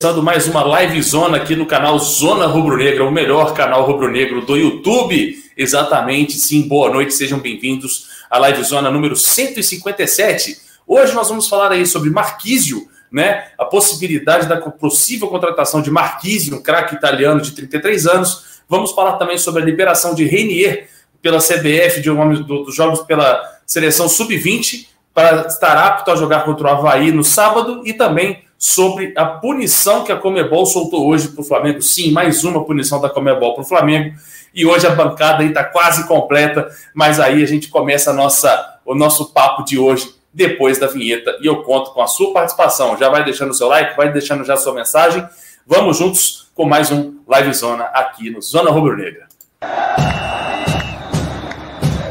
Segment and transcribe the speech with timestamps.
[0.00, 4.46] Começando mais uma live zona aqui no canal Zona Rubro Negra, o melhor canal rubro-negro
[4.46, 5.34] do YouTube.
[5.56, 10.56] Exatamente, sim, boa noite, sejam bem-vindos à live zona número 157.
[10.86, 13.48] Hoje nós vamos falar aí sobre Marquísio, né?
[13.58, 18.62] A possibilidade da possível contratação de Marquísio, um craque italiano de 33 anos.
[18.68, 20.88] Vamos falar também sobre a liberação de Reinier
[21.20, 26.68] pela CBF de um dos jogos pela seleção sub-20 para estar apto a jogar contra
[26.68, 31.40] o Havaí no sábado e também sobre a punição que a Comebol soltou hoje para
[31.40, 31.80] o Flamengo.
[31.80, 34.16] Sim, mais uma punição da Comebol para o Flamengo.
[34.52, 38.94] E hoje a bancada está quase completa, mas aí a gente começa a nossa, o
[38.94, 41.38] nosso papo de hoje depois da vinheta.
[41.40, 42.96] E eu conto com a sua participação.
[42.98, 45.24] Já vai deixando o seu like, vai deixando já a sua mensagem.
[45.64, 49.28] Vamos juntos com mais um Live Zona aqui no Zona Rubro Negra.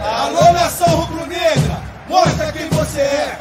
[0.04, 1.82] Alô, nação rubro-negra!
[2.08, 3.37] Mostra quem você é!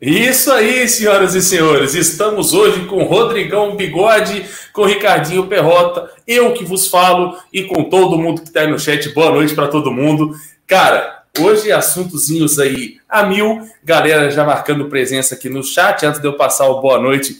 [0.00, 1.92] Isso aí, senhoras e senhores.
[1.92, 8.16] Estamos hoje com Rodrigão Bigode, com Ricardinho Perrota, eu que vos falo e com todo
[8.16, 9.10] mundo que está aí no chat.
[9.10, 10.34] Boa noite para todo mundo.
[10.66, 13.60] Cara, hoje assuntozinhos aí a mil.
[13.84, 16.06] Galera já marcando presença aqui no chat.
[16.06, 17.36] Antes de eu passar o boa noite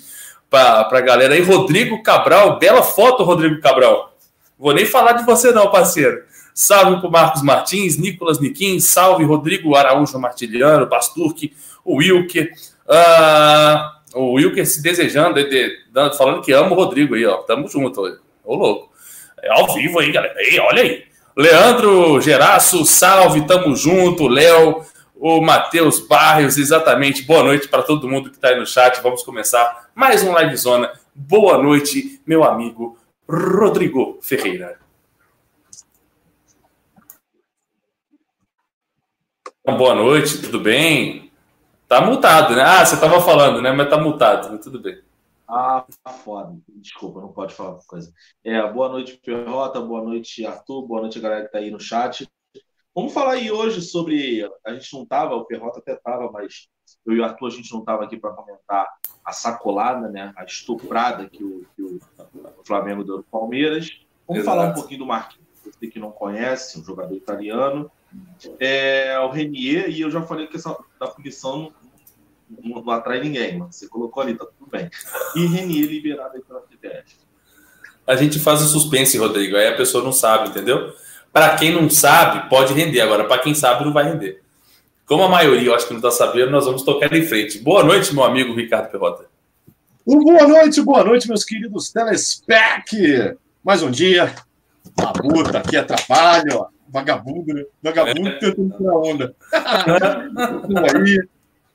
[0.50, 1.40] para a galera aí.
[1.40, 4.14] Rodrigo Cabral, bela foto, Rodrigo Cabral.
[4.58, 6.24] Vou nem falar de você, não, parceiro.
[6.52, 11.54] Salve para Marcos Martins, Nicolas Niquim, salve Rodrigo Araújo Martiliano, Basturque
[11.90, 12.52] o Wilker.
[12.86, 17.38] Uh, o Wilker se desejando, de, de, falando que ama o Rodrigo aí, ó.
[17.38, 18.00] Tamo junto,
[18.44, 18.90] ô louco.
[19.42, 20.34] É ao vivo aí, galera.
[20.38, 21.04] Ei, olha aí.
[21.36, 24.28] Leandro Geraço, salve, tamo junto.
[24.28, 24.84] Léo,
[25.16, 27.22] o Matheus Barrios, exatamente.
[27.22, 29.00] Boa noite para todo mundo que está aí no chat.
[29.02, 30.92] Vamos começar mais um Live Zona.
[31.14, 32.98] Boa noite, meu amigo
[33.28, 34.78] Rodrigo Ferreira.
[39.64, 41.29] Boa noite, tudo bem?
[41.90, 42.62] Tá multado, né?
[42.62, 43.72] Ah, você tava falando, né?
[43.72, 45.02] Mas tá multado, tudo bem.
[45.48, 46.56] Ah, tá foda.
[46.68, 48.12] Desculpa, não pode falar coisa.
[48.44, 52.30] É, boa noite, Perrota, boa noite, Arthur, boa noite, galera que tá aí no chat.
[52.94, 54.48] Vamos falar aí hoje sobre.
[54.64, 56.68] A gente não tava, o Perrota até tava, mas
[57.04, 58.86] eu e o Arthur a gente não tava aqui para comentar
[59.24, 60.32] a sacolada, né?
[60.36, 61.98] A estuprada que o, que o
[62.64, 63.98] Flamengo deu do Palmeiras.
[64.28, 64.56] Vamos Exato.
[64.56, 67.90] falar um pouquinho do Marquinhos, você que não conhece, um jogador italiano.
[68.58, 71.72] É, o Renier, e eu já falei que essa da punição
[72.48, 73.72] não, não atrai ninguém, mano.
[73.72, 74.90] Você colocou ali, tá tudo bem.
[75.36, 77.16] E Renier liberado aí pela CBF.
[78.06, 80.92] A gente faz o suspense, Rodrigo, aí a pessoa não sabe, entendeu?
[81.32, 83.00] Para quem não sabe, pode render.
[83.00, 84.42] Agora, para quem sabe, não vai render.
[85.06, 87.58] Como a maioria, eu acho que não está sabendo, nós vamos tocar em frente.
[87.58, 89.26] Boa noite, meu amigo Ricardo Perrota.
[90.04, 93.36] Boa noite, boa noite, meus queridos telespec.
[93.62, 94.34] Mais um dia.
[94.98, 96.79] Labuta, aqui é trabalho, ó.
[96.90, 97.64] Vagabundo, né?
[97.82, 98.38] Vagabundo é.
[98.38, 99.34] tentando tirar onda.
[100.94, 101.18] aí,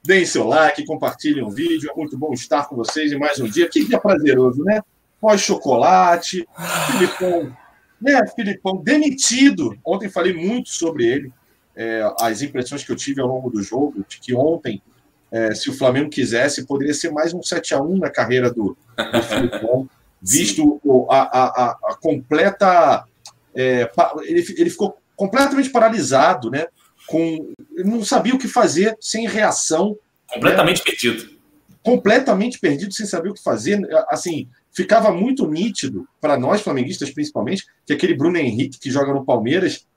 [0.03, 1.89] deem seu like, compartilhem o vídeo.
[1.91, 3.69] É muito bom estar com vocês em mais um dia.
[3.69, 4.81] Que dia prazeroso, né?
[5.19, 6.45] Pós-chocolate,
[6.91, 7.55] Filipão,
[8.01, 8.25] né?
[8.35, 9.77] Filipão demitido.
[9.85, 11.33] Ontem falei muito sobre ele.
[11.75, 14.81] É, as impressões que eu tive ao longo do jogo, de que ontem,
[15.31, 18.77] é, se o Flamengo quisesse, poderia ser mais um 7 a 1 na carreira do,
[18.95, 19.89] do Filipão,
[20.21, 23.03] visto a, a, a, completa.
[23.53, 23.89] É,
[24.23, 26.65] ele, ele ficou completamente paralisado, né?
[27.07, 29.97] Com, não sabia o que fazer, sem reação.
[30.27, 30.83] Completamente né?
[30.85, 31.35] perdido.
[31.83, 33.79] Completamente perdido, sem saber o que fazer.
[34.09, 39.23] Assim, ficava muito nítido, para nós flamenguistas principalmente, que aquele Bruno Henrique que joga no
[39.23, 39.87] Palmeiras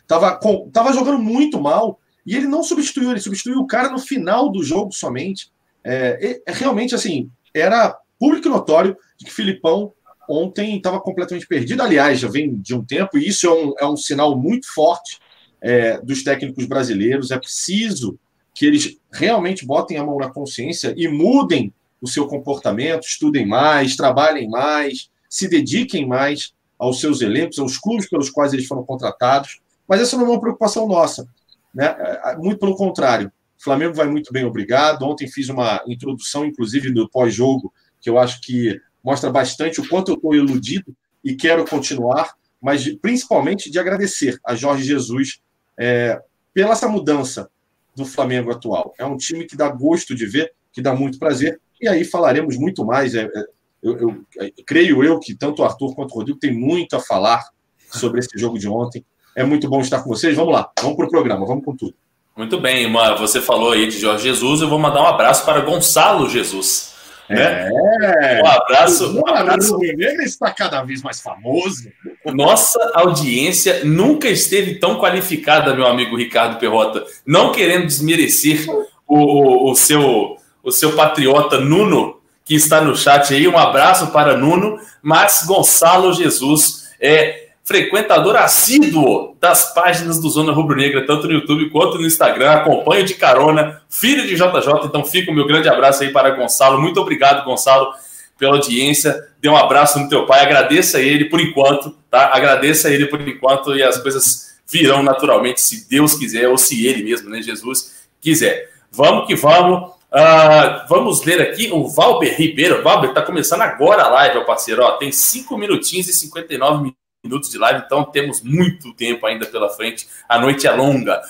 [0.00, 0.38] estava
[0.72, 4.62] tava jogando muito mal e ele não substituiu, ele substituiu o cara no final do
[4.62, 5.50] jogo somente.
[5.84, 9.92] É, é realmente, assim, era público notório de que Filipão
[10.28, 11.82] ontem estava completamente perdido.
[11.82, 15.18] Aliás, já vem de um tempo, e isso é um, é um sinal muito forte
[15.60, 17.30] é, dos técnicos brasileiros.
[17.30, 18.18] É preciso
[18.54, 23.96] que eles realmente botem a mão na consciência e mudem o seu comportamento, estudem mais,
[23.96, 29.60] trabalhem mais, se dediquem mais aos seus elencos, aos clubes pelos quais eles foram contratados.
[29.86, 31.28] Mas essa não é uma preocupação nossa.
[31.74, 31.86] Né?
[31.98, 33.32] É, é, muito pelo contrário.
[33.58, 35.02] O Flamengo vai muito bem, obrigado.
[35.02, 40.10] Ontem fiz uma introdução, inclusive, do pós-jogo, que eu acho que mostra bastante o quanto
[40.10, 40.94] eu estou iludido
[41.24, 45.40] e quero continuar, mas principalmente de agradecer a Jorge Jesus
[45.78, 46.20] é,
[46.52, 47.48] pela essa mudança
[47.96, 48.92] do Flamengo atual.
[48.98, 52.58] É um time que dá gosto de ver, que dá muito prazer, e aí falaremos
[52.58, 53.14] muito mais.
[53.14, 53.44] É, é,
[53.82, 57.00] eu, eu, eu, creio eu que tanto o Arthur quanto o Rodrigo têm muito a
[57.00, 57.48] falar
[57.90, 59.02] sobre esse jogo de ontem.
[59.34, 60.36] É muito bom estar com vocês.
[60.36, 61.94] Vamos lá, vamos para o programa, vamos com tudo.
[62.36, 62.92] Muito bem.
[63.18, 66.97] Você falou aí de Jorge Jesus, eu vou mandar um abraço para Gonçalo Jesus.
[67.28, 67.68] Né?
[67.70, 68.42] É.
[68.42, 69.18] Um abraço.
[69.18, 69.76] Um abraço.
[69.76, 71.90] O Negro está cada vez mais famoso.
[72.24, 77.04] Nossa audiência nunca esteve tão qualificada, meu amigo Ricardo Perrota.
[77.26, 83.34] Não querendo desmerecer o, o, o seu, o seu patriota Nuno, que está no chat
[83.34, 83.46] aí.
[83.46, 90.74] Um abraço para Nuno, mas Gonçalo Jesus é frequentador assíduo das páginas do Zona Rubro
[90.74, 92.50] Negra, tanto no YouTube quanto no Instagram.
[92.50, 94.86] Acompanho de carona, filho de JJ.
[94.86, 96.80] Então fica o meu grande abraço aí para Gonçalo.
[96.80, 97.92] Muito obrigado, Gonçalo,
[98.38, 99.22] pela audiência.
[99.38, 100.40] Dê um abraço no teu pai.
[100.40, 102.34] Agradeça a ele por enquanto, tá?
[102.34, 106.86] Agradeça a ele por enquanto e as coisas virão naturalmente, se Deus quiser, ou se
[106.86, 108.70] ele mesmo, né, Jesus, quiser.
[108.90, 109.90] Vamos que vamos.
[110.10, 112.82] Uh, vamos ler aqui o Valber Ribeiro.
[112.82, 114.82] Valber, tá começando agora a live, meu parceiro.
[114.82, 119.44] Ó, tem 5 minutinhos e 59 minutos minutos de live, então temos muito tempo ainda
[119.46, 120.08] pela frente.
[120.28, 121.20] A noite é longa.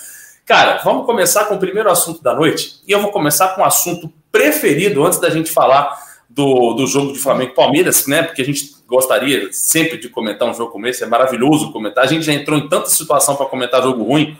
[0.45, 2.79] Cara, vamos começar com o primeiro assunto da noite.
[2.87, 5.97] E eu vou começar com o assunto preferido antes da gente falar
[6.29, 8.21] do, do jogo de Flamengo Palmeiras, né?
[8.23, 12.03] Porque a gente gostaria sempre de comentar um jogo como esse, é maravilhoso comentar.
[12.03, 14.37] A gente já entrou em tanta situação para comentar jogo ruim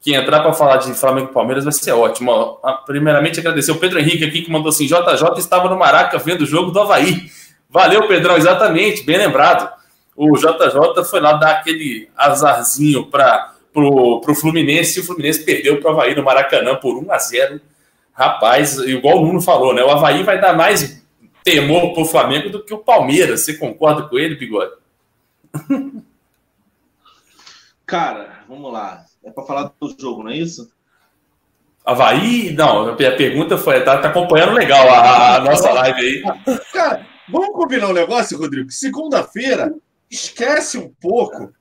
[0.00, 2.58] que entrar para falar de Flamengo e Palmeiras vai ser ótimo.
[2.84, 6.46] Primeiramente, agradecer o Pedro Henrique aqui que mandou assim: JJ estava no Maraca vendo o
[6.46, 7.30] jogo do Havaí.
[7.70, 9.81] Valeu, Pedrão, exatamente, bem lembrado
[10.16, 15.80] o JJ foi lá dar aquele azarzinho para pro, pro Fluminense e o Fluminense perdeu
[15.80, 17.60] para o Havaí no Maracanã por 1 a 0
[18.12, 19.82] Rapaz, igual o Nuno falou, né?
[19.82, 21.02] O Havaí vai dar mais
[21.42, 23.40] temor pro Flamengo do que o Palmeiras.
[23.40, 24.72] Você concorda com ele, Bigode?
[27.86, 29.04] Cara, vamos lá.
[29.24, 30.70] É para falar do jogo, não é isso?
[31.84, 36.22] Havaí, não, a pergunta foi, tá, tá acompanhando legal a, a nossa live aí.
[36.72, 38.70] Cara, vamos combinar um negócio, Rodrigo?
[38.70, 39.74] Segunda-feira
[40.12, 41.52] esquece um pouco.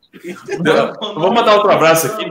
[1.16, 2.30] Vou mandar outro abraço aqui.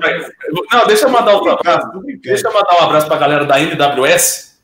[0.70, 1.88] Não, deixa eu mandar outro abraço.
[2.22, 4.60] Deixa eu mandar um abraço para a galera da NWS.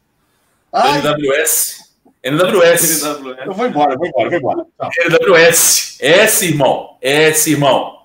[0.73, 1.01] Ai.
[1.01, 1.87] NWS.
[2.23, 3.03] NWS.
[3.47, 4.67] Eu vou embora, vou embora, vou embora.
[5.09, 5.99] NWS.
[6.01, 6.99] S, irmão.
[7.01, 7.97] S, irmão.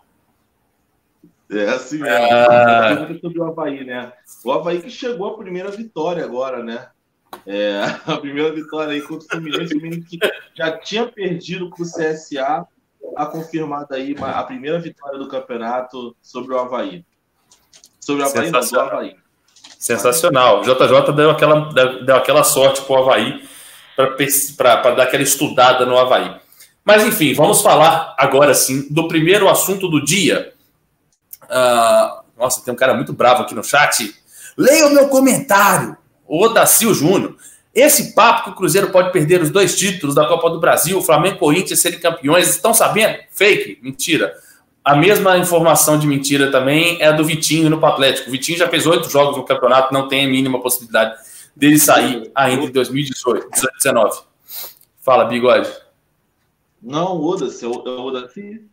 [1.51, 2.15] É assim mesmo.
[2.31, 3.09] Ah.
[3.19, 4.13] Sobre o Havaí, né?
[4.45, 6.87] O Havaí que chegou a primeira vitória agora, né?
[7.45, 10.19] É, a primeira vitória aí contra o Fluminense, o Fluminense que
[10.55, 12.65] já tinha perdido para o CSA
[13.15, 17.05] a confirmada aí a primeira vitória do campeonato sobre o Havaí.
[17.99, 19.15] Sobre o Havaí, não, do Havaí.
[19.77, 20.61] Sensacional.
[20.61, 21.73] O JJ deu aquela,
[22.05, 23.47] deu aquela sorte para o Havaí
[24.55, 26.39] para dar aquela estudada no Havaí.
[26.83, 30.53] Mas enfim, vamos falar agora sim do primeiro assunto do dia.
[31.43, 34.15] Uh, nossa, tem um cara muito bravo aqui no chat.
[34.57, 35.95] Leia o meu comentário.
[36.27, 37.35] O Odacil Júnior.
[37.73, 41.01] Esse papo que o Cruzeiro pode perder os dois títulos da Copa do Brasil, o
[41.01, 43.17] Flamengo e o Corinthians serem campeões, estão sabendo?
[43.31, 44.33] Fake, mentira.
[44.83, 48.27] A mesma informação de mentira também é a do Vitinho no Atlético.
[48.27, 51.15] O Vitinho já fez oito jogos no campeonato, não tem a mínima possibilidade
[51.55, 54.21] dele sair ainda em 2018, 2019.
[55.01, 55.69] Fala, Bigode.
[56.81, 58.65] Não, Oda-se, é Oda-se.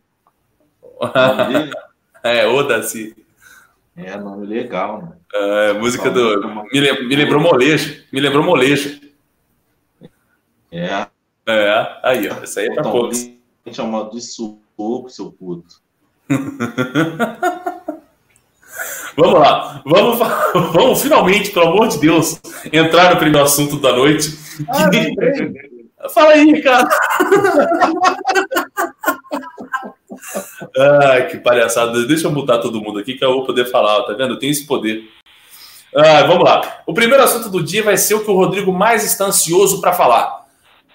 [2.23, 3.15] é, Oda-se.
[4.01, 5.15] É, nome legal, mano.
[5.33, 6.65] É, música do.
[6.71, 8.01] Me, me lembrou molejo.
[8.11, 9.01] Me lembrou molejo.
[10.71, 11.07] É.
[11.45, 12.43] É, aí, ó.
[12.43, 13.29] Isso aí é pra poucos.
[13.71, 15.81] Chamado de suco, seu puto.
[19.17, 19.83] vamos lá.
[19.85, 20.17] Vamos,
[20.73, 22.39] vamos finalmente, pelo amor de Deus,
[22.71, 24.37] entrar no primeiro assunto da noite.
[24.69, 24.89] Ah,
[26.13, 26.87] Fala aí, cara.
[31.01, 32.05] Ai, que palhaçada.
[32.05, 34.33] Deixa eu mutar todo mundo aqui que eu vou poder falar, tá vendo?
[34.33, 35.03] Eu tenho esse poder.
[36.27, 36.81] Vamos lá.
[36.85, 39.93] O primeiro assunto do dia vai ser o que o Rodrigo mais está ansioso para
[39.93, 40.45] falar.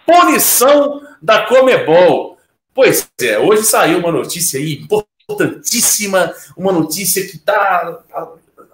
[0.06, 2.38] Punição da Comebol.
[2.72, 8.00] Pois é, hoje saiu uma notícia aí importantíssima, uma notícia que está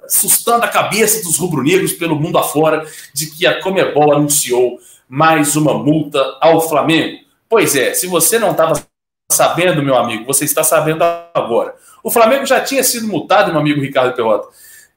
[0.05, 5.75] assustando a cabeça dos rubro-negros pelo mundo afora, de que a Comebol anunciou mais uma
[5.75, 7.25] multa ao Flamengo.
[7.49, 8.83] Pois é, se você não estava
[9.31, 11.03] sabendo, meu amigo, você está sabendo
[11.35, 11.75] agora.
[12.03, 14.49] O Flamengo já tinha sido multado, meu amigo Ricardo Perrota,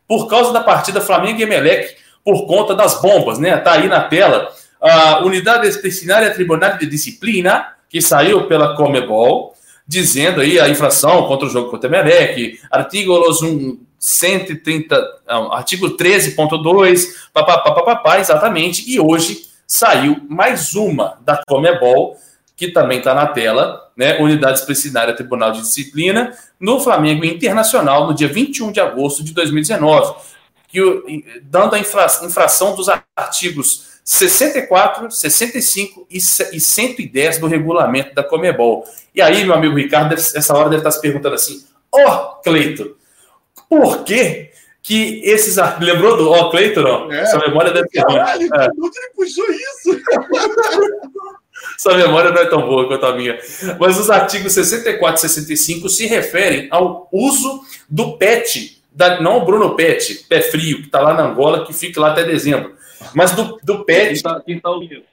[0.07, 3.55] por causa da partida Flamengo e Emelec, por conta das bombas, né?
[3.57, 4.51] Tá aí na tela.
[4.81, 9.53] A Unidade Disciplinária Tribunal de Disciplina, que saiu pela Comebol,
[9.87, 13.39] dizendo aí a infração contra o jogo contra o Emelec, artigos
[13.99, 22.17] 130, não, artigo 13.2, papapá, exatamente, e hoje saiu mais uma da Comebol,
[22.55, 28.13] que também está na tela, né, Unidade Disciplinária Tribunal de Disciplina, no Flamengo Internacional, no
[28.13, 30.15] dia 21 de agosto de 2019,
[30.67, 30.81] que,
[31.43, 38.85] dando a infra, infração dos artigos 64, 65 e 110 do regulamento da Comebol.
[39.15, 42.97] E aí, meu amigo Ricardo, essa hora deve estar se perguntando assim: Ó, oh, Cleito,
[43.69, 45.55] por que que esses.
[45.79, 47.11] Lembrou do Ó, oh, Cleito, não?
[47.11, 47.25] É.
[47.27, 48.03] Sua memória deve ter.
[48.03, 48.67] Caralho, é.
[48.77, 50.01] onde ele puxou isso?
[51.77, 53.37] Sua memória não é tão boa quanto a minha.
[53.79, 59.45] Mas os artigos 64 e 65 se referem ao uso do PET, da, não o
[59.45, 62.75] Bruno PET, pé frio, que está lá na Angola, que fica lá até dezembro.
[63.13, 64.21] Mas do, do PET.
[64.45, 65.03] Quem está tá ouvindo?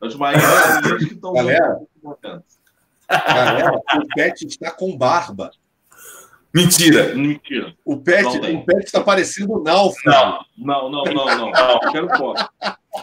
[0.00, 1.80] Os maiores que estão Galera,
[3.08, 5.50] galera, o PET está com barba.
[6.52, 7.14] Mentira.
[7.14, 7.74] Mentira.
[7.84, 10.44] O Pet, o Pet está parecendo um náufrago.
[10.58, 11.50] Não, não, não, não, não.
[11.50, 11.92] não.
[11.92, 12.48] Quero foto.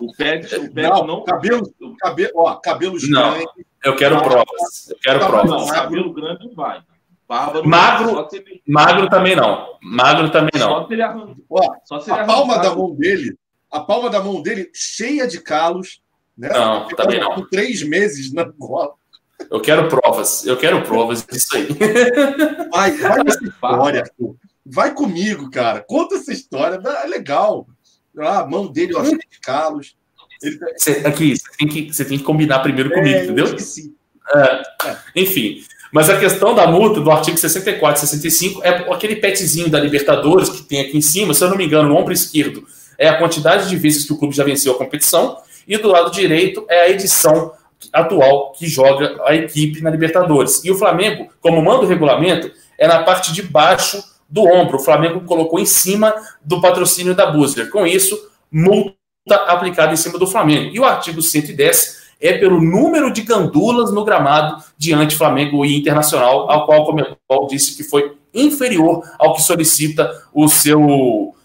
[0.02, 1.08] O Pet, o Pet não.
[1.08, 1.24] não...
[1.24, 3.32] Cabelo, cabelo, ó, cabelos não.
[3.32, 3.66] grandes.
[3.84, 4.90] Eu quero provas.
[4.90, 5.50] Eu quero provas.
[5.50, 6.82] Não, cabelo grande vai.
[7.28, 8.62] Bárbaro, magro, ele...
[8.66, 9.78] magro também não.
[9.82, 10.70] Magro também não.
[10.70, 11.36] Só se ele arranca.
[11.50, 13.38] Ó, só se ele a palma da mão dele,
[13.70, 16.02] a palma da mão dele cheia de calos.
[16.38, 16.48] Né?
[16.50, 17.36] Não, também não.
[17.36, 18.94] Com três meses na bola.
[19.50, 21.68] Eu quero provas, eu quero provas disso aí.
[22.72, 24.04] Vai, vai nessa história,
[24.66, 25.84] vai comigo, cara.
[25.88, 27.68] Conta essa história, é legal.
[28.20, 29.96] Ah, a mão dele, ó, cheia de calos.
[30.42, 30.60] Ele...
[30.78, 33.56] Cê, aqui, você tem, que, você tem que combinar primeiro comigo, é, entendeu?
[34.36, 34.98] É, é.
[35.16, 39.80] Enfim, mas a questão da multa do artigo 64 e 65 é aquele petzinho da
[39.80, 42.66] Libertadores que tem aqui em cima, se eu não me engano, no ombro esquerdo
[42.98, 46.12] é a quantidade de vezes que o clube já venceu a competição, e do lado
[46.12, 47.52] direito é a edição
[47.94, 50.64] atual que joga a equipe na Libertadores.
[50.64, 54.78] E o Flamengo, como manda o regulamento, é na parte de baixo do ombro.
[54.78, 57.70] O Flamengo colocou em cima do patrocínio da Busler.
[57.70, 58.96] Com isso, multa
[59.48, 60.74] aplicada em cima do Flamengo.
[60.74, 66.50] E o artigo 110 é pelo número de gandulas no gramado diante Flamengo e Internacional,
[66.50, 71.36] ao qual o Comebol disse que foi inferior ao que solicita o seu,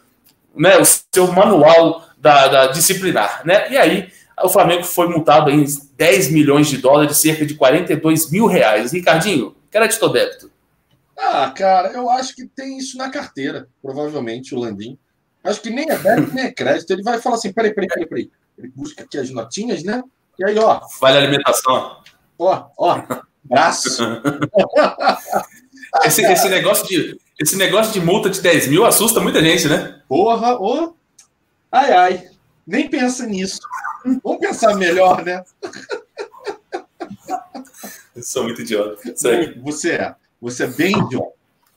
[0.55, 3.43] né, o seu manual da, da disciplinar.
[3.45, 3.71] Né?
[3.71, 4.09] E aí
[4.43, 5.65] o Flamengo foi multado em
[5.97, 8.93] 10 milhões de dólares, cerca de 42 mil reais.
[8.93, 10.51] Ricardinho, crédito ou débito?
[11.17, 14.99] Ah, cara, eu acho que tem isso na carteira, provavelmente, o Landim.
[15.45, 16.93] Acho que nem é débito, nem é crédito.
[16.93, 18.31] Ele vai falar assim: peraí, peraí, peraí, peraí.
[18.59, 20.03] Ele busca aqui as notinhas, né?
[20.39, 20.81] E aí, ó.
[21.01, 21.97] Vale a alimentação.
[22.39, 23.03] Ó, ó,
[23.45, 24.03] braço.
[26.05, 30.01] esse, esse, negócio de, esse negócio de multa de 10 mil assusta muita gente, né?
[30.09, 30.95] Porra, ô.
[31.71, 32.31] Ai, ai.
[32.67, 33.61] Nem pensa nisso.
[34.23, 35.45] Vamos pensar melhor, né?
[38.15, 38.97] Eu sou muito idiota.
[39.63, 40.15] Você é.
[40.41, 41.33] Você é bem idiota.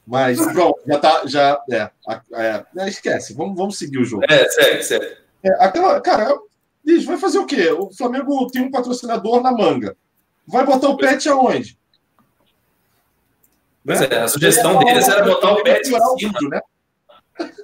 [0.06, 1.22] Mas pronto, já tá.
[1.26, 1.90] Já, é,
[2.34, 4.24] é, é, esquece, vamos, vamos seguir o jogo.
[4.30, 5.18] É, segue, segue.
[5.44, 6.38] É, aquela, cara,
[6.84, 7.72] diz, vai fazer o quê?
[7.72, 9.98] O Flamengo tem um patrocinador na manga.
[10.46, 11.78] Vai botar o pet aonde?
[13.84, 14.08] Pois né?
[14.12, 16.40] é, a sugestão deles era botar o pet em cima.
[16.50, 16.62] Né?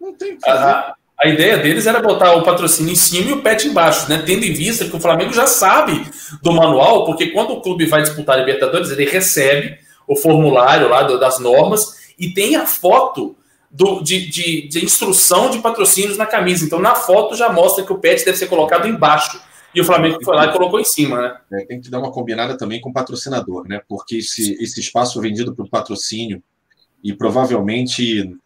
[0.00, 0.64] Não tem o que fazer.
[0.64, 4.22] Ah, a ideia deles era botar o patrocínio em cima e o pet embaixo, né?
[4.24, 6.02] Tendo em vista que o Flamengo já sabe
[6.42, 11.02] do manual, porque quando o clube vai disputar a Libertadores, ele recebe o formulário lá
[11.02, 13.36] das normas e tem a foto
[13.70, 16.64] do, de, de, de, instrução de patrocínios na camisa.
[16.64, 19.40] Então, na foto já mostra que o pet deve ser colocado embaixo.
[19.74, 21.36] E o Flamengo foi lá e colocou em cima, né?
[21.52, 23.80] É, tem que dar uma combinada também com o patrocinador, né?
[23.86, 26.42] Porque esse, esse espaço vendido para o patrocínio
[27.04, 28.36] e provavelmente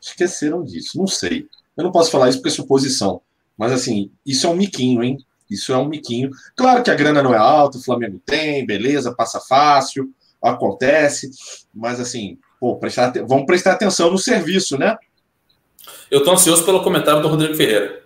[0.00, 1.48] esqueceram disso, não sei.
[1.80, 3.22] Eu não posso falar isso porque é suposição.
[3.56, 5.18] Mas, assim, isso é um miquinho, hein?
[5.50, 6.30] Isso é um miquinho.
[6.54, 10.10] Claro que a grana não é alta, o Flamengo tem, beleza, passa fácil,
[10.42, 11.30] acontece.
[11.74, 14.96] Mas, assim, pô, prestar, vamos prestar atenção no serviço, né?
[16.10, 18.02] Eu tô ansioso pelo comentário do Rodrigo Ferreira.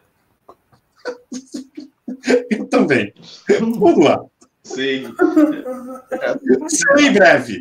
[2.51, 3.13] Eu também.
[3.61, 4.25] Vamos lá.
[4.63, 5.07] Sei.
[6.69, 7.61] Sei em breve.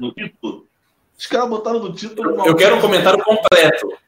[0.00, 0.65] No título.
[1.16, 2.46] Os caras botaram no título.
[2.46, 3.98] Eu quero um comentário completo.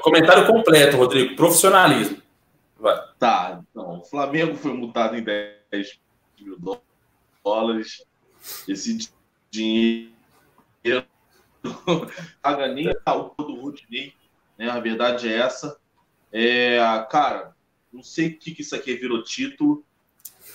[0.00, 1.36] Comentário completo, Rodrigo.
[1.36, 2.22] Profissionalismo.
[2.78, 2.98] Vai.
[3.18, 4.00] Tá, então.
[4.00, 6.00] O Flamengo foi multado em 10
[6.40, 6.58] mil
[7.44, 8.04] dólares.
[8.66, 9.10] Esse
[9.50, 10.12] dinheiro
[12.42, 14.14] paga nem o do Rudney.
[14.58, 14.70] Né?
[14.70, 15.78] A verdade é essa.
[16.32, 16.78] É,
[17.10, 17.54] cara,
[17.92, 19.84] não sei o que, que isso aqui virou título.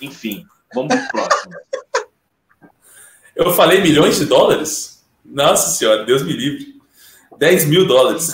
[0.00, 1.52] Enfim, vamos pro próximo.
[3.34, 4.99] Eu falei milhões de dólares?
[5.30, 6.74] Nossa senhora, Deus me livre.
[7.38, 8.32] 10 mil dólares.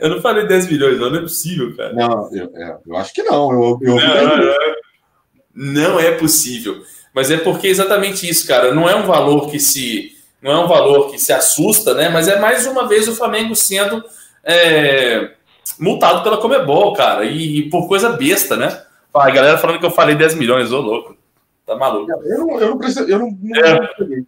[0.00, 1.92] eu não falei 10 milhões, não, não é possível, cara.
[1.92, 3.52] Não, eu, é, eu acho que não.
[3.52, 4.54] Eu, eu não, não,
[5.54, 6.82] não é possível.
[7.14, 8.74] Mas é porque é exatamente isso, cara.
[8.74, 10.16] Não é um valor que se.
[10.40, 12.08] Não é um valor que se assusta, né?
[12.08, 14.02] Mas é mais uma vez o Flamengo sendo
[14.42, 15.30] é,
[15.78, 17.24] multado pela Comebol, cara.
[17.24, 18.82] E, e, por coisa besta, né?
[19.14, 21.16] A galera falando que eu falei 10 milhões, ô louco.
[21.66, 22.10] Tá maluco.
[22.10, 23.08] Eu não, eu não preciso.
[23.08, 24.22] Eu não, não é.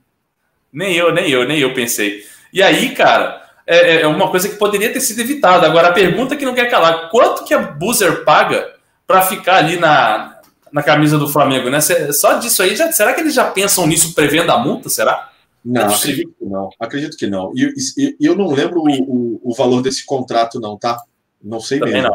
[0.72, 2.24] Nem eu, nem eu, nem eu pensei.
[2.52, 5.66] E aí, cara, é, é, uma coisa que poderia ter sido evitada.
[5.66, 8.74] Agora, a pergunta que não quer calar: quanto que a Boozer paga
[9.06, 10.40] para ficar ali na,
[10.72, 11.80] na camisa do Flamengo, né?
[11.80, 14.88] Só disso aí, já, será que eles já pensam nisso prevendo a multa?
[14.88, 15.30] Será?
[15.64, 16.70] Não, é acredito que não.
[16.78, 17.52] Acredito que não.
[17.56, 21.02] E, e, eu não lembro o, o, o, valor desse contrato, não, tá?
[21.42, 22.10] Não sei Também mesmo.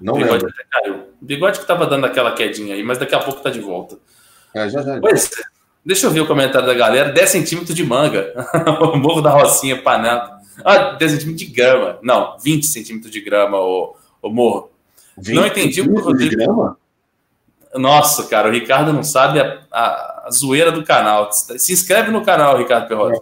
[0.00, 0.14] Não.
[0.14, 0.52] Não o lembro.
[0.70, 0.94] Caiu.
[1.20, 3.96] O bigode que tava dando aquela quedinha aí, mas daqui a pouco tá de volta.
[4.54, 5.00] É, já, já.
[5.00, 5.30] Pois,
[5.84, 7.12] deixa eu ver o comentário da galera.
[7.12, 8.32] 10 centímetros de manga.
[8.92, 10.30] o morro da Rocinha, panado.
[10.64, 11.98] Ah, 10 centímetros de grama.
[12.02, 14.70] Não, 20 centímetros de grama, o, o morro.
[15.28, 16.30] Não entendi o que o Rodrigo.
[16.30, 16.76] De grama?
[17.74, 21.30] Nossa, cara, o Ricardo não sabe a, a, a zoeira do canal.
[21.32, 23.20] Se inscreve no canal, Ricardo Perrota.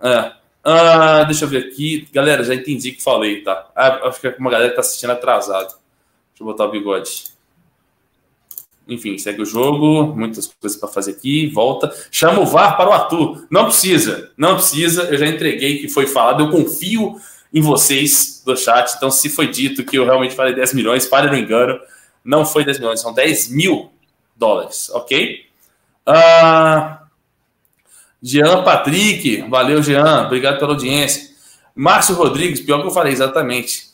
[0.00, 0.32] É, é.
[0.64, 2.08] Ah, deixa eu ver aqui.
[2.12, 3.70] Galera, já entendi o que falei, tá?
[3.76, 5.68] Ah, acho que uma galera tá assistindo atrasado.
[5.68, 7.35] Deixa eu botar o bigode.
[8.88, 11.92] Enfim, segue o jogo, muitas coisas para fazer aqui, volta.
[12.10, 13.46] Chama o VAR para o Atu.
[13.50, 15.02] Não precisa, não precisa.
[15.04, 16.44] Eu já entreguei que foi falado.
[16.44, 17.16] Eu confio
[17.52, 18.94] em vocês do chat.
[18.96, 21.78] Então, se foi dito que eu realmente falei 10 milhões, pare no engano
[22.26, 23.92] não foi 10 milhões, são 10 mil
[24.34, 25.46] dólares, ok?
[26.06, 27.06] Uh,
[28.20, 31.34] Jean Patrick, valeu, Jean, obrigado pela audiência.
[31.74, 33.90] Márcio Rodrigues, pior que eu falei, exatamente.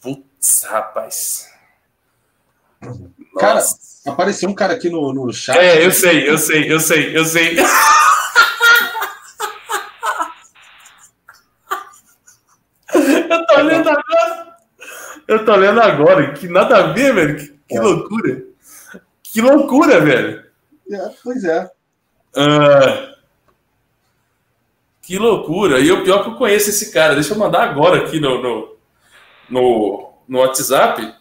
[0.00, 1.45] Putz, rapaz.
[3.38, 4.10] Cara, Nossa.
[4.10, 5.58] apareceu um cara aqui no, no chat.
[5.58, 7.56] É, eu sei, eu sei, eu sei, eu sei.
[13.30, 14.56] eu tô olhando agora.
[15.28, 17.36] Eu tô lendo agora, que nada a ver, velho.
[17.36, 17.80] Que, que é.
[17.80, 18.42] loucura.
[19.22, 20.44] Que loucura, velho.
[20.90, 21.64] É, pois é.
[22.36, 23.16] Uh,
[25.02, 25.80] que loucura.
[25.80, 27.14] E o pior é que eu conheço esse cara.
[27.14, 28.76] Deixa eu mandar agora aqui no, no,
[29.50, 31.15] no, no WhatsApp.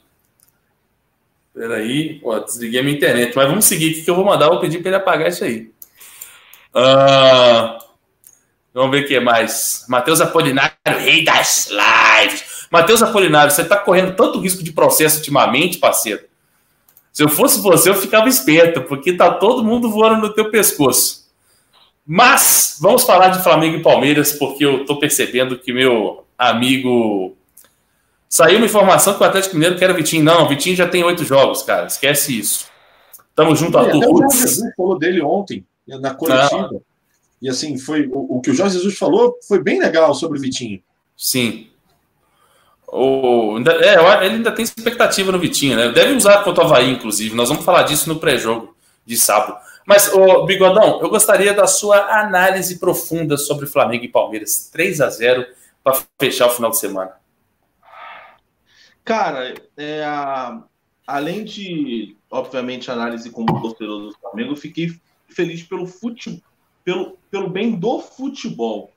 [1.55, 3.33] Peraí, Ó, desliguei a minha internet.
[3.33, 4.49] Mas vamos seguir que eu vou mandar.
[4.49, 5.71] Vou pedir para ele apagar isso aí.
[6.75, 7.79] Uh,
[8.73, 9.85] vamos ver o que mais.
[9.87, 12.67] Matheus Apolinário, rei das lives.
[12.69, 16.25] Matheus Apolinário, você está correndo tanto risco de processo ultimamente, parceiro.
[17.13, 21.25] Se eu fosse você, eu ficava esperto, porque tá todo mundo voando no teu pescoço.
[22.05, 27.37] Mas vamos falar de Flamengo e Palmeiras, porque eu tô percebendo que meu amigo.
[28.29, 30.23] Saiu uma informação que o Atlético Mineiro quer o Vitinho.
[30.23, 31.87] Não, o Vitinho já tem oito jogos, cara.
[31.87, 32.65] Esquece isso.
[33.35, 33.97] Tamo junto, Arthur.
[33.97, 36.69] Até o Jorge Jesus falou dele ontem, na coletiva.
[36.71, 36.81] Não.
[37.41, 40.41] E assim, foi o, o que o Jorge Jesus falou foi bem legal sobre o
[40.41, 40.81] Vitinho.
[41.17, 41.67] Sim.
[42.87, 45.89] O, é, ele ainda tem expectativa no Vitinho, né?
[45.91, 47.35] Deve usar contra o Havaí, inclusive.
[47.35, 49.57] Nós vamos falar disso no pré-jogo de sábado.
[49.85, 54.69] Mas, ô, Bigodão, eu gostaria da sua análise profunda sobre Flamengo e Palmeiras.
[54.71, 55.45] 3 a 0
[55.83, 57.11] para fechar o final de semana.
[59.05, 60.63] Cara, é, a,
[61.05, 66.41] além de, obviamente, análise como torcedor do Flamengo, eu fiquei feliz pelo futebol,
[66.83, 68.91] pelo, pelo bem do futebol.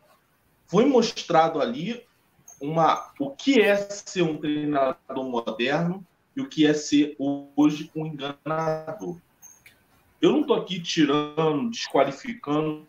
[0.67, 2.03] Foi mostrado ali
[2.59, 6.03] uma, o que é ser um treinador moderno
[6.35, 9.19] e o que é ser hoje um enganador.
[10.23, 12.89] Eu não estou aqui tirando, desqualificando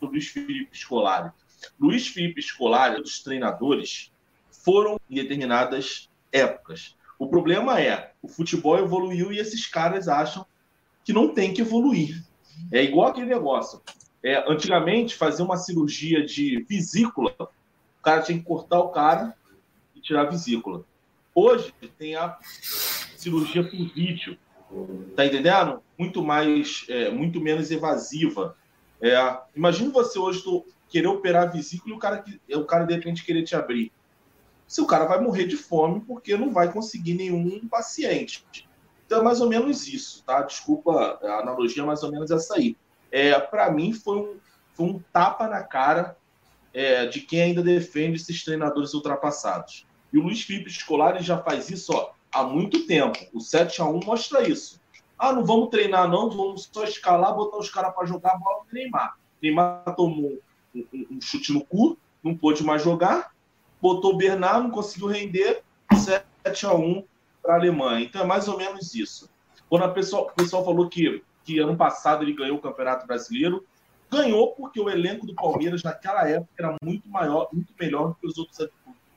[0.00, 1.30] o Luiz Felipe Scolari.
[1.78, 4.10] Luiz Felipe Scolari, os treinadores,
[4.50, 6.94] foram em determinadas épocas.
[7.18, 10.44] O problema é, o futebol evoluiu e esses caras acham
[11.02, 12.22] que não tem que evoluir.
[12.70, 13.80] É igual aquele negócio.
[14.22, 17.34] É, antigamente, fazer uma cirurgia de vesícula
[18.04, 19.34] cara tinha que cortar o cara
[19.96, 20.84] e tirar a vesícula.
[21.34, 22.38] Hoje tem a
[23.16, 24.36] cirurgia por vídeo,
[25.16, 25.82] tá entendendo?
[25.98, 28.54] Muito mais, é, muito menos evasiva.
[29.00, 29.16] É,
[29.56, 30.44] imagina você hoje
[30.88, 33.90] querer operar a vesícula e o cara, o cara de repente querer te abrir.
[34.66, 38.44] Se o cara vai morrer de fome porque não vai conseguir nenhum paciente.
[39.06, 40.42] Então é mais ou menos isso, tá?
[40.42, 42.76] Desculpa, a analogia é mais ou menos essa aí.
[43.10, 44.36] É, para mim foi um,
[44.74, 46.16] foi um tapa na cara
[46.72, 49.86] é, de quem ainda defende esses treinadores ultrapassados.
[50.12, 53.18] E o Luiz Felipe Scolari já faz isso ó, há muito tempo.
[53.32, 54.80] O 7 a 1 mostra isso.
[55.18, 58.74] Ah, não vamos treinar, não, vamos só escalar, botar os caras para jogar bola do
[58.74, 59.16] Neymar.
[59.40, 60.38] Neymar tomou
[60.74, 63.33] um, um, um, chute no cu, não pôde mais jogar,
[63.84, 65.62] botou o Bernard, não conseguiu render,
[65.94, 67.04] 7 a 1
[67.42, 68.02] para a Alemanha.
[68.02, 69.28] Então é mais ou menos isso.
[69.68, 73.62] Quando a pessoa, o pessoal falou que, que ano passado ele ganhou o Campeonato Brasileiro,
[74.10, 78.26] Ganhou porque o elenco do Palmeiras naquela época era muito maior, muito melhor do que
[78.28, 78.68] os outros,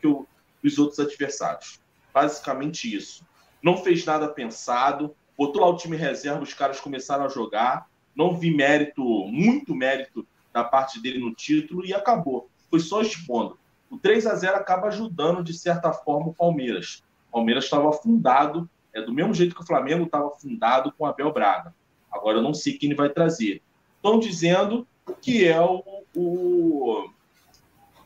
[0.02, 0.28] que o,
[0.64, 1.80] os outros adversários.
[2.12, 3.24] Basicamente isso.
[3.62, 7.88] Não fez nada pensado, botou lá o time reserva, os caras começaram a jogar.
[8.16, 12.50] Não vi mérito, muito mérito da parte dele no título e acabou.
[12.72, 13.60] Foi só expondo.
[13.90, 17.04] O 3 a 0 acaba ajudando, de certa forma, o Palmeiras.
[17.30, 21.08] O Palmeiras estava afundado, é do mesmo jeito que o Flamengo estava afundado com o
[21.08, 21.74] Abel Braga.
[22.12, 23.62] Agora eu não sei quem ele vai trazer
[24.08, 24.88] estão dizendo
[25.22, 25.84] que é o,
[26.16, 27.10] o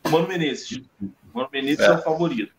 [0.10, 0.82] Mano Menezes.
[1.34, 1.88] Mano Menezes é.
[1.88, 1.91] é.
[1.91, 2.54] o favorito.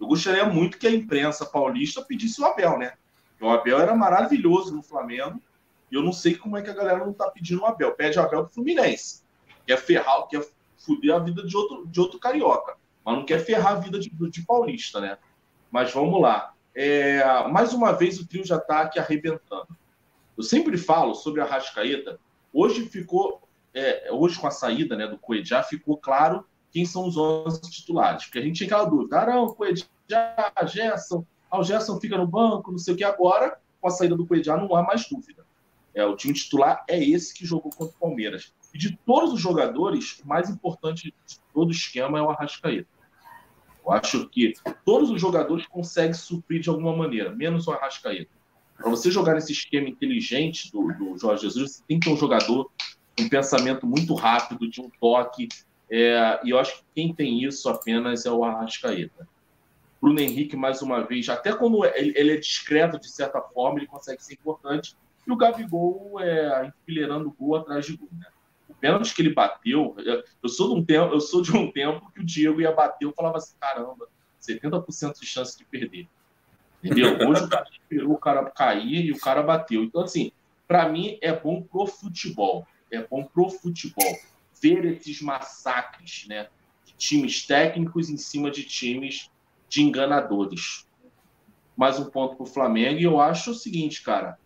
[0.00, 2.92] Eu gostaria muito que a imprensa paulista pedisse o Abel, né?
[3.40, 5.42] O Abel era maravilhoso no Flamengo.
[5.90, 7.92] E eu não sei como é que a galera não tá pedindo o Abel.
[7.92, 9.22] Pede o Abel pro Fluminense.
[9.66, 10.44] Quer ferrar, quer
[10.78, 12.76] fuder a vida de outro, de outro carioca.
[13.04, 15.18] Mas não quer ferrar a vida de, de paulista, né?
[15.70, 16.52] Mas vamos lá.
[16.74, 19.68] É, mais uma vez o trio já está aqui arrebentando.
[20.36, 22.20] Eu sempre falo sobre a Rascaeta.
[22.52, 27.16] Hoje ficou, é, hoje com a saída né, do Coedjá, ficou claro quem são os
[27.16, 28.24] 11 titulares.
[28.24, 29.18] Porque a gente tinha aquela dúvida.
[29.18, 29.88] Arão, Coedjá,
[30.66, 31.24] Gerson.
[31.50, 33.04] Ah, o Gerson fica no banco, não sei o que.
[33.04, 35.46] Agora, com a saída do Coedjá, não há mais dúvida.
[35.94, 38.52] É, o time titular é esse que jogou contra o Palmeiras.
[38.76, 42.86] E de todos os jogadores, o mais importante de todo o esquema é o Arrascaeta.
[43.82, 44.52] Eu acho que
[44.84, 48.30] todos os jogadores conseguem suprir de alguma maneira, menos o Arrascaeta.
[48.76, 52.18] Para você jogar nesse esquema inteligente do, do, Jorge Jesus, você tem que ter um
[52.18, 52.70] jogador
[53.16, 55.48] com um pensamento muito rápido, de um toque.
[55.90, 59.26] É, e eu acho que quem tem isso apenas é o Arrascaeta.
[60.02, 63.86] Bruno Henrique, mais uma vez, até quando ele, ele é discreto de certa forma, ele
[63.86, 64.94] consegue ser importante.
[65.26, 68.10] E o Gabigol é, enfileirando gol atrás de gol.
[68.12, 68.26] Né?
[68.86, 69.96] Pênalti que ele bateu,
[70.42, 73.04] eu sou, de um tempo, eu sou de um tempo que o Diego ia bater,
[73.04, 74.08] eu falava assim, caramba,
[74.40, 76.06] 70% de chance de perder.
[76.84, 77.28] Entendeu?
[77.28, 79.82] Hoje o cara esperou o cara cair e o cara bateu.
[79.82, 80.30] Então, assim,
[80.68, 82.64] para mim é bom pro futebol.
[82.92, 84.16] É bom pro futebol.
[84.62, 86.48] Ver esses massacres, né?
[86.84, 89.30] De times técnicos em cima de times
[89.68, 90.86] de enganadores.
[91.76, 93.00] Mais um ponto pro Flamengo.
[93.00, 94.38] E eu acho o seguinte, cara.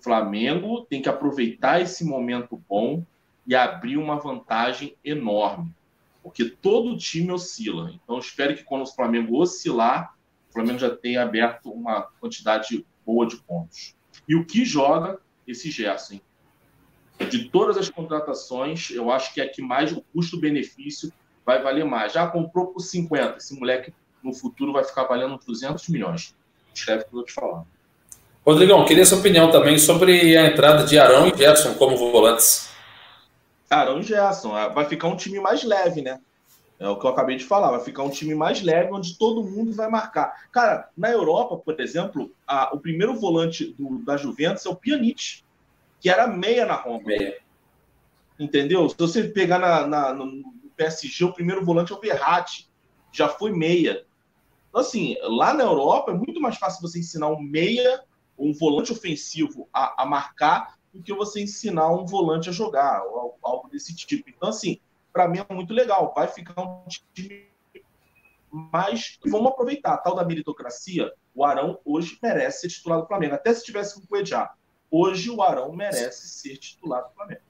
[0.00, 3.04] Flamengo tem que aproveitar esse momento bom
[3.46, 5.74] e abrir uma vantagem enorme,
[6.22, 7.92] porque todo time oscila.
[7.92, 10.14] Então, espero que quando o Flamengo oscilar,
[10.50, 13.96] o Flamengo já tenha aberto uma quantidade boa de pontos.
[14.28, 16.20] E o que joga esse Gerson?
[17.30, 21.12] De todas as contratações, eu acho que é que mais o custo-benefício
[21.44, 22.12] vai valer mais.
[22.12, 26.34] Já comprou por 50, esse moleque no futuro vai ficar valendo 200 milhões.
[26.74, 27.66] Escreve o que eu te falando.
[28.44, 32.71] Rodrigão, queria sua opinião também sobre a entrada de Arão e Gerson como volantes.
[33.72, 34.54] Arão e Gerson.
[34.54, 36.20] Ah, vai ficar um time mais leve, né?
[36.78, 37.70] É o que eu acabei de falar.
[37.70, 40.48] Vai ficar um time mais leve, onde todo mundo vai marcar.
[40.50, 45.42] Cara, na Europa, por exemplo, a, o primeiro volante do, da Juventus é o Pjanic,
[46.00, 47.04] que era meia na Roma.
[47.04, 47.38] Meia.
[48.38, 48.88] Entendeu?
[48.88, 50.42] Se você pegar na, na, no
[50.76, 52.68] PSG, o primeiro volante é o Verratti.
[53.12, 54.04] Já foi meia.
[54.68, 58.02] Então, assim, lá na Europa é muito mais fácil você ensinar um meia,
[58.38, 63.38] um volante ofensivo a, a marcar do que você ensinar um volante a jogar, ou
[63.42, 64.28] algo desse tipo.
[64.28, 64.78] Então, assim,
[65.12, 66.12] para mim é muito legal.
[66.14, 67.46] Vai ficar um time
[68.50, 69.18] mais.
[69.26, 69.94] Vamos aproveitar.
[69.94, 73.34] A tal da meritocracia, o Arão hoje merece ser titular do Flamengo.
[73.34, 74.52] Até se tivesse com o Cuejá.
[74.90, 77.40] Hoje o Arão merece ser titular do Flamengo.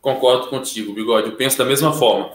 [0.00, 1.30] Concordo contigo, Bigode.
[1.30, 2.34] Eu penso da mesma forma.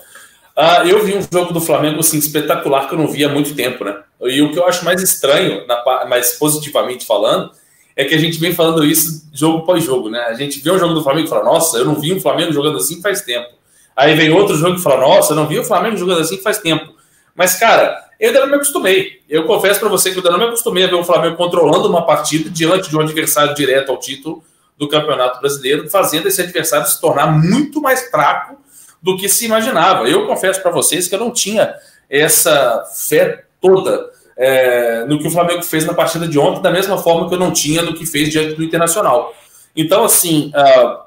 [0.55, 3.55] Ah, eu vi um jogo do Flamengo assim, espetacular que eu não via há muito
[3.55, 4.03] tempo, né?
[4.21, 5.67] E o que eu acho mais estranho,
[6.09, 7.51] mais positivamente falando,
[7.97, 10.19] é que a gente vem falando isso jogo após jogo, né?
[10.27, 12.53] A gente vê um jogo do Flamengo e fala, nossa, eu não vi um Flamengo
[12.53, 13.49] jogando assim faz tempo.
[13.95, 16.59] Aí vem outro jogo e fala, nossa, eu não vi o Flamengo jogando assim faz
[16.59, 16.93] tempo.
[17.35, 19.21] Mas, cara, eu ainda não me acostumei.
[19.27, 21.89] Eu confesso para você que eu ainda não me acostumei a ver o Flamengo controlando
[21.89, 24.43] uma partida diante de um adversário direto ao título
[24.77, 28.57] do Campeonato Brasileiro, fazendo esse adversário se tornar muito mais fraco
[29.01, 30.07] do que se imaginava.
[30.07, 31.73] Eu confesso para vocês que eu não tinha
[32.07, 36.97] essa fé toda é, no que o Flamengo fez na partida de ontem, da mesma
[36.97, 39.33] forma que eu não tinha no que fez diante do Internacional.
[39.75, 40.99] Então, assim, uh,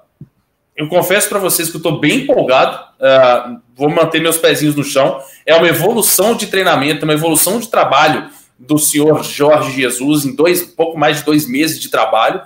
[0.76, 4.84] eu confesso para vocês que eu estou bem empolgado, uh, vou manter meus pezinhos no
[4.84, 5.20] chão.
[5.46, 10.62] É uma evolução de treinamento, uma evolução de trabalho do senhor Jorge Jesus em dois,
[10.62, 12.42] pouco mais de dois meses de trabalho.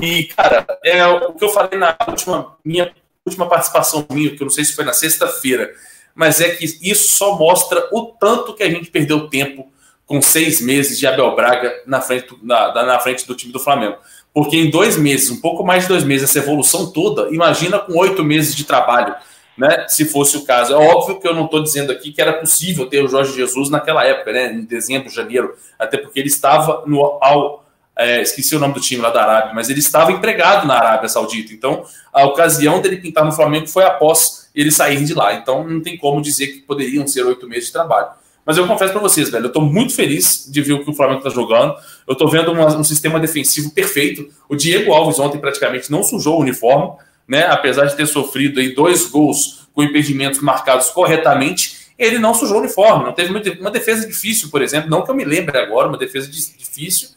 [0.00, 2.90] E, cara, é o que eu falei na última minha
[3.24, 5.70] última participação minha, que eu não sei se foi na sexta-feira,
[6.14, 9.70] mas é que isso só mostra o tanto que a gente perdeu tempo
[10.10, 13.96] com seis meses de Abel Braga na frente, na, na frente do time do Flamengo.
[14.34, 17.96] Porque em dois meses, um pouco mais de dois meses, essa evolução toda, imagina com
[17.96, 19.14] oito meses de trabalho,
[19.56, 19.86] né?
[19.86, 20.72] Se fosse o caso.
[20.72, 23.70] É óbvio que eu não estou dizendo aqui que era possível ter o Jorge Jesus
[23.70, 24.52] naquela época, né?
[24.52, 27.64] Em dezembro, janeiro, até porque ele estava no ao.
[27.96, 31.08] É, esqueci o nome do time lá da Arábia, mas ele estava empregado na Arábia
[31.08, 31.52] Saudita.
[31.52, 35.34] Então, a ocasião dele pintar no Flamengo foi após ele sair de lá.
[35.34, 38.18] Então, não tem como dizer que poderiam ser oito meses de trabalho.
[38.44, 40.94] Mas eu confesso para vocês, velho, eu tô muito feliz de ver o que o
[40.94, 41.74] Flamengo tá jogando.
[42.06, 44.28] Eu tô vendo uma, um sistema defensivo perfeito.
[44.48, 46.92] O Diego Alves ontem praticamente não sujou o uniforme,
[47.28, 47.46] né?
[47.46, 52.60] Apesar de ter sofrido aí dois gols com impedimentos marcados corretamente, ele não sujou o
[52.60, 53.04] uniforme.
[53.04, 56.28] Não teve uma defesa difícil, por exemplo, não que eu me lembre agora, uma defesa
[56.28, 57.10] difícil.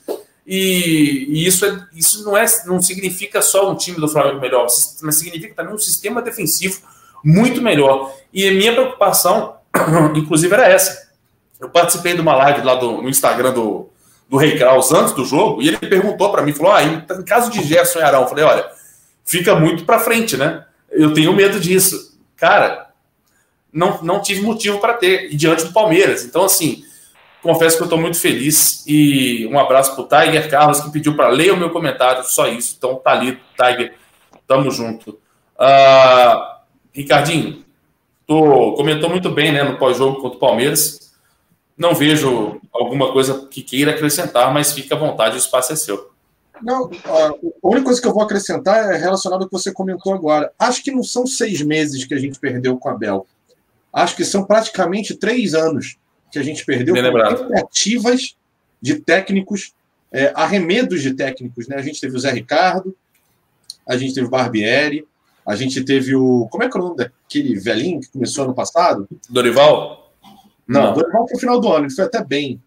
[0.45, 4.67] E, e, isso, é, isso não, é, não significa só um time do Flamengo melhor,
[5.01, 6.81] mas significa também um sistema defensivo
[7.23, 8.13] muito melhor.
[8.33, 9.55] E a minha preocupação,
[10.15, 11.12] inclusive, era essa.
[11.63, 13.89] Eu participei de uma live lá do, no Instagram do,
[14.27, 17.23] do Rei Kraus antes do jogo, e ele perguntou para mim, falou, ah, em, em,
[17.23, 18.69] caso de Gerson e Arão, eu falei, olha,
[19.23, 20.65] fica muito para frente, né?
[20.91, 22.19] Eu tenho medo disso.
[22.35, 22.89] Cara,
[23.71, 26.25] não, não tive motivo para ter, e diante do Palmeiras.
[26.25, 26.83] Então, assim,
[27.41, 31.15] confesso que eu estou muito feliz, e um abraço para o Tiger Carlos, que pediu
[31.15, 32.75] para ler o meu comentário, só isso.
[32.77, 33.93] Então, tá ali, Tiger,
[34.45, 35.11] tamo junto.
[35.57, 36.53] Uh,
[36.93, 37.63] Ricardinho,
[38.27, 41.02] tô, comentou muito bem né, no pós-jogo contra o Palmeiras.
[41.77, 46.11] Não vejo alguma coisa que queira acrescentar, mas fica à vontade, o espaço é seu.
[46.61, 47.33] Não, a
[47.63, 50.51] única coisa que eu vou acrescentar é relacionado ao que você comentou agora.
[50.57, 53.27] Acho que não são seis meses que a gente perdeu com a Bel.
[53.91, 55.97] Acho que são praticamente três anos
[56.31, 58.35] que a gente perdeu com tentativas
[58.81, 59.73] de técnicos,
[60.11, 61.67] é, arremedos de técnicos.
[61.67, 61.75] Né?
[61.75, 62.95] A gente teve o Zé Ricardo,
[63.87, 65.05] a gente teve o Barbieri,
[65.45, 66.47] a gente teve o.
[66.49, 69.07] Como é que é o nome daquele velhinho que começou ano passado?
[69.29, 70.02] Dorival?
[70.67, 70.93] Não, Não.
[70.93, 72.61] Dorival foi no final do ano, ele foi até bem.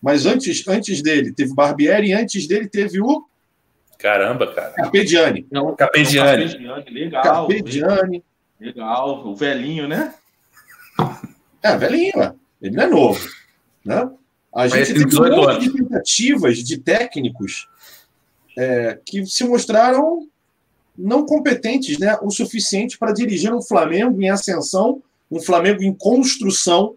[0.00, 3.26] Mas antes, antes dele teve o Barbieri e antes dele teve o.
[3.98, 4.72] Caramba, cara.
[4.72, 5.46] Capediani.
[5.50, 6.46] Não, Capediani.
[6.46, 7.22] Capediani, legal.
[7.22, 8.24] Capediani.
[8.58, 10.14] Legal, o velhinho, né?
[11.62, 13.28] É, velhinho, ele não é novo.
[13.84, 14.10] Né?
[14.54, 17.68] A gente teve um monte de tentativas de técnicos
[18.56, 20.26] é, que se mostraram
[20.96, 26.94] não competentes né, o suficiente para dirigir um Flamengo em ascensão, um Flamengo em construção.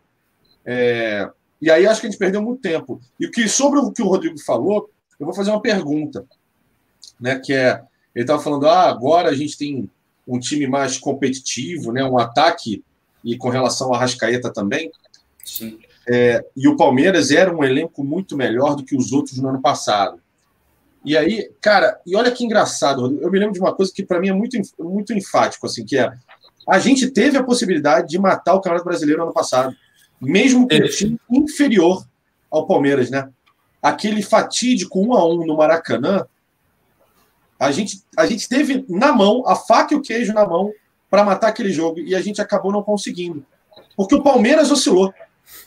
[0.65, 1.29] É,
[1.61, 2.99] e aí acho que a gente perdeu muito tempo.
[3.19, 6.25] E que sobre o que o Rodrigo falou, eu vou fazer uma pergunta,
[7.19, 7.39] né?
[7.39, 7.81] Que é
[8.15, 9.89] ele estava falando, ah, agora a gente tem
[10.27, 12.03] um time mais competitivo, né?
[12.03, 12.83] Um ataque
[13.23, 14.91] e com relação ao Rascaeta também.
[15.43, 15.79] Sim.
[16.07, 19.61] É, e o Palmeiras era um elenco muito melhor do que os outros no ano
[19.61, 20.21] passado.
[21.03, 24.19] E aí, cara, e olha que engraçado, eu me lembro de uma coisa que para
[24.19, 26.11] mim é muito, muito enfático, assim, que é
[26.69, 29.75] a gente teve a possibilidade de matar o Campeonato Brasileiro ano passado,
[30.23, 32.05] mesmo com um time inferior
[32.49, 33.29] ao Palmeiras, né?
[33.81, 36.25] Aquele fatídico 1 a 1 no Maracanã,
[37.59, 40.71] a gente, a gente teve na mão, a faca e o queijo na mão,
[41.09, 43.45] para matar aquele jogo, e a gente acabou não conseguindo.
[43.95, 45.13] Porque o Palmeiras oscilou,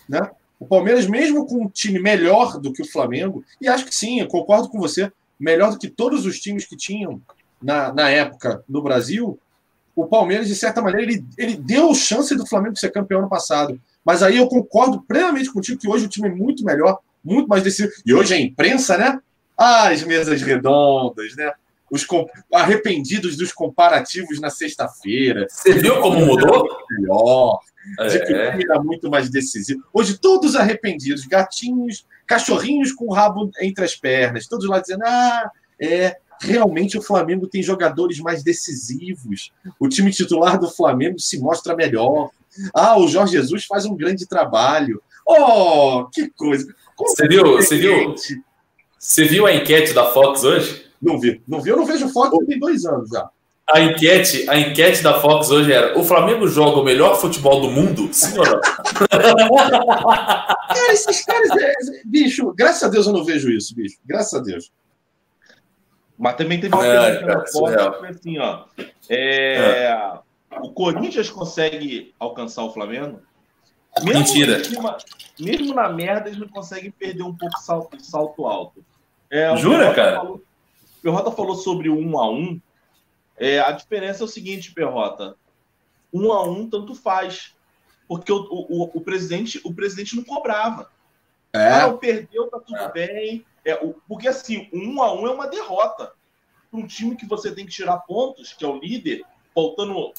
[0.09, 0.31] né?
[0.59, 4.21] O Palmeiras, mesmo com um time melhor do que o Flamengo, e acho que sim,
[4.21, 7.21] eu concordo com você, melhor do que todos os times que tinham
[7.63, 9.39] na, na época no Brasil,
[9.95, 13.81] o Palmeiras, de certa maneira, ele, ele deu chance do Flamengo ser campeão no passado.
[14.07, 17.65] Mas aí eu concordo plenamente contigo que hoje o time é muito melhor, muito mais
[17.65, 17.93] decisivo.
[18.07, 19.19] E hoje a imprensa, né?
[19.59, 21.51] Ah, as mesas redondas, né?
[21.91, 22.07] Os
[22.53, 25.47] arrependidos dos comparativos na sexta-feira.
[25.49, 26.69] Você viu como mudou?
[26.91, 27.59] Melhor.
[28.09, 29.83] De que o time era muito mais decisivo.
[29.93, 35.51] Hoje, todos arrependidos, gatinhos, cachorrinhos com o rabo entre as pernas, todos lá dizendo: ah,
[35.81, 39.53] é, realmente o Flamengo tem jogadores mais decisivos.
[39.81, 42.31] O time titular do Flamengo se mostra melhor.
[42.75, 45.03] Ah, o Jorge Jesus faz um grande trabalho.
[45.27, 46.67] Oh, que coisa!
[46.95, 47.57] Como você viu?
[47.57, 48.15] Você viu?
[48.99, 50.87] Você viu a enquete da Fox hoje?
[51.01, 51.71] Não vi, não vi.
[51.71, 53.29] Eu não vejo Fox tem dois anos já.
[53.69, 57.69] A enquete, a enquete da Fox hoje era: o Flamengo joga o melhor futebol do
[57.69, 58.09] mundo?
[58.13, 58.61] Sim ou não?
[60.69, 61.73] Cara, esses caras, é,
[62.05, 63.99] bicho, graças a Deus eu não vejo isso, bicho.
[64.05, 64.71] Graças a Deus.
[66.17, 68.65] Mas também teve uma é, pergunta da Fox que foi assim: ó.
[69.09, 70.19] É, é.
[70.61, 73.21] O Corinthians consegue alcançar o Flamengo?
[74.03, 74.63] Mesmo Mentira.
[74.63, 74.99] Cima,
[75.39, 78.85] mesmo na merda, eles não conseguem perder um pouco salto, salto alto.
[79.31, 80.17] É, Jura, cara?
[80.17, 82.61] Falou, o Perrota falou sobre o 1 a 1
[83.37, 85.37] é, a diferença é o seguinte, Perrota.
[86.13, 87.55] Um a um, tanto faz.
[88.09, 90.91] Porque o, o, o presidente, o presidente não cobrava.
[91.53, 91.81] É.
[91.81, 92.93] Ah, perdeu, tá tudo é.
[92.93, 93.47] bem.
[93.65, 96.13] É, o, porque assim, um a um é uma derrota.
[96.71, 99.23] Para um time que você tem que tirar pontos, que é o líder,
[99.55, 100.13] faltando,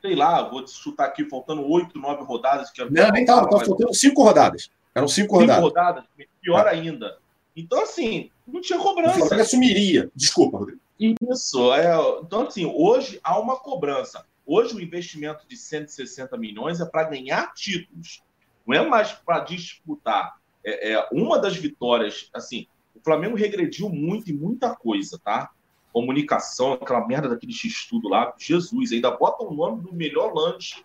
[0.00, 2.70] sei lá, vou chutar aqui, faltando oito, nove rodadas.
[2.70, 4.70] Que não, nem tava, tava faltando cinco rodadas.
[4.94, 5.62] Eram cinco, cinco rodadas.
[5.62, 6.04] rodadas.
[6.40, 6.70] Pior é.
[6.70, 7.18] ainda.
[7.56, 9.36] Então, assim, não tinha cobrança.
[9.36, 10.10] O assumiria.
[10.14, 10.80] Desculpa, Rodrigo.
[10.98, 14.24] Isso, é, então assim, hoje há uma cobrança.
[14.44, 18.22] Hoje o investimento de 160 milhões é para ganhar títulos,
[18.66, 20.38] não é mais para disputar.
[20.64, 25.50] É, é, uma das vitórias, assim, o Flamengo regrediu muito em muita coisa, tá?
[25.92, 30.82] Comunicação, aquela merda daquele X-Tudo lá, Jesus, ainda bota o nome do melhor lanche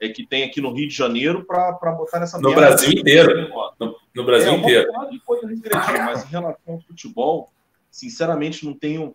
[0.00, 3.48] é, que tem aqui no Rio de Janeiro para botar nessa No Brasil inteiro.
[3.78, 4.90] No, no Brasil é, inteiro.
[5.10, 7.50] De coisa regrediu, mas em relação ao futebol,
[7.90, 9.14] sinceramente, não tenho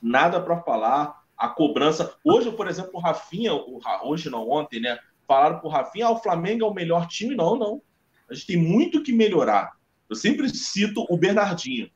[0.00, 1.22] nada para falar.
[1.36, 2.14] A cobrança.
[2.24, 4.96] Hoje, por exemplo, o Rafinha, o, hoje não, ontem, né?
[5.26, 7.34] Falaram pro Rafinha, ah, o Flamengo é o melhor time.
[7.34, 7.82] Não, não.
[8.30, 9.72] A gente tem muito que melhorar.
[10.08, 11.90] Eu sempre cito o Bernardinho.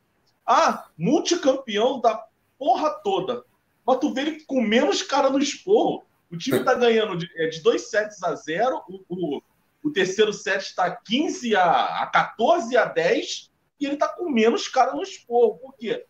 [0.45, 2.21] Ah, multicampeão da
[2.59, 3.45] porra toda.
[3.87, 6.05] Mas tu vê ele com menos cara no esporro.
[6.31, 8.83] O time está ganhando de, é, de dois sets a zero.
[8.89, 9.43] O, o,
[9.85, 14.67] o terceiro set está 15 a, a 14 a 10 e ele está com menos
[14.69, 15.59] cara no esporro.
[15.59, 16.05] Por quê?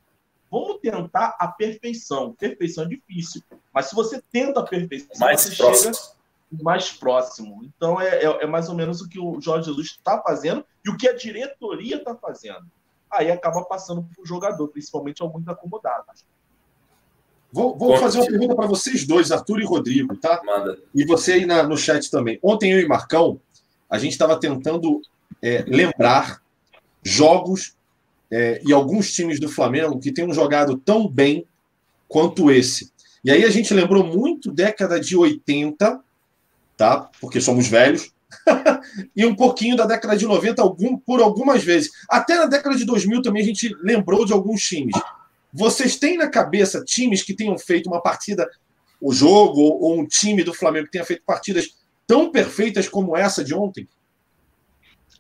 [0.51, 2.33] Vamos tentar a perfeição.
[2.33, 3.43] Perfeição é difícil.
[3.73, 5.95] Mas se você tenta a perfeição, mais você próximo.
[5.95, 6.17] chega
[6.63, 7.65] mais próximo.
[7.65, 10.91] Então é, é, é, mais ou menos o que o Jorge Jesus está fazendo e
[10.91, 12.67] o que a diretoria está fazendo.
[13.11, 16.25] Aí acaba passando para o jogador, principalmente alguns acomodados.
[17.57, 20.43] Vou, vou fazer uma pergunta para vocês dois, Arthur e Rodrigo, tá?
[20.45, 20.79] Manda.
[20.95, 22.39] E você aí na, no chat também.
[22.43, 23.41] Ontem eu e Marcão,
[23.89, 25.01] a gente estava tentando
[25.41, 26.43] é, lembrar
[27.03, 27.75] jogos
[28.31, 31.47] é, e alguns times do Flamengo que tenham jogado tão bem
[32.07, 32.93] quanto esse.
[33.25, 35.99] E aí a gente lembrou muito década de 80,
[36.77, 37.11] tá?
[37.23, 38.13] Porque somos velhos.
[39.17, 41.91] e um pouquinho da década de 90 algum, por algumas vezes.
[42.07, 44.95] Até na década de 2000 também a gente lembrou de alguns times.
[45.57, 48.47] Vocês têm na cabeça times que tenham feito uma partida,
[49.01, 53.43] o jogo, ou um time do Flamengo que tenha feito partidas tão perfeitas como essa
[53.43, 53.89] de ontem?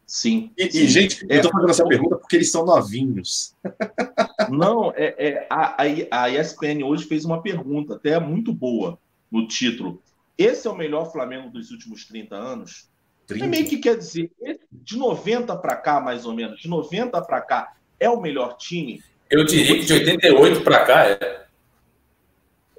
[0.06, 0.50] Sim.
[0.54, 0.78] E, sim.
[0.80, 3.54] e gente, eu estou fazendo essa pergunta porque eles são novinhos.
[4.50, 8.98] Não, é, é a, a ESPN hoje fez uma pergunta, até muito boa,
[9.32, 10.02] no título.
[10.36, 12.90] Esse é o melhor Flamengo dos últimos 30 anos?
[13.26, 13.42] 30.
[13.42, 14.30] É meio que quer dizer,
[14.70, 19.02] de 90 para cá, mais ou menos, de 90 para cá, é o melhor time?
[19.30, 21.46] Eu diria que de 88 para cá é.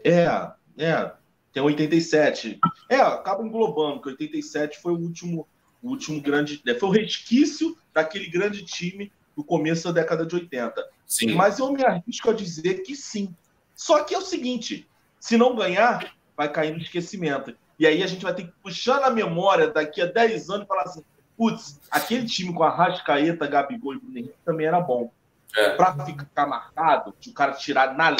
[0.04, 1.12] É, é.
[1.52, 2.60] Tem 87.
[2.90, 5.48] É, acaba englobando, que 87 foi o último,
[5.82, 6.62] o último grande.
[6.66, 10.88] né, Foi o resquício daquele grande time do começo da década de 80.
[11.06, 11.34] Sim.
[11.34, 13.36] Mas eu me arrisco a dizer que sim.
[13.76, 14.88] Só que é o seguinte:
[15.20, 17.56] se não ganhar, vai cair no esquecimento.
[17.80, 20.68] E aí a gente vai ter que puxar na memória daqui a 10 anos e
[20.68, 21.04] falar assim:
[21.38, 25.12] putz, aquele time com a Rascaeta, Gabigol e Bruno Henrique também era bom.
[25.56, 25.72] É.
[25.72, 28.16] Para ficar marcado, de o cara tirar na.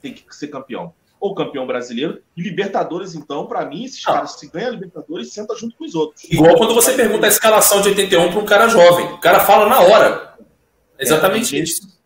[0.00, 0.92] tem que ser campeão.
[1.18, 2.22] Ou campeão brasileiro.
[2.36, 4.14] E Libertadores, então, para mim, esses Ah.
[4.14, 6.24] caras, se ganham Libertadores, senta junto com os outros.
[6.24, 9.06] Igual quando você pergunta a escalação de 81 para um cara jovem.
[9.12, 10.36] O cara fala na hora.
[10.98, 11.98] Exatamente tem isso.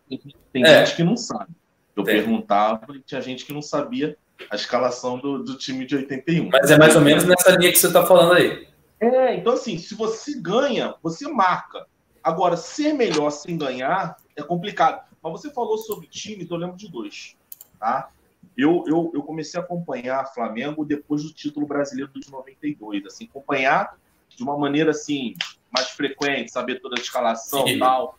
[0.53, 0.85] Tem É.
[0.85, 1.51] gente que não sabe.
[1.95, 2.15] Eu Tem.
[2.15, 4.17] perguntava e tinha gente que não sabia
[4.49, 6.49] a escalação do, do time de 81.
[6.51, 8.67] Mas é mais ou menos nessa linha que você está falando aí.
[8.99, 11.85] É, então assim, se você ganha, você marca.
[12.23, 15.03] Agora, ser melhor sem ganhar é complicado.
[15.21, 17.35] Mas você falou sobre times, eu lembro de dois.
[17.79, 18.09] Tá?
[18.57, 23.05] Eu, eu, eu comecei a acompanhar Flamengo depois do título brasileiro de 92.
[23.05, 23.97] Assim, acompanhar
[24.29, 25.35] de uma maneira assim,
[25.71, 28.17] mais frequente, saber toda a escalação e tal.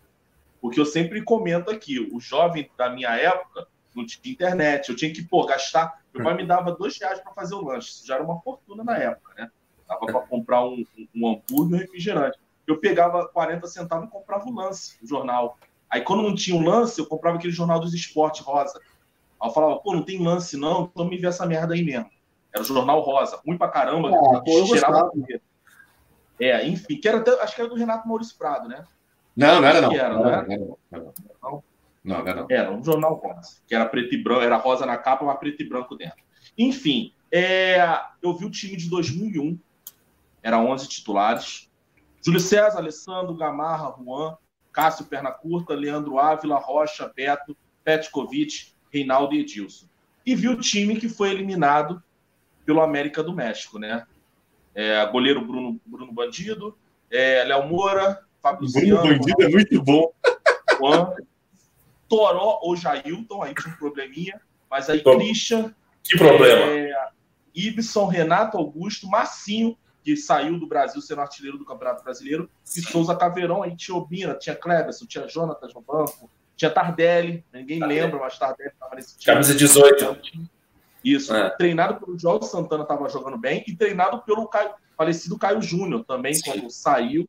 [0.61, 5.13] Porque eu sempre comento aqui, o jovem da minha época não tinha internet, eu tinha
[5.13, 6.03] que, pô, gastar.
[6.15, 8.85] Meu pai me dava dois reais para fazer o lanche, isso já era uma fortuna
[8.85, 9.51] na época, né?
[9.89, 10.85] Dava para comprar um,
[11.15, 12.39] um hambúrguer e um refrigerante.
[12.73, 15.59] Eu pegava 40 centavos e comprava o lance, o jornal.
[15.91, 18.81] Aí quando não tinha um lance, eu comprava aquele jornal dos esportes rosa.
[19.41, 22.11] Aí eu falava, pô, não tem lance não, então me vê essa merda aí mesmo.
[22.53, 24.11] Era o jornal rosa, ruim pra caramba,
[24.45, 25.11] pô, eu cheirava.
[26.41, 28.85] É, enfim, que era até- acho que era do Renato Maurício Prado, né?
[29.37, 29.91] Não, não era não.
[29.91, 30.59] Que era, não, não era, era?
[30.59, 31.63] não, era não.
[32.05, 32.47] Não, não não.
[32.51, 35.63] Era um jornal rosa, que era preto e branco, era rosa na capa, mas preto
[35.63, 36.23] e branco dentro.
[36.59, 37.79] Enfim, é,
[38.23, 39.59] eu vi o time de 2001,
[40.43, 41.71] era 11 titulares.
[42.25, 44.37] Júlio César, Alessandro, Gamarra, Juan,
[44.73, 49.87] Cássio Perna Curta, Leandro Ávila, Rocha, Beto, Petkovic, Reinaldo e Edilson.
[50.25, 52.03] E vi o time que foi eliminado
[52.65, 54.07] pelo América do México, né?
[54.75, 56.79] É, goleiro Bruno, Bruno Bandido,
[57.11, 60.13] é, Léo Moura, Fábio Bruno Bandido é muito bom.
[60.79, 61.15] Juan,
[62.09, 65.19] Toró ou Jailton, aí tinha um probleminha, mas aí Tom.
[65.19, 66.63] Christian, Que problema.
[66.63, 67.09] é,
[67.55, 73.15] Ibson, Renato Augusto, Massinho, que saiu do Brasil sendo artilheiro do Campeonato Brasileiro, e Souza
[73.15, 78.01] Caveirão, aí tinha Obina, tinha Cleberson, tinha Jonatas no banco, tinha Tardelli, ninguém Tardelli.
[78.03, 79.25] lembra, mas Tardelli estava nesse time.
[79.35, 80.17] Camisa 18.
[81.05, 81.51] Isso, É.
[81.51, 86.35] treinado pelo João Santana, estava jogando bem, e treinado pelo Caio- falecido Caio Júnior também,
[86.35, 86.43] Sim.
[86.45, 87.29] quando saiu,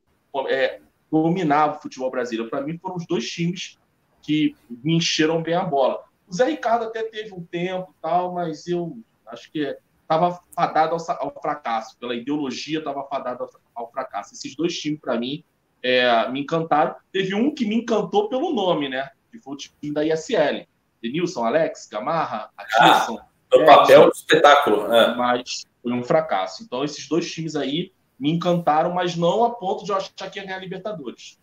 [0.49, 0.79] é,
[1.12, 2.49] dominava o futebol brasileiro.
[2.49, 3.77] Para mim, foram os dois times
[4.21, 6.03] que me encheram bem a bola.
[6.27, 9.75] O Zé Ricardo até teve um tempo tal, mas eu acho que
[10.15, 11.97] estava fadado ao, ao fracasso.
[11.99, 13.49] Pela ideologia, estava fadado ao,
[13.84, 14.34] ao fracasso.
[14.34, 15.43] Esses dois times, para mim,
[15.82, 16.95] é, me encantaram.
[17.12, 19.09] Teve um que me encantou pelo nome, né?
[19.32, 20.68] Que foi o time da ISL.
[21.01, 23.20] Denilson, Alex, Gamarra, Atisson.
[23.51, 24.93] No papel do espetáculo.
[24.93, 25.16] É.
[25.16, 26.64] mas foi um fracasso.
[26.64, 30.39] Então, esses dois times aí me encantaram, mas não a ponto de eu achar que
[30.39, 31.38] ia ganhar a Libertadores.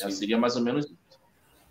[0.00, 1.02] É, seria mais ou menos isso.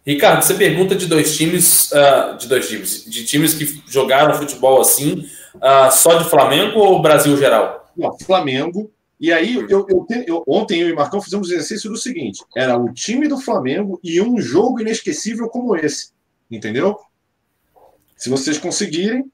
[0.05, 4.81] Ricardo, você pergunta de dois times, ah, de dois times, de times que jogaram futebol
[4.81, 5.29] assim,
[5.61, 7.91] ah, só de Flamengo ou Brasil geral?
[7.97, 8.91] Não, Flamengo.
[9.19, 12.77] E aí, eu, eu, eu- ontem eu e Marcão fizemos o exercício do seguinte: era
[12.77, 16.09] o time do Flamengo e um jogo inesquecível como esse.
[16.49, 16.97] Entendeu?
[18.17, 19.25] Se vocês conseguirem.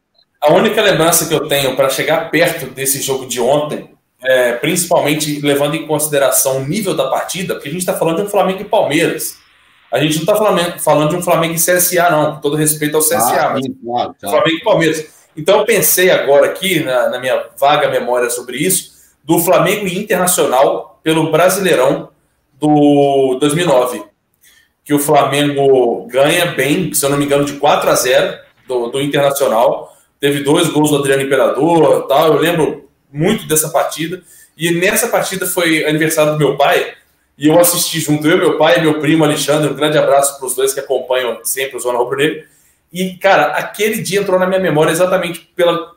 [0.42, 3.90] a única lembrança que eu tenho para chegar perto desse jogo de ontem,
[4.22, 8.24] é, principalmente levando em consideração o nível da partida, porque a gente está falando de
[8.24, 9.38] um Flamengo e Palmeiras.
[9.92, 12.98] A gente não está falando, falando de um Flamengo e CSA, não, com todo respeito
[12.98, 14.36] ao CSA, ah, mas claro, claro.
[14.36, 15.17] Flamengo e Palmeiras.
[15.38, 21.00] Então eu pensei agora aqui, na, na minha vaga memória sobre isso, do Flamengo Internacional
[21.04, 22.10] pelo Brasileirão
[22.60, 24.04] do 2009.
[24.84, 28.88] Que o Flamengo ganha bem, se eu não me engano, de 4 a 0 do,
[28.88, 29.96] do Internacional.
[30.20, 32.34] Teve dois gols do Adriano Imperador tal.
[32.34, 34.24] Eu lembro muito dessa partida.
[34.58, 36.94] E nessa partida foi aniversário do meu pai.
[37.38, 39.70] E eu assisti junto, eu, meu pai e meu primo Alexandre.
[39.70, 42.44] Um grande abraço para os dois que acompanham sempre o Zona Rubro Negro.
[42.92, 45.92] E, cara, aquele dia entrou na minha memória exatamente pela,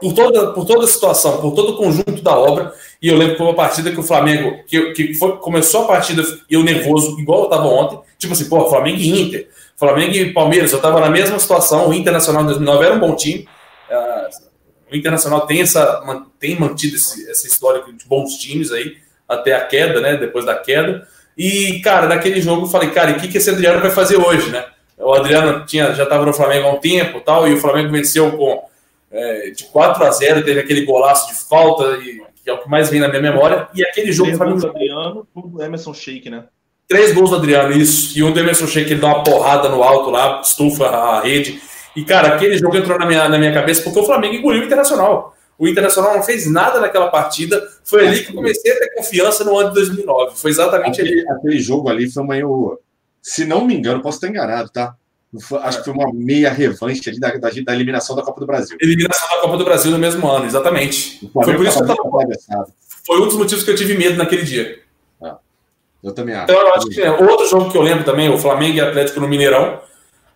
[0.00, 2.72] por toda, por toda a situação, por todo o conjunto da obra.
[3.02, 5.88] E eu lembro que foi uma partida que o Flamengo, que, que foi, começou a
[5.88, 10.32] partida, eu nervoso, igual eu estava ontem, tipo assim, pô, Flamengo e Inter, Flamengo e
[10.32, 13.48] Palmeiras, eu estava na mesma situação, o Internacional em 2009 era um bom time.
[13.90, 14.50] Uh,
[14.92, 16.02] o Internacional tem, essa,
[16.38, 18.96] tem mantido esse, essa história de bons times aí,
[19.28, 20.16] até a queda, né?
[20.16, 21.06] Depois da queda.
[21.36, 24.50] E, cara, naquele jogo eu falei, cara, o que, que esse Adriano vai fazer hoje,
[24.50, 24.64] né?
[25.00, 28.30] O Adriano tinha, já estava no Flamengo há um tempo tal, e o Flamengo venceu
[28.32, 28.62] com
[29.10, 32.68] é, de 4 a 0 teve aquele golaço de falta, e, que é o que
[32.68, 33.68] mais vem na minha memória.
[33.74, 34.30] E aquele jogo.
[34.30, 36.44] Três gols do Adriano, um do Emerson Sheik, né?
[36.88, 38.18] Três gols do Adriano, isso.
[38.18, 41.60] E um do Emerson Sheik, ele dá uma porrada no alto lá, estufa a rede.
[41.94, 44.64] E, cara, aquele jogo entrou na minha, na minha cabeça porque o Flamengo engoliu o
[44.64, 45.34] Internacional.
[45.58, 47.62] O Internacional não fez nada naquela partida.
[47.84, 50.36] Foi ali que comecei a ter confiança no ano de 2009.
[50.36, 51.30] Foi exatamente aquele, ali.
[51.30, 52.78] Aquele jogo ali foi meio.
[53.22, 54.94] Se não me engano, posso estar enganado, tá?
[55.62, 58.76] Acho que foi uma meia revanche ali da, da, da, eliminação da Copa do Brasil.
[58.80, 61.20] Eliminação da Copa do Brasil no mesmo ano, exatamente.
[61.32, 62.66] Foi por isso que eu tava...
[63.06, 64.80] Foi um dos motivos que eu tive medo naquele dia.
[65.22, 65.38] Ah,
[66.02, 66.50] eu também acho.
[66.50, 67.10] Então, eu acho que é.
[67.10, 69.80] outro jogo que eu lembro também, o Flamengo e Atlético no Mineirão,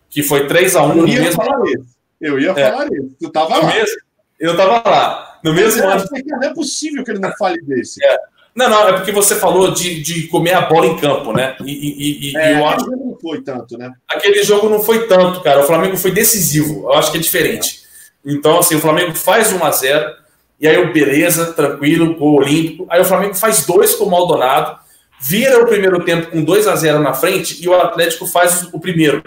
[0.09, 1.85] que foi 3x1 no mesmo falar isso.
[2.21, 2.71] Eu ia é.
[2.71, 3.15] falar isso.
[3.19, 3.73] Tu tava lá.
[3.73, 3.97] Mesmo...
[4.39, 5.39] Eu tava lá.
[5.43, 6.03] No mesmo ano.
[6.25, 8.03] Não é possível que ele não fale desse.
[8.03, 8.17] É.
[8.55, 11.57] Não, não, é porque você falou de, de comer a bola em campo, né?
[11.65, 13.91] E, e, e é, eu acho que não foi tanto, né?
[14.07, 15.59] Aquele jogo não foi tanto, cara.
[15.59, 16.83] O Flamengo foi decisivo.
[16.85, 17.81] Eu acho que é diferente.
[18.25, 20.15] Então, assim, o Flamengo faz 1 a 0
[20.59, 22.87] e aí o beleza, tranquilo, gol olímpico.
[22.89, 24.79] Aí o Flamengo faz dois com o Maldonado,
[25.19, 28.79] vira o primeiro tempo com 2 a 0 na frente e o Atlético faz o
[28.79, 29.21] primeiro.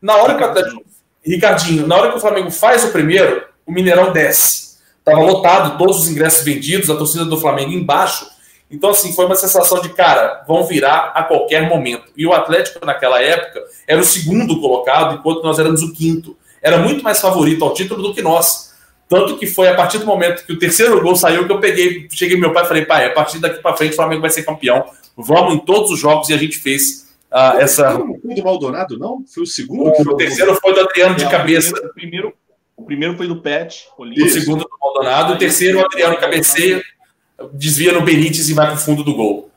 [0.00, 0.82] Na hora que o Atlético.
[1.24, 4.76] Ricardinho, na hora que o Flamengo faz o primeiro, o Mineirão desce.
[5.04, 8.26] Tava lotado, todos os ingressos vendidos, a torcida do Flamengo embaixo.
[8.72, 12.10] Então, assim, foi uma sensação de, cara, vão virar a qualquer momento.
[12.16, 16.34] E o Atlético, naquela época, era o segundo colocado, enquanto nós éramos o quinto.
[16.62, 18.72] Era muito mais favorito ao título do que nós.
[19.06, 22.08] Tanto que foi a partir do momento que o terceiro gol saiu que eu peguei,
[22.10, 24.42] cheguei meu pai e falei, pai, a partir daqui para frente o Flamengo vai ser
[24.42, 24.86] campeão.
[25.14, 27.92] Vamos em todos os jogos e a gente fez uh, essa.
[27.92, 29.22] Não foi do Maldonado, não?
[29.34, 29.90] Foi o segundo?
[29.90, 31.76] O, o terceiro foi do Adriano de é, cabeça.
[31.76, 32.32] O primeiro,
[32.74, 33.86] o primeiro foi do Pet.
[33.98, 35.34] O segundo do Maldonado.
[35.34, 36.82] O terceiro, o Adriano cabeceia
[37.52, 39.50] desvia no Benítez e vai para o fundo do gol.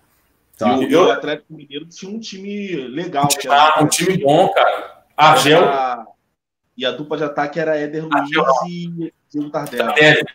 [0.58, 0.78] Tá.
[0.78, 3.26] E o, Atlético Mineiro tinha um time legal.
[3.26, 3.84] Um, era...
[3.84, 5.04] um time bom, cara.
[5.16, 5.64] Argel.
[5.64, 6.06] Era...
[6.78, 8.30] E a dupla de ataque era Éder Luiz
[8.68, 10.26] e Diego Tardelli.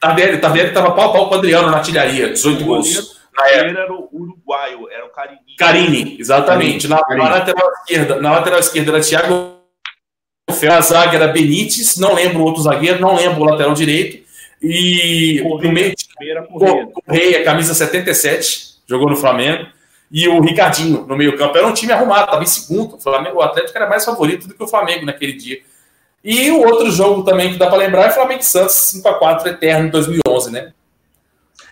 [0.00, 0.38] Tardelli.
[0.38, 3.16] Tardelli estava pau a pau com o Adriano na artilharia, 18 o gols.
[3.36, 5.56] Na era o uruguaio, era o Carini.
[5.58, 6.88] Carini, exatamente.
[6.88, 7.24] Na, Carini.
[7.24, 9.56] na, lateral esquerda, na lateral esquerda era Thiago
[10.48, 14.24] a zaga era Benítez, não lembro o outro zagueiro, não lembro o lateral direito.
[14.62, 16.88] E Correia, no meio Correia.
[17.06, 19.66] Correia, camisa 77, jogou no Flamengo.
[20.10, 21.56] E o Ricardinho no meio-campo.
[21.56, 22.94] Era um time arrumado, estava em segundo.
[22.94, 25.58] O, Flamengo, o Atlético era mais favorito do que o Flamengo naquele dia.
[26.22, 29.88] E o outro jogo também que dá para lembrar é Flamengo e Santos 5x4 eterno
[29.88, 30.72] em 2011, né?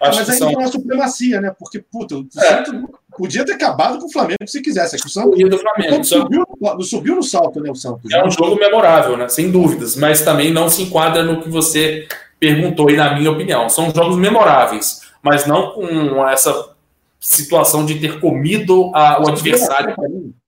[0.00, 0.48] É, Acho mas aí são...
[0.48, 1.54] tem uma supremacia, né?
[1.58, 2.40] Porque, puta, o é.
[2.40, 2.74] Santos
[3.16, 4.96] podia ter acabado com o Flamengo se quisesse.
[4.96, 6.00] É que o Santos do Flamengo.
[6.00, 6.44] O subiu,
[6.80, 7.70] subiu, no salto, né?
[7.70, 8.10] O Santos.
[8.12, 9.28] É um jogo memorável, né?
[9.28, 12.06] Sem dúvidas, mas também não se enquadra no que você
[12.44, 13.70] perguntou e na minha opinião.
[13.70, 16.74] São jogos memoráveis, mas não com essa
[17.18, 19.94] situação de ter comido a, o adversário.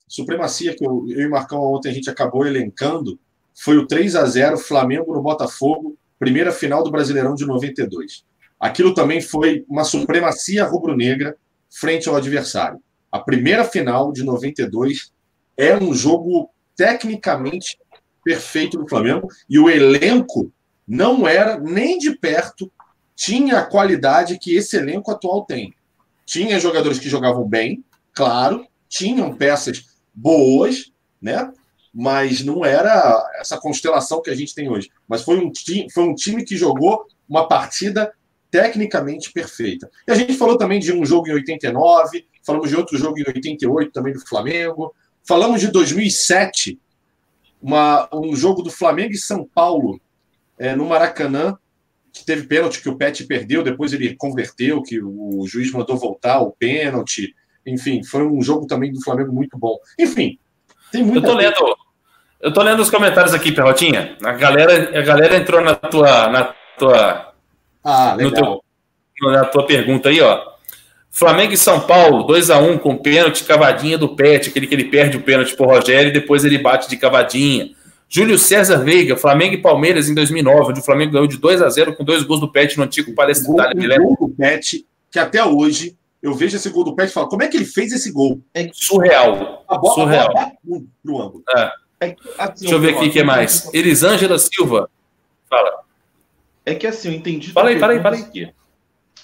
[0.07, 3.19] Supremacia que eu, eu e Marcão ontem a gente acabou elencando
[3.59, 8.23] foi o 3 a 0 Flamengo no Botafogo, primeira final do Brasileirão de 92.
[8.61, 11.35] Aquilo também foi uma supremacia rubro-negra
[11.71, 12.79] frente ao adversário.
[13.11, 15.11] A primeira final de 92
[15.57, 17.79] é um jogo tecnicamente
[18.23, 20.53] perfeito do Flamengo e o elenco
[20.87, 22.71] não era nem de perto,
[23.15, 25.75] tinha a qualidade que esse elenco atual tem.
[26.25, 29.85] Tinha jogadores que jogavam bem, claro, tinham peças
[30.15, 31.53] boas, né?
[31.93, 34.91] Mas não era essa constelação que a gente tem hoje.
[35.09, 38.13] Mas foi um, time, foi um time que jogou uma partida
[38.51, 39.91] tecnicamente perfeita.
[40.07, 43.25] E a gente falou também de um jogo em 89, falamos de outro jogo em
[43.27, 44.95] 88 também do Flamengo,
[45.27, 46.79] falamos de 2007,
[47.61, 50.01] uma, um jogo do Flamengo e São Paulo,
[50.59, 51.57] é, no Maracanã,
[52.13, 56.41] que teve pênalti que o Pet perdeu, depois ele converteu, que o juiz mandou voltar
[56.41, 57.35] o pênalti.
[57.67, 59.77] Enfim, foi um jogo também do Flamengo muito bom.
[59.99, 60.39] Enfim,
[60.91, 61.77] tem muita Eu tô lendo,
[62.41, 64.17] eu tô lendo os comentários aqui, Perrotinha.
[64.25, 67.35] A galera, a galera entrou na tua, na tua,
[67.85, 68.63] ah, legal.
[69.15, 70.57] Teu, na tua pergunta aí, ó.
[71.11, 74.85] Flamengo e São Paulo, 2 a 1 com pênalti cavadinha do Pet, aquele que ele
[74.85, 77.71] perde o pênalti pro Rogério e depois ele bate de cavadinha.
[78.09, 81.69] Júlio César Veiga, Flamengo e Palmeiras em 2009, onde o Flamengo ganhou de 2 a
[81.69, 85.19] 0 com dois gols do Pet no antigo Palestra Gol, um gol do Pet, que
[85.19, 87.93] até hoje eu vejo esse gol do Pet e falo, como é que ele fez
[87.93, 88.41] esse gol?
[88.55, 89.65] É surreal.
[89.69, 90.39] A bola, surreal.
[90.39, 91.43] A bola ângulo.
[91.57, 91.73] É.
[91.99, 93.73] É, assim, Deixa eu ver aqui o que mais.
[93.73, 94.91] Elisângela Silva.
[95.49, 95.81] Fala.
[96.65, 97.53] É que assim, eu entendi.
[97.53, 98.53] Fala aí, fala aí, fala aí.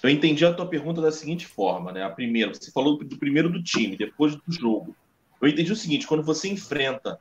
[0.03, 2.03] Eu entendi a tua pergunta da seguinte forma, né?
[2.03, 4.97] A primeira, você falou do primeiro do time, depois do jogo.
[5.41, 7.18] Eu entendi o seguinte: quando você enfrenta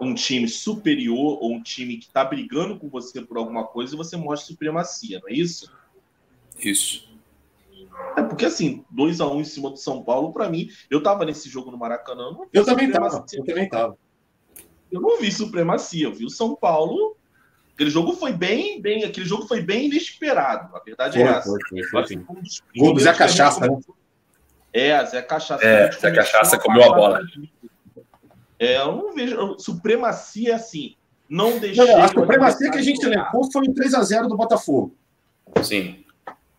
[0.00, 4.16] um time superior ou um time que está brigando com você por alguma coisa, você
[4.16, 5.72] mostra supremacia, não é isso?
[6.58, 7.06] Isso.
[8.16, 11.02] É porque assim, 2 a 1 um em cima do São Paulo, para mim, eu
[11.02, 12.36] tava nesse jogo no Maracanã.
[12.52, 13.24] eu também tava.
[13.32, 13.96] Eu também tava.
[14.90, 17.16] Eu não vi supremacia, eu vi o São Paulo.
[17.74, 20.74] Aquele jogo foi bem, bem, aquele jogo foi bem inesperado.
[20.74, 21.50] A verdade é foi, é essa.
[21.50, 22.16] Foi, foi, foi, foi.
[22.76, 23.78] Um Gol do Zé Cachaça, né?
[24.72, 25.64] É, Zé Cachaça.
[25.64, 27.20] É, Zé Cachaça comeu a bola.
[28.58, 29.56] É, eu não vejo.
[29.58, 30.94] Supremacia assim.
[31.28, 31.84] Não deixei.
[31.84, 34.94] Não, a supremacia que a gente levou foi o 3x0 do Botafogo.
[35.62, 36.04] Sim.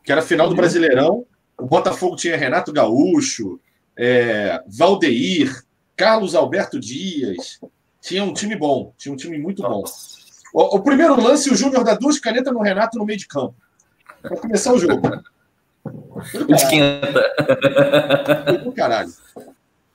[0.04, 1.26] Que era final do Brasileirão.
[1.58, 3.60] O Botafogo tinha Renato Gaúcho,
[3.98, 5.64] é, Valdeir,
[5.96, 7.60] Carlos Alberto Dias,
[8.00, 9.84] tinha um time bom, tinha um time muito bom.
[10.54, 13.56] O, o primeiro lance, o Júnior dá duas canetas no Renato no meio de campo.
[14.22, 15.02] Para começar o jogo.
[16.50, 17.24] Esquenta.
[18.76, 19.12] caralho.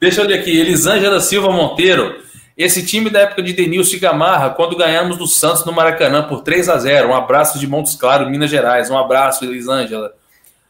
[0.03, 0.51] Deixa eu ler aqui.
[0.51, 2.21] Elisângela Silva Monteiro.
[2.59, 6.43] Esse time da época de Denilson e Gamarra, quando ganhamos do Santos no Maracanã por
[6.43, 8.91] 3 a 0 Um abraço de Montes Claros, Minas Gerais.
[8.91, 10.13] Um abraço, Elisângela.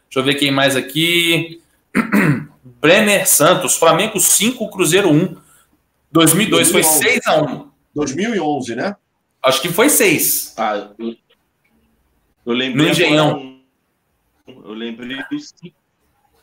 [0.05, 1.63] Deixa eu ver quem mais aqui.
[2.79, 5.35] Brenner Santos, Flamengo 5, Cruzeiro 1.
[6.13, 6.73] 2002 2011.
[6.73, 8.97] foi 6 a 1 2011, né?
[9.43, 10.55] Acho que foi 6.
[10.59, 11.17] Ah, eu,
[12.45, 12.85] eu lembrei.
[12.85, 13.57] No Engenhão.
[14.47, 15.82] Eu lembrei do 5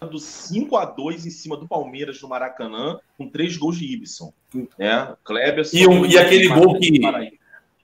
[0.02, 4.34] a 2 em cima do Palmeiras no Maracanã, com três gols de Ibson.
[4.78, 5.14] Né?
[5.24, 5.66] Kleber.
[5.74, 7.02] E, o, e aquele gol que.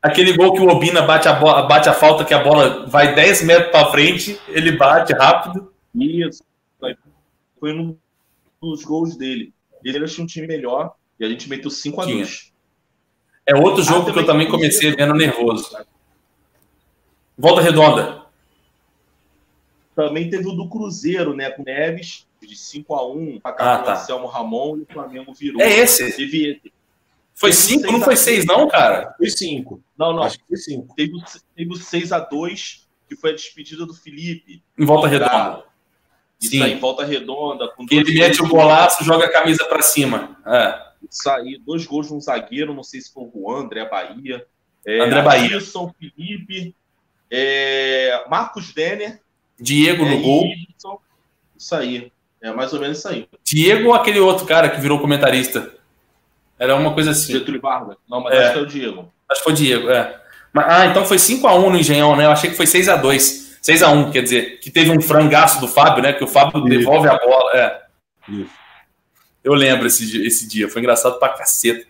[0.01, 3.15] Aquele gol que o Obina bate a, bola, bate a falta, que a bola vai
[3.15, 5.73] 10 metros para frente, ele bate rápido.
[5.95, 6.43] Isso.
[7.59, 7.97] Foi um
[8.61, 9.51] dos gols dele.
[9.83, 12.53] Ele achou um time melhor, e a gente meteu 5 a 2
[13.47, 15.75] É outro jogo ah, que eu também comecei vendo nervoso.
[17.35, 18.24] Volta redonda.
[19.95, 21.49] Também teve o do Cruzeiro, né?
[21.49, 23.91] Com Neves, de 5 a 1 para ah, tá.
[23.91, 25.61] o Anselmo Ramon e o Flamengo virou.
[25.61, 26.15] É esse?
[26.15, 26.61] Teve
[27.33, 29.13] Foi 5, não foi 6, não, cara?
[29.17, 29.81] Foi 5.
[29.97, 30.23] Não, não.
[30.23, 30.95] Acho que foi 5.
[30.95, 31.13] Teve,
[31.55, 34.63] teve o 6 a 2 que foi a despedida do Felipe.
[34.77, 35.63] Em volta redonda.
[36.39, 36.63] Isso Sim.
[36.63, 37.69] aí, em volta redonda.
[37.69, 40.37] Com que ele mete o golaço, joga a camisa para cima.
[40.45, 40.85] É.
[41.09, 44.45] Isso aí, dois gols de um zagueiro, não sei se foi o André Bahia.
[44.85, 45.55] É, André Bahia.
[45.55, 46.75] Wilson, Felipe,
[47.29, 49.21] é, Marcos Denner.
[49.59, 50.47] Diego no é, gol.
[51.57, 52.11] Isso aí.
[52.41, 53.27] É mais ou menos isso aí.
[53.43, 55.73] Diego ou aquele outro cara que virou comentarista?
[56.59, 57.33] Era uma coisa assim.
[57.33, 57.97] Getúlio Vargas.
[58.09, 58.43] Não, mas é.
[58.43, 59.11] acho que é o Diego.
[59.29, 60.21] Acho que foi o Diego, é.
[60.55, 62.25] Ah, então foi 5x1 no Engenhão, né?
[62.25, 63.45] Eu achei que foi 6x2.
[63.61, 66.13] 6x1, quer dizer, que teve um frangaço do Fábio, né?
[66.13, 66.69] Que o Fábio Isso.
[66.69, 67.51] devolve a bola.
[67.53, 67.81] É.
[68.29, 68.65] Isso.
[69.43, 71.85] Eu lembro esse, esse dia, foi engraçado pra caceta.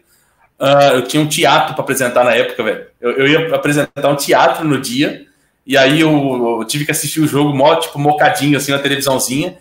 [0.59, 2.87] Uh, eu tinha um teatro para apresentar na época, velho.
[2.99, 5.25] Eu, eu, ia apresentar um teatro no dia,
[5.65, 9.57] e aí eu, eu, tive que assistir o jogo mó, tipo, mocadinho, assim, na televisãozinha.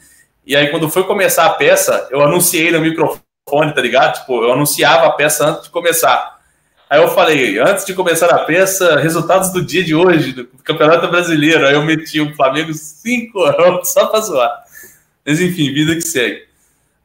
[0.47, 4.21] E aí, quando foi começar a peça, eu anunciei no microfone, tá ligado?
[4.21, 6.39] Tipo, eu anunciava a peça antes de começar.
[6.91, 11.09] Aí eu falei, antes de começar a peça, resultados do dia de hoje, do Campeonato
[11.09, 11.67] Brasileiro.
[11.67, 13.41] Aí eu meti o Flamengo 5
[13.85, 14.53] só pra zoar.
[15.25, 16.45] Mas enfim, vida que segue.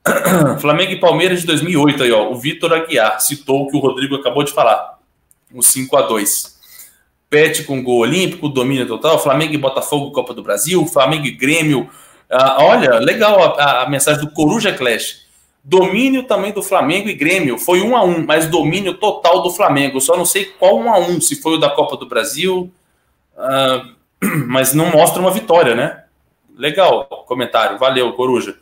[0.59, 2.29] Flamengo e Palmeiras de 2008 aí, ó.
[2.29, 4.99] O Vitor Aguiar citou o que o Rodrigo acabou de falar.
[5.53, 6.58] O 5 a 2
[7.29, 9.19] Pet com gol olímpico, domínio total.
[9.19, 10.85] Flamengo e Botafogo, Copa do Brasil.
[10.87, 11.89] Flamengo e Grêmio.
[12.29, 15.27] Ah, olha, legal a, a, mensagem do Coruja Clash.
[15.63, 17.57] Domínio também do Flamengo e Grêmio.
[17.57, 20.01] Foi 1 a 1 mas domínio total do Flamengo.
[20.01, 22.71] Só não sei qual 1 a 1 se foi o da Copa do Brasil.
[23.37, 23.85] Ah,
[24.47, 26.03] mas não mostra uma vitória, né?
[26.57, 27.77] Legal comentário.
[27.77, 28.57] Valeu, Coruja.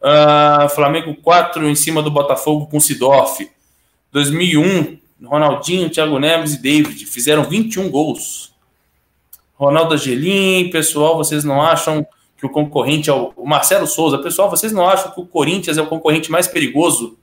[0.00, 3.48] Uh, Flamengo 4 em cima do Botafogo com Sidorf.
[4.12, 8.54] 2001, Ronaldinho, Thiago Neves e David fizeram 21 gols.
[9.54, 12.06] Ronaldo Angelim, pessoal, vocês não acham
[12.36, 14.18] que o concorrente é o, o Marcelo Souza?
[14.18, 17.18] Pessoal, vocês não acham que o Corinthians é o concorrente mais perigoso?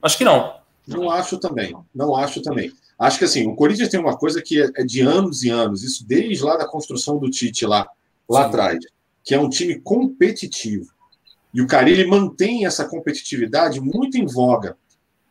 [0.00, 0.54] Acho que não.
[0.86, 1.76] Não acho também.
[1.94, 2.72] Não acho também.
[2.98, 5.84] Acho que assim, o Corinthians tem uma coisa que é, é de anos e anos,
[5.84, 7.86] isso desde lá da construção do Tite lá,
[8.28, 8.78] lá atrás,
[9.22, 10.90] que é um time competitivo.
[11.52, 14.76] E o Carilli mantém essa competitividade muito em voga.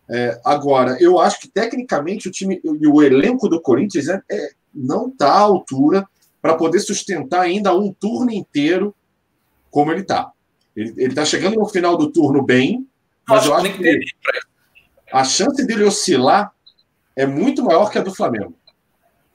[0.10, 4.52] É, agora, eu acho que tecnicamente o time e o elenco do Corinthians é, é
[4.74, 6.08] não está à altura
[6.42, 8.96] para poder sustentar ainda um turno inteiro
[9.70, 10.32] como ele está.
[10.76, 12.88] Ele está chegando no final do turno bem,
[13.28, 14.00] mas eu acho que
[15.12, 16.52] a chance dele oscilar
[17.16, 18.56] é muito maior que a do Flamengo.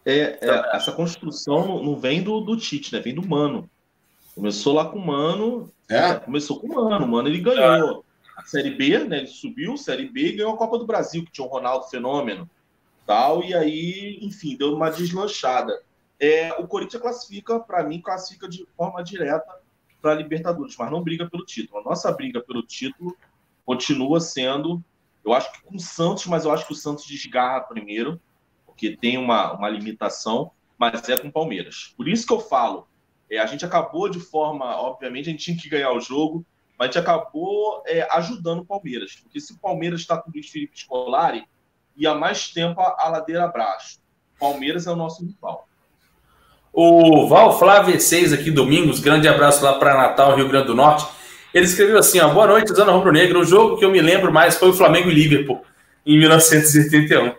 [0.06, 3.00] É, é essa construção não vem do, do Tite, né?
[3.00, 3.68] Vem do Mano.
[4.34, 5.70] Começou lá com o Mano.
[5.88, 6.14] É?
[6.14, 7.04] Começou com o Mano.
[7.04, 8.04] O Mano ele ganhou
[8.44, 9.18] Série B, né?
[9.18, 12.48] Ele subiu, Série B e ganhou a Copa do Brasil, que tinha o Ronaldo Fenômeno.
[13.06, 15.82] Tal, e aí, enfim, deu uma deslanchada.
[16.20, 19.60] É, o Corinthians classifica, para mim, classifica de forma direta
[20.00, 21.80] para a Libertadores, mas não briga pelo título.
[21.80, 23.16] A nossa briga pelo título
[23.64, 24.82] continua sendo
[25.24, 28.20] eu acho que com o Santos, mas eu acho que o Santos desgarra primeiro,
[28.66, 31.94] porque tem uma, uma limitação, mas é com o Palmeiras.
[31.96, 32.88] Por isso que eu falo,
[33.30, 36.44] é, a gente acabou de forma, obviamente, a gente tinha que ganhar o jogo,
[36.78, 39.16] mas a gente acabou é, ajudando o Palmeiras.
[39.22, 41.44] Porque se o Palmeiras está com o Luiz Felipe Scolari,
[41.96, 43.98] ia mais tempo a, a ladeira abaixo.
[44.38, 45.68] Palmeiras é o nosso rival.
[46.72, 51.06] O Val Flávio 6 aqui, Domingos, grande abraço lá para Natal, Rio Grande do Norte.
[51.52, 53.40] Ele escreveu assim: ó, Boa noite, Zona Rubro Negro.
[53.40, 55.62] O jogo que eu me lembro mais foi o Flamengo e Liverpool,
[56.06, 57.34] em 1981.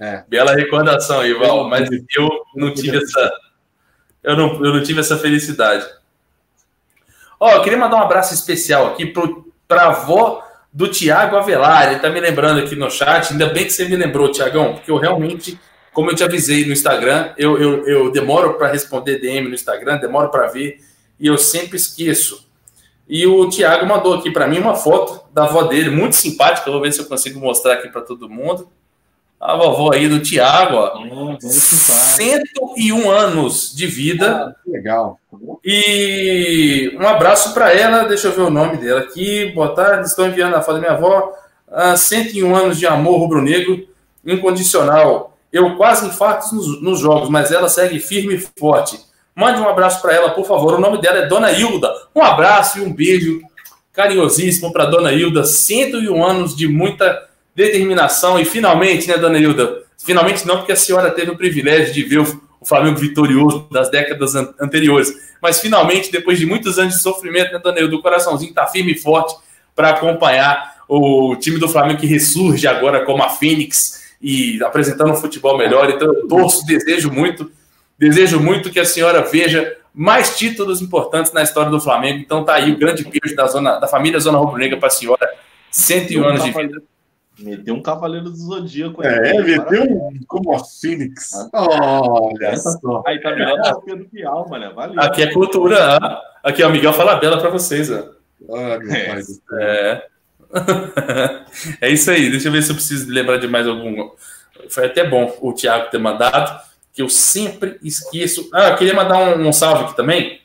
[0.00, 0.24] É.
[0.28, 3.32] Bela recordação, Ival, mas eu não tive essa.
[4.22, 5.86] Eu não, eu não tive essa felicidade.
[7.40, 9.12] Ó, eu queria mandar um abraço especial aqui
[9.66, 11.90] para a avó do Tiago Avelar.
[11.90, 13.32] Ele tá me lembrando aqui no chat.
[13.32, 15.58] Ainda bem que você me lembrou, Tiagão, porque eu realmente,
[15.92, 19.98] como eu te avisei no Instagram, eu, eu, eu demoro para responder DM no Instagram,
[19.98, 20.78] demoro para ver,
[21.18, 22.48] e eu sempre esqueço.
[23.08, 26.68] E o Thiago mandou aqui para mim uma foto da avó dele, muito simpática.
[26.68, 28.68] Eu vou ver se eu consigo mostrar aqui para todo mundo.
[29.40, 30.98] A vovó aí do Tiago, ó.
[30.98, 34.54] Hum, 101 anos de vida.
[34.54, 35.20] Ah, legal.
[35.64, 38.02] E um abraço para ela.
[38.04, 39.52] Deixa eu ver o nome dela aqui.
[39.54, 40.08] Boa tarde.
[40.08, 41.32] Estou enviando a foto da minha avó.
[41.70, 43.86] Ah, 101 anos de amor rubro-negro
[44.26, 45.36] incondicional.
[45.52, 48.98] Eu quase infarto nos, nos jogos, mas ela segue firme e forte.
[49.36, 50.74] Mande um abraço para ela, por favor.
[50.74, 51.88] O nome dela é Dona Hilda.
[52.12, 53.40] Um abraço e um beijo
[53.92, 55.44] carinhosíssimo para Dona Hilda.
[55.44, 57.27] 101 anos de muita
[57.58, 58.38] determinação.
[58.38, 59.82] E finalmente, né, Dona Hilda?
[59.98, 64.34] Finalmente não, porque a senhora teve o privilégio de ver o Flamengo vitorioso das décadas
[64.60, 65.12] anteriores.
[65.42, 67.96] Mas finalmente, depois de muitos anos de sofrimento, né, Dona Hilda?
[67.96, 69.34] O coraçãozinho está firme e forte
[69.74, 75.16] para acompanhar o time do Flamengo que ressurge agora como a Fênix e apresentando um
[75.16, 75.90] futebol melhor.
[75.90, 77.50] Então, eu torço, desejo muito
[77.98, 82.20] Desejo muito que a senhora veja mais títulos importantes na história do Flamengo.
[82.20, 84.90] Então tá aí o grande beijo da, zona, da família Zona Rubro Negra para a
[84.90, 85.28] senhora.
[85.72, 86.80] 101 anos de vida.
[87.38, 89.02] Meteu um Cavaleiro do Zodíaco.
[89.04, 91.30] É, aí, meteu um como a Fênix.
[91.52, 93.02] Olha só.
[93.06, 94.74] Aí tá melhor do que do Pial, mano.
[94.74, 95.00] Valeu.
[95.00, 96.00] Aqui é cultura.
[96.00, 96.18] Né?
[96.42, 97.90] Aqui, ó, Miguel fala bela para vocês.
[97.90, 98.08] Ó.
[98.50, 99.06] Ah, meu é.
[99.06, 99.22] pai.
[99.60, 100.06] É.
[101.88, 102.28] é isso aí.
[102.30, 104.10] Deixa eu ver se eu preciso lembrar de mais algum.
[104.68, 106.60] Foi até bom o Thiago ter mandado
[106.92, 108.48] que eu sempre esqueço.
[108.52, 110.40] Ah, queria mandar um, um salve aqui também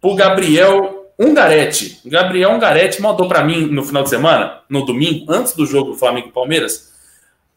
[0.00, 2.00] pro Gabriel Ungaretti.
[2.04, 5.98] Gabriel Ungaretti mandou para mim no final de semana, no domingo, antes do jogo do
[5.98, 6.92] Flamengo e Palmeiras,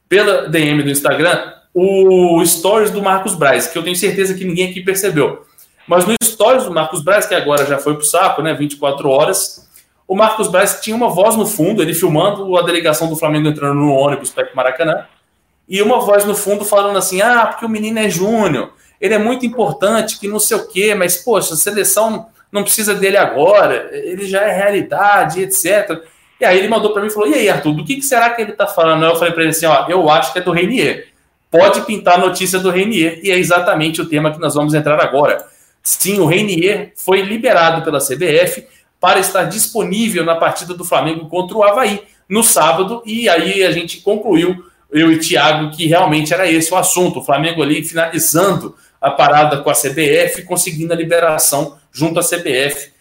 [0.07, 4.69] pela DM do Instagram, o stories do Marcos Braz, que eu tenho certeza que ninguém
[4.69, 5.45] aqui percebeu.
[5.87, 9.67] Mas no stories do Marcos Braz, que agora já foi pro saco, né, 24 horas,
[10.07, 13.75] o Marcos Braz tinha uma voz no fundo, ele filmando a delegação do Flamengo entrando
[13.75, 15.05] no ônibus para Maracanã
[15.67, 19.19] e uma voz no fundo falando assim: ah, porque o menino é júnior, ele é
[19.19, 23.89] muito importante, que não sei o quê, mas, poxa, a seleção não precisa dele agora,
[23.91, 26.01] ele já é realidade, etc.
[26.39, 28.31] E aí ele mandou para mim e falou: e aí, Arthur, do que, que será
[28.31, 29.05] que ele está falando?
[29.05, 31.09] Eu falei para ele assim: ó, eu acho que é do Reinier.
[31.51, 35.01] Pode pintar a notícia do Reinier, e é exatamente o tema que nós vamos entrar
[35.01, 35.45] agora.
[35.81, 38.67] Sim, o Reinier foi liberado pela CBF
[38.99, 43.71] para estar disponível na partida do Flamengo contra o Havaí no sábado, e aí a
[43.71, 47.19] gente concluiu eu e Thiago, que realmente era esse o assunto.
[47.19, 52.91] O Flamengo ali finalizando a parada com a CBF, conseguindo a liberação junto à CBF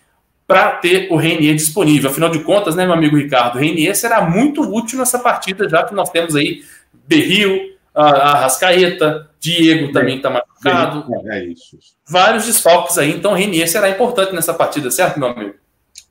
[0.47, 2.11] para ter o Renier disponível.
[2.11, 5.85] Afinal de contas, né, meu amigo Ricardo, o Renier será muito útil nessa partida, já
[5.85, 6.63] que nós temos aí
[7.07, 11.05] Berril, a Rascaeta, Diego também está machucado.
[11.27, 11.79] É isso.
[12.07, 15.55] Vários desfalques aí, então o Renier será importante nessa partida, certo, meu amigo?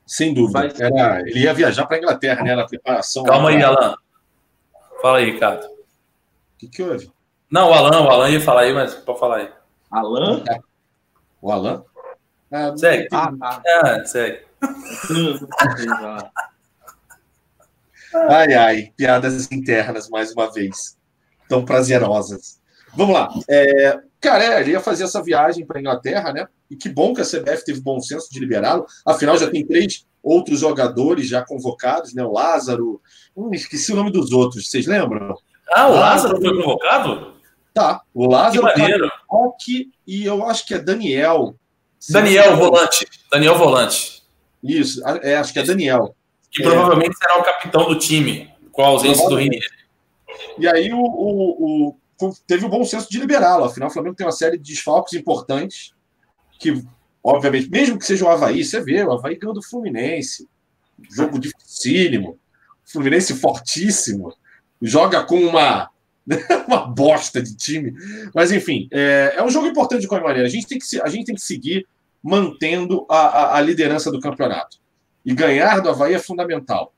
[0.06, 0.72] Sem dúvida.
[0.78, 3.24] Era, ele ia viajar para a Inglaterra, né, na preparação.
[3.24, 3.94] Calma aí, Alan.
[5.02, 5.64] Fala aí, Ricardo.
[5.64, 7.10] O que, que houve?
[7.50, 9.48] Não, o Alan, o Alan ia falar aí, mas pode falar aí.
[9.90, 10.44] Alan?
[11.40, 11.84] O Alan?
[12.50, 13.08] Ah, segue.
[13.12, 14.04] Ah, tá.
[14.04, 14.40] segue.
[18.30, 20.96] Ai, ai, piadas internas mais uma vez.
[21.48, 22.58] Tão prazerosas.
[22.94, 23.28] Vamos lá.
[23.48, 26.48] É, cara, é, ele ia fazer essa viagem para a Inglaterra, né?
[26.70, 28.86] E que bom que a CBF teve bom senso de liberá-lo.
[29.06, 32.24] Afinal, já tem três outros jogadores já convocados, né?
[32.24, 33.00] O Lázaro.
[33.36, 35.36] Hum, esqueci o nome dos outros, vocês lembram?
[35.72, 37.34] Ah, o Lázaro foi convocado?
[37.74, 38.66] Tá, o Lázaro,
[39.28, 41.54] Rock e eu acho que é Daniel.
[42.10, 43.06] Daniel Volante.
[43.30, 44.22] Daniel Volante.
[44.62, 46.14] Isso, é, acho que é Daniel.
[46.50, 46.66] Que é.
[46.66, 49.58] provavelmente será o capitão do time, com a ausência do Rini.
[50.58, 53.64] E aí o, o, o, teve o bom senso de liberá-lo.
[53.64, 55.92] Afinal, o Flamengo tem uma série de desfalques importantes
[56.58, 56.82] que,
[57.22, 60.48] obviamente, mesmo que seja o Havaí, você vê, o Havaí ganhou do Fluminense.
[61.10, 62.38] Jogo dificílimo.
[62.84, 64.34] Fluminense fortíssimo.
[64.80, 65.90] Joga com uma
[66.66, 67.94] uma bosta de time.
[68.34, 70.46] Mas, enfim, é, é um jogo importante de qualquer maneira.
[70.46, 71.86] A gente tem que, a gente tem que seguir
[72.22, 74.78] mantendo a, a, a, liderança do campeonato.
[75.24, 76.92] E ganhar do Havaí é fundamental.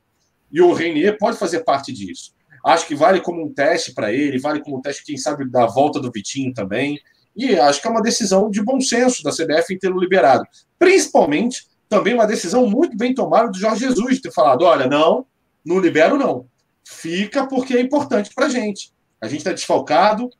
[0.50, 2.32] E o Reinier pode fazer parte disso.
[2.64, 5.66] Acho que vale como um teste para ele, vale como um teste, quem sabe, da
[5.66, 6.98] volta do Vitinho também.
[7.36, 10.44] E acho que é uma decisão de bom senso da CBF em tê-lo liberado.
[10.78, 15.26] Principalmente, também uma decisão muito bem tomada do Jorge Jesus, de ter falado: olha, não,
[15.64, 16.46] não libero, não.
[16.84, 18.92] Fica porque é importante para gente.
[19.20, 20.30] A gente está desfalcado,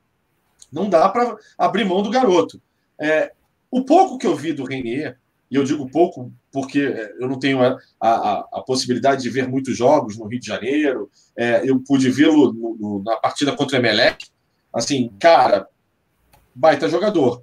[0.73, 2.61] não dá para abrir mão do garoto.
[2.99, 3.33] É,
[3.71, 5.19] o pouco que eu vi do Renier,
[5.51, 9.49] e eu digo pouco porque é, eu não tenho a, a, a possibilidade de ver
[9.49, 14.27] muitos jogos no Rio de Janeiro, é, eu pude vê-lo na partida contra o Emelec.
[14.73, 15.69] Assim, cara,
[16.55, 17.43] baita jogador.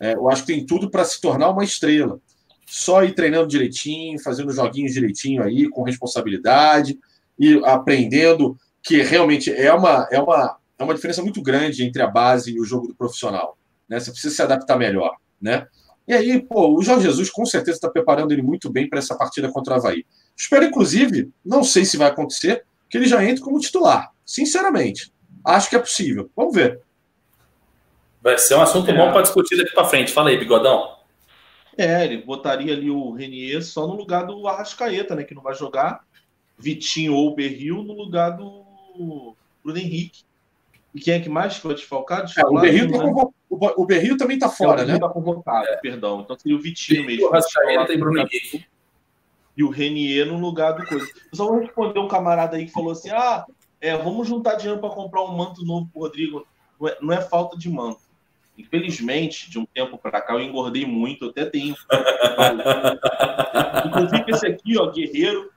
[0.00, 2.20] É, eu acho que tem tudo para se tornar uma estrela.
[2.66, 6.98] Só ir treinando direitinho, fazendo joguinhos direitinho aí, com responsabilidade,
[7.38, 12.06] e aprendendo que realmente é uma, é uma é uma diferença muito grande entre a
[12.06, 13.56] base e o jogo do profissional.
[13.88, 13.98] Né?
[13.98, 15.16] Você precisa se adaptar melhor.
[15.40, 15.66] Né?
[16.06, 19.16] E aí, pô, o Jorge Jesus com certeza está preparando ele muito bem para essa
[19.16, 20.04] partida contra o Havaí.
[20.36, 24.12] Espero, inclusive, não sei se vai acontecer, que ele já entre como titular.
[24.24, 25.12] Sinceramente.
[25.44, 26.30] Acho que é possível.
[26.36, 26.80] Vamos ver.
[28.20, 28.94] Vai ser um assunto é.
[28.94, 30.12] bom para discutir daqui para frente.
[30.12, 30.96] Fala aí, Bigodão.
[31.76, 35.24] É, ele botaria ali o Renier só no lugar do Arrascaeta, né?
[35.24, 36.04] Que não vai jogar.
[36.58, 40.22] Vitinho ou Berril no lugar do Bruno Henrique.
[40.94, 42.30] E quem é que mais foi desfalcado?
[42.36, 43.34] É, o, Berril tá convo...
[43.50, 44.94] o Berril também está fora, né?
[44.94, 45.76] Está convocado, é.
[45.76, 46.20] perdão.
[46.20, 47.26] Então seria o Vitinho mesmo.
[47.26, 48.66] O Rascaeta e Bruno Henrique.
[49.56, 51.06] E o Renier no lugar do coisa.
[51.06, 53.44] Eu só vou responder um camarada aí que falou assim: ah,
[53.80, 56.46] é, vamos juntar dinheiro para comprar um manto novo pro Rodrigo.
[56.80, 58.00] Não é, não é falta de manto.
[58.56, 61.74] Infelizmente, de um tempo para cá, eu engordei muito, eu até tenho.
[63.86, 65.50] Inclusive, esse aqui, ó, Guerreiro,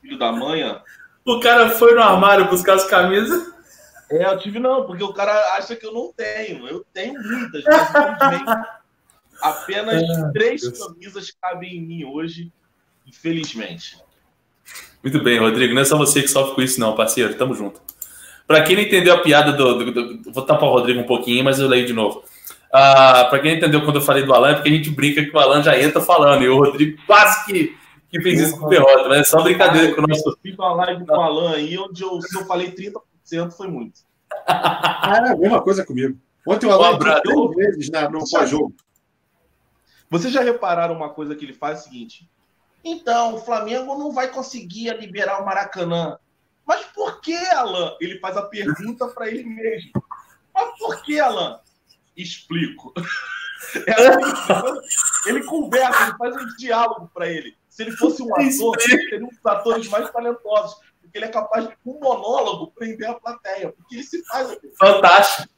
[0.00, 0.80] filho da mãe, ó.
[1.24, 3.52] O cara foi no armário buscar as camisas.
[4.10, 6.66] É, eu tive não, porque o cara acha que eu não tenho.
[6.66, 8.42] Eu tenho muitas, mas
[9.40, 10.78] apenas é, três Deus.
[10.78, 12.52] camisas cabem em mim hoje,
[13.06, 13.96] infelizmente.
[15.02, 15.74] Muito bem, Rodrigo.
[15.74, 17.34] Não é só você que sofre com isso, não, parceiro.
[17.34, 17.80] Tamo junto.
[18.46, 21.44] Para quem não entendeu a piada do, do, do, Vou tapar o Rodrigo um pouquinho,
[21.44, 22.24] mas eu leio de novo.
[22.72, 25.24] Ah, para quem não entendeu quando eu falei do Alan, é porque a gente brinca
[25.24, 27.76] que o Alan já entra falando, e o Rodrigo quase que,
[28.10, 30.28] que fez isso com o Perrota, mas é só brincadeira com o nosso.
[30.28, 33.00] Eu fiz uma live com o Alan aí, onde eu, se eu falei 30
[33.50, 34.00] foi muito.
[34.46, 36.18] ah, é a mesma coisa comigo.
[36.46, 38.74] Ontem o Alan três vezes na, no pós-jogo.
[40.08, 42.30] Vocês já repararam uma coisa que ele faz é o seguinte?
[42.82, 46.18] Então, o Flamengo não vai conseguir liberar o Maracanã.
[46.66, 47.96] Mas por que, Alan?
[48.00, 49.90] Ele faz a pergunta para ele mesmo.
[50.54, 51.60] Mas por que, Alan?
[52.16, 52.92] Explico.
[53.86, 57.56] É assim, ele conversa, ele faz um diálogo para ele.
[57.68, 60.78] Se ele fosse um ator, ele seria um dos atores mais talentosos
[61.10, 64.56] porque ele é capaz de, com um monólogo, prender a plateia, porque ele se faz.
[64.78, 65.48] Fantástico.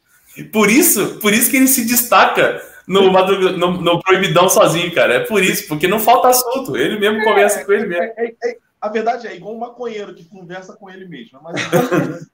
[0.50, 5.14] Por isso, por isso que ele se destaca no, no, no, Proibidão sozinho, cara.
[5.14, 6.74] É por isso, porque não falta assunto.
[6.74, 8.03] Ele mesmo é, conversa com ele mesmo.
[8.03, 11.38] É, é, é, a verdade é igual um maconheiro que conversa com ele mesmo.
[11.38, 11.61] É mais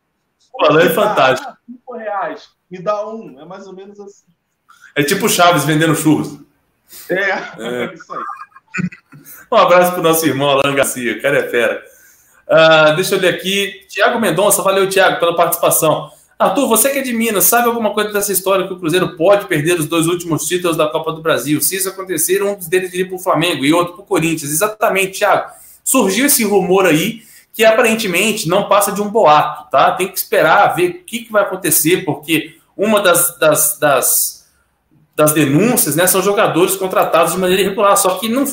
[0.55, 1.51] o Alan é fantástico.
[1.51, 3.41] Ah, cinco reais, me dá um.
[3.41, 4.27] É mais ou menos assim.
[4.95, 6.39] É tipo Chaves vendendo churros.
[7.11, 7.95] É, é.
[7.95, 8.23] isso aí.
[9.51, 11.17] Um abraço pro nosso irmão Alan Garcia.
[11.17, 11.83] O cara é fera.
[12.49, 13.85] Uh, deixa eu ler aqui.
[13.89, 16.11] Tiago Mendonça, valeu, Tiago, pela participação.
[16.39, 19.47] Arthur, você que é de Minas, sabe alguma coisa dessa história que o Cruzeiro pode
[19.47, 21.61] perder os dois últimos títulos da Copa do Brasil?
[21.61, 24.53] Se isso acontecer, um deles iria para o Flamengo e outro para o Corinthians.
[24.53, 25.51] Exatamente, Tiago.
[25.83, 27.23] Surgiu esse rumor aí
[27.53, 29.91] que aparentemente não passa de um boato, tá?
[29.91, 34.49] Tem que esperar ver o que, que vai acontecer, porque uma das, das, das,
[35.17, 38.47] das denúncias né, são jogadores contratados de maneira irregular, só que não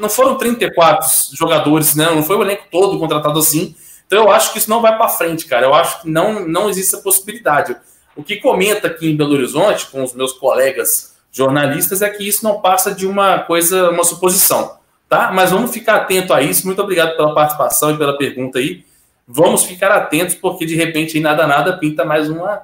[0.00, 2.06] não foram 34 jogadores, né?
[2.10, 3.74] Não foi o elenco todo contratado assim.
[4.06, 5.66] Então eu acho que isso não vai para frente, cara.
[5.66, 7.76] Eu acho que não, não existe essa possibilidade.
[8.16, 12.44] O que comenta aqui em Belo Horizonte com os meus colegas jornalistas é que isso
[12.44, 14.78] não passa de uma coisa, uma suposição,
[15.08, 15.30] tá?
[15.32, 16.66] Mas vamos ficar atento a isso.
[16.66, 18.84] Muito obrigado pela participação e pela pergunta aí.
[19.28, 22.62] vamos ficar atentos, porque de repente, nada, nada, pinta mais uma,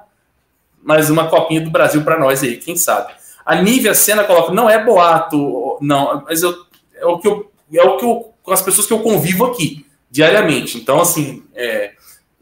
[0.82, 3.12] mais uma copinha do Brasil para nós aí, quem sabe.
[3.44, 6.65] A Nívia Sena coloca, não é boato, não, mas eu,
[6.96, 10.78] é o que eu, é o que eu, as pessoas que eu convivo aqui, diariamente.
[10.78, 11.92] Então, assim, é,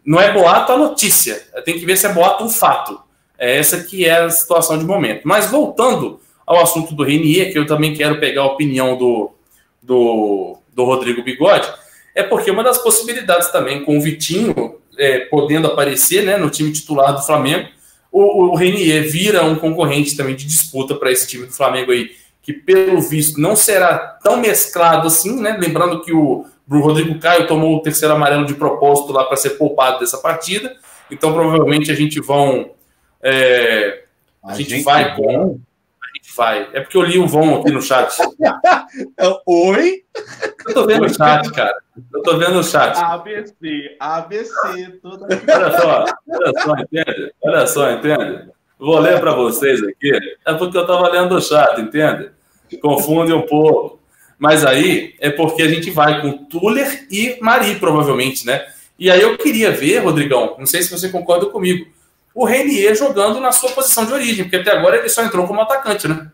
[0.05, 3.01] não é boato a notícia, tem que ver se é boato um fato.
[3.39, 5.23] É essa que é a situação de momento.
[5.25, 9.33] Mas voltando ao assunto do Renier, que eu também quero pegar a opinião do,
[9.83, 11.69] do, do Rodrigo Bigode,
[12.15, 16.73] é porque uma das possibilidades também, com o Vitinho é, podendo aparecer né, no time
[16.73, 17.69] titular do Flamengo,
[18.13, 22.13] o, o Renier vira um concorrente também de disputa para esse time do Flamengo aí,
[22.45, 25.57] que pelo visto não será tão mesclado assim, né?
[25.59, 29.99] Lembrando que o, Rodrigo Caio tomou o terceiro amarelo de propósito lá para ser poupado
[29.99, 30.77] dessa partida,
[31.11, 32.71] então provavelmente a gente vão.
[33.23, 34.05] É,
[34.43, 35.59] a, a, gente, gente vai com
[36.37, 36.69] vai.
[36.73, 38.17] É porque eu li o Von aqui no chat.
[39.47, 40.05] Oi?
[40.67, 41.75] Eu tô vendo o chat, cara.
[42.13, 42.97] Eu tô vendo o chat.
[42.99, 45.27] ABC, ABC, toda.
[45.55, 47.33] Olha só, olha só, entende?
[47.43, 48.49] Olha só, entende?
[48.79, 50.13] Vou ler para vocês aqui.
[50.45, 52.31] É porque eu tava lendo o chat, entende?
[52.81, 54.01] Confunde um pouco.
[54.39, 58.67] Mas aí é porque a gente vai com Tuller e Mari, provavelmente, né?
[58.99, 61.91] E aí eu queria ver, Rodrigão, não sei se você concorda comigo,
[62.35, 65.61] o Renier jogando na sua posição de origem, porque até agora ele só entrou como
[65.61, 66.31] atacante, né?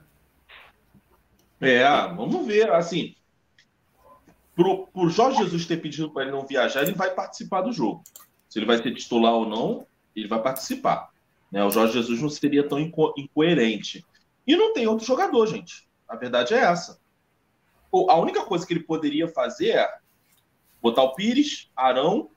[1.61, 2.71] É, vamos ver.
[2.71, 3.15] Assim,
[4.57, 8.03] por, por Jorge Jesus ter pedido para ele não viajar, ele vai participar do jogo.
[8.49, 11.11] Se ele vai ser titular ou não, ele vai participar.
[11.53, 11.65] Né?
[11.65, 14.05] O Jorge Jesus não seria tão inco incoerente.
[14.47, 15.87] E não tem outro jogador, gente.
[16.11, 17.01] A verdade é essa.
[18.09, 19.99] A única coisa que ele poderia fazer é
[20.83, 22.31] botar o Pires, Arão,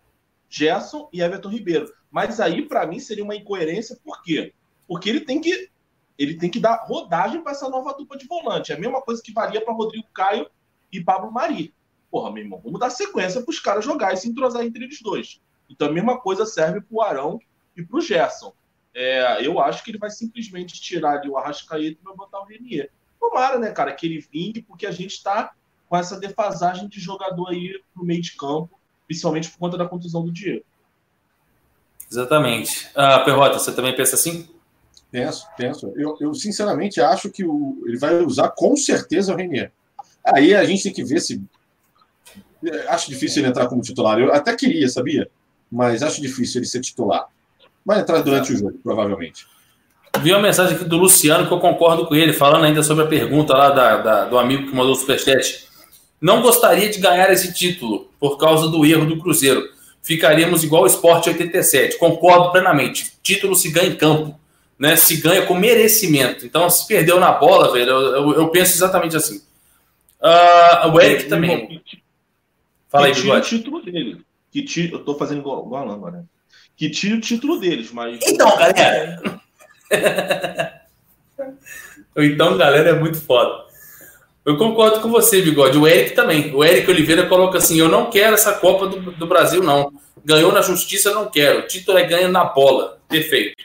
[0.47, 1.91] Gerson e Everton Ribeiro.
[2.11, 4.53] Mas aí, para mim, seria uma incoerência, por quê?
[4.87, 5.71] Porque ele tem que
[6.15, 8.71] ele tem que dar rodagem para essa nova dupla de volante.
[8.71, 10.47] É a mesma coisa que varia para Rodrigo Caio
[10.91, 11.73] e Pablo Mari.
[12.11, 15.01] Porra, meu irmão, vamos dar sequência para os caras jogar e se entrosar entre eles
[15.01, 15.41] dois.
[15.67, 17.39] Então a mesma coisa serve para o Arão
[17.75, 18.53] e para o Gerson.
[18.93, 22.45] É, eu acho que ele vai simplesmente tirar ali o Arrascaeta e vai botar o
[22.45, 22.91] Renier.
[23.23, 25.53] Tomara, né, cara, que ele vingue, porque a gente está
[25.87, 30.25] com essa defasagem de jogador aí no meio de campo, principalmente por conta da contusão
[30.25, 30.65] do Diego.
[32.11, 32.89] Exatamente.
[32.93, 34.49] Ah, Perrota, você também pensa assim?
[35.09, 35.93] Penso, penso.
[35.95, 39.71] Eu, eu sinceramente acho que o, ele vai usar com certeza o Renier.
[40.25, 41.41] Aí a gente tem que ver se.
[42.89, 44.19] Acho difícil ele entrar como titular.
[44.19, 45.29] Eu até queria, sabia?
[45.71, 47.27] Mas acho difícil ele ser titular.
[47.85, 49.47] Vai entrar durante o jogo, provavelmente.
[50.19, 53.07] Vi uma mensagem aqui do Luciano que eu concordo com ele, falando ainda sobre a
[53.07, 55.67] pergunta lá da, da do amigo que mandou o superchat.
[56.21, 60.87] Não gostaria de ganhar esse título por causa do erro do Cruzeiro ficaríamos igual o
[60.87, 61.97] Sport 87.
[61.97, 63.13] Concordo plenamente.
[63.23, 64.37] Título se ganha em campo,
[64.77, 64.95] né?
[64.95, 66.45] Se ganha com merecimento.
[66.45, 69.41] Então, se perdeu na bola, velho, eu, eu, eu penso exatamente assim.
[70.21, 71.81] Uh, o Eric também.
[71.83, 72.03] Que,
[72.89, 74.21] Fala aí, tira o título dele.
[74.51, 76.23] Que tira, eu tô fazendo igual, igual agora, né?
[76.75, 78.19] Que tira o título deles, mas.
[78.27, 79.41] Então, galera.
[82.17, 83.63] então, galera, é muito foda.
[84.45, 85.77] Eu concordo com você, Bigode.
[85.77, 86.53] O Eric também.
[86.53, 89.93] O Eric Oliveira coloca assim: eu não quero essa Copa do, do Brasil, não.
[90.25, 91.59] Ganhou na justiça, não quero.
[91.59, 92.99] O título é ganho na bola.
[93.07, 93.55] Perfeito.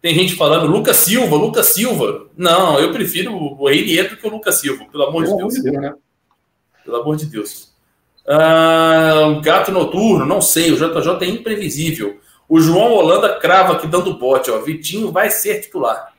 [0.00, 2.26] Tem gente falando Lucas Silva, Lucas Silva.
[2.36, 5.62] Não, eu prefiro o Renier do que o Lucas Silva, pelo amor de Deus.
[5.62, 5.94] Deus né?
[6.84, 7.70] Pelo amor de Deus.
[8.26, 10.72] Ah, um gato noturno, não sei.
[10.72, 12.18] O JJ é imprevisível.
[12.50, 14.58] O João Holanda crava aqui dando bote, ó.
[14.58, 16.12] Vitinho vai ser titular.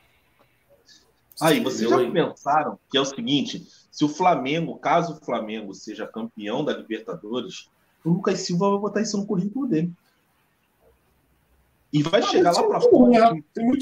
[1.42, 6.08] Aí, vocês já pensaram que é o seguinte: se o Flamengo, caso o Flamengo seja
[6.08, 7.70] campeão da Libertadores,
[8.06, 9.92] o Lucas Silva vai botar isso no currículo dele.
[11.92, 13.34] E vai ah, chegar lá para fora.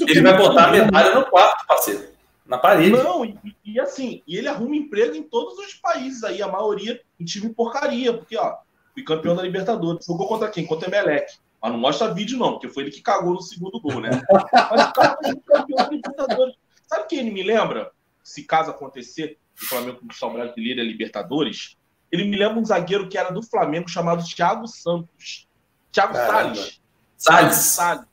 [0.08, 2.08] Ele vai botar a medalha no quarto, parceiro.
[2.44, 2.90] Na parede.
[2.90, 7.00] Não, e, e, assim, e ele arruma emprego em todos os países aí, a maioria
[7.20, 8.56] em time porcaria, porque, ó,
[8.92, 10.04] fui campeão da Libertadores.
[10.04, 10.66] Jogou contra quem?
[10.66, 11.32] Contra o Emelec.
[11.62, 14.10] Mas não mostra vídeo, não, porque foi ele que cagou no segundo gol, né?
[14.70, 16.54] Mas o cara foi campeão da Libertadores.
[16.86, 17.90] Sabe quem ele me lembra?
[18.24, 21.76] Se caso acontecer, o Flamengo conquistar o Brasileiro e a Libertadores,
[22.10, 25.46] ele me lembra um zagueiro que era do Flamengo chamado Thiago Santos.
[25.92, 26.80] Thiago Salles.
[27.16, 27.56] Salles.
[27.56, 28.04] Salles.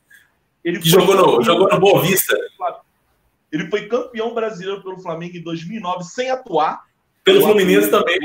[0.62, 2.36] Ele que jogou no, jogou no Boa Vista.
[3.50, 6.84] Ele foi campeão brasileiro pelo Flamengo em 2009 sem atuar.
[7.24, 8.18] Pelo Fluminense também.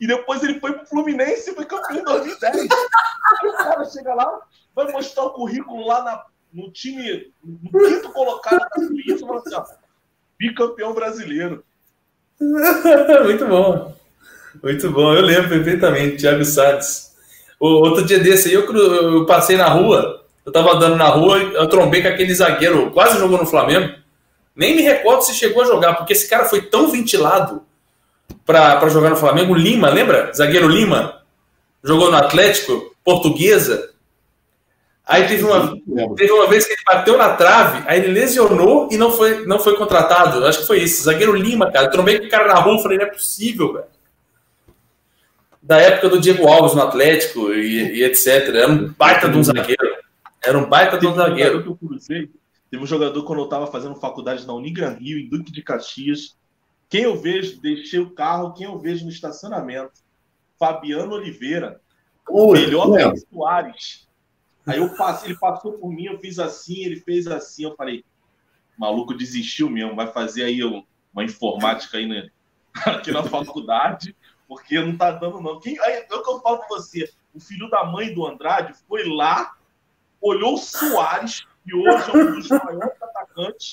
[0.00, 2.56] E depois ele foi pro Fluminense e foi campeão em 2010.
[2.56, 4.40] Aí o cara chega lá,
[4.74, 9.54] vai mostrar o currículo lá na, no time, no quinto colocado da Suíça, fala assim,
[9.54, 9.64] ó,
[10.38, 11.64] bicampeão brasileiro.
[13.24, 13.96] Muito bom.
[14.62, 15.14] Muito bom.
[15.14, 17.16] Eu lembro perfeitamente, Thiago Salles.
[17.58, 21.38] O, outro dia desse aí, eu, eu, passei na rua, eu tava andando na rua,
[21.38, 23.94] eu trombei com aquele zagueiro, quase jogou no Flamengo.
[24.54, 27.62] Nem me recordo se chegou a jogar, porque esse cara foi tão ventilado
[28.44, 29.54] para jogar no Flamengo.
[29.54, 30.32] Lima, lembra?
[30.32, 31.22] Zagueiro Lima.
[31.82, 33.90] Jogou no Atlético, Portuguesa.
[35.08, 35.74] Aí teve uma,
[36.16, 39.58] teve uma vez que ele bateu na trave, aí ele lesionou e não foi, não
[39.58, 40.44] foi contratado.
[40.44, 41.04] Acho que foi isso.
[41.04, 41.86] Zagueiro Lima, cara.
[41.86, 43.86] Eu trombei com o cara na rua e falei, não é possível, velho.
[45.62, 48.48] Da época do Diego Alves no Atlético e, e etc.
[48.54, 49.96] Era um baita de um zagueiro.
[50.42, 51.62] Era um baita de um zagueiro.
[51.62, 52.30] Que eu cruzei,
[52.70, 56.36] teve um jogador quando eu estava fazendo faculdade na Unigran Rio, em Duque de Caxias.
[56.88, 60.02] Quem eu vejo, deixei o carro, quem eu vejo no estacionamento?
[60.58, 61.80] Fabiano Oliveira.
[62.28, 64.08] Ui, melhor que o Soares
[64.68, 68.04] Aí eu passei, ele passou por mim, eu fiz assim, ele fez assim, eu falei,
[68.76, 72.28] maluco desistiu mesmo, vai fazer aí uma informática aí né,
[72.84, 74.14] aqui na faculdade,
[74.46, 75.58] porque não tá dando não.
[75.58, 78.74] Quem, aí, é o que eu falo pra você, o filho da mãe do Andrade
[78.86, 79.56] foi lá,
[80.20, 83.72] olhou o Soares, que hoje é um dos maiores atacantes,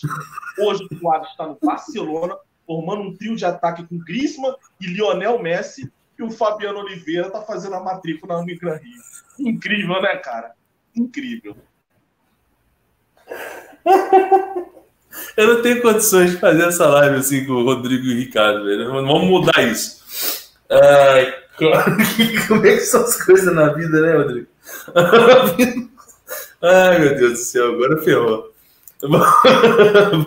[0.57, 5.41] hoje o Soares está no Barcelona, formando um trio de ataque com Griezmann e Lionel
[5.41, 9.01] Messi, e o Fabiano Oliveira tá fazendo a matrícula na Unicran Rio.
[9.39, 10.53] Incrível, né, cara?
[10.95, 11.55] incrível.
[15.38, 18.66] Eu não tenho condições de fazer essa live assim com o Rodrigo e o Ricardo,
[18.66, 18.91] velho.
[18.91, 20.03] Vamos mudar isso.
[20.70, 21.34] Ai,
[22.47, 24.47] como é que são as coisas na vida, né, Rodrigo?
[26.61, 28.51] Ai, meu Deus do céu, agora ferrou.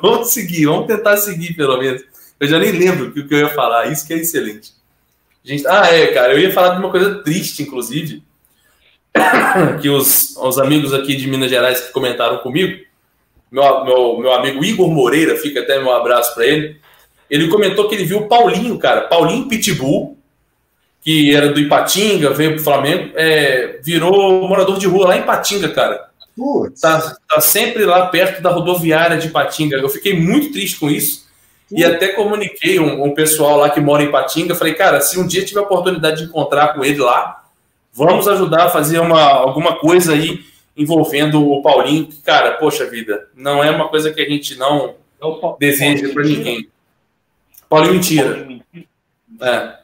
[0.00, 2.02] Vamos seguir, vamos tentar seguir pelo menos.
[2.40, 4.72] Eu já nem lembro o que eu ia falar, isso que é excelente.
[5.44, 8.22] Gente, ah, é, cara, eu ia falar de uma coisa triste, inclusive,
[9.80, 12.84] que os, os amigos aqui de Minas Gerais que comentaram comigo,
[13.50, 16.76] meu, meu, meu amigo Igor Moreira, fica até meu abraço para ele.
[17.30, 20.16] Ele comentou que ele viu o Paulinho, cara, Paulinho Pitbull,
[21.00, 25.70] que era do Ipatinga, veio pro Flamengo, é, virou morador de rua lá em Ipatinga,
[25.70, 26.08] cara.
[26.80, 29.76] Tá, tá, sempre lá perto da rodoviária de Ipatinga.
[29.76, 31.26] Eu fiquei muito triste com isso.
[31.70, 34.54] E até comuniquei um, um pessoal lá que mora em Ipatinga.
[34.54, 37.38] Falei, cara, se um dia tiver a oportunidade de encontrar com ele lá,
[37.98, 40.44] Vamos ajudar a fazer uma, alguma coisa aí
[40.76, 44.94] envolvendo o Paulinho, que, cara, poxa vida, não é uma coisa que a gente não
[45.20, 46.68] é deseja para ninguém.
[47.68, 48.46] Paulinho mentira.
[49.42, 49.78] É.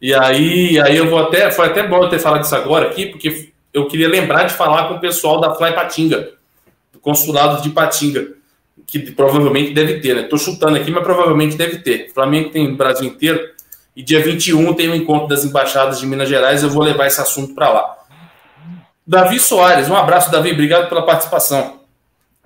[0.00, 1.50] E aí, aí eu vou até.
[1.50, 4.88] Foi até bom eu ter falado isso agora aqui, porque eu queria lembrar de falar
[4.88, 6.30] com o pessoal da Fly Patinga,
[6.90, 8.26] do consulado de Patinga,
[8.86, 10.22] que provavelmente deve ter, né?
[10.22, 12.08] Tô chutando aqui, mas provavelmente deve ter.
[12.10, 13.40] O Flamengo tem no Brasil inteiro.
[13.94, 17.06] E dia 21 tem o um encontro das embaixadas de Minas Gerais, eu vou levar
[17.06, 17.98] esse assunto para lá.
[19.06, 21.80] Davi Soares, um abraço, Davi, obrigado pela participação.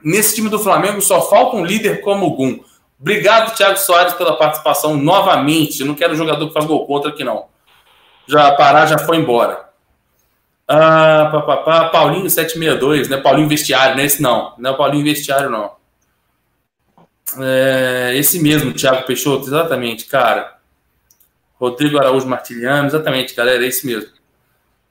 [0.03, 2.61] Nesse time do Flamengo só falta um líder como o Gum.
[2.99, 5.81] Obrigado, Thiago Soares, pela participação novamente.
[5.81, 7.47] Eu não quero jogador que faz gol contra aqui, não.
[8.27, 9.69] Já parar, já foi embora.
[10.67, 13.17] Ah, pá, pá, pá, Paulinho 762, né?
[13.17, 14.55] Paulinho Vestiário, não é esse não.
[14.57, 15.73] Não é o Paulinho Vestiário, não.
[17.39, 20.59] É, esse mesmo, Thiago Peixoto, exatamente, cara.
[21.59, 24.11] Rodrigo Araújo Martiliano, exatamente, galera, é isso mesmo.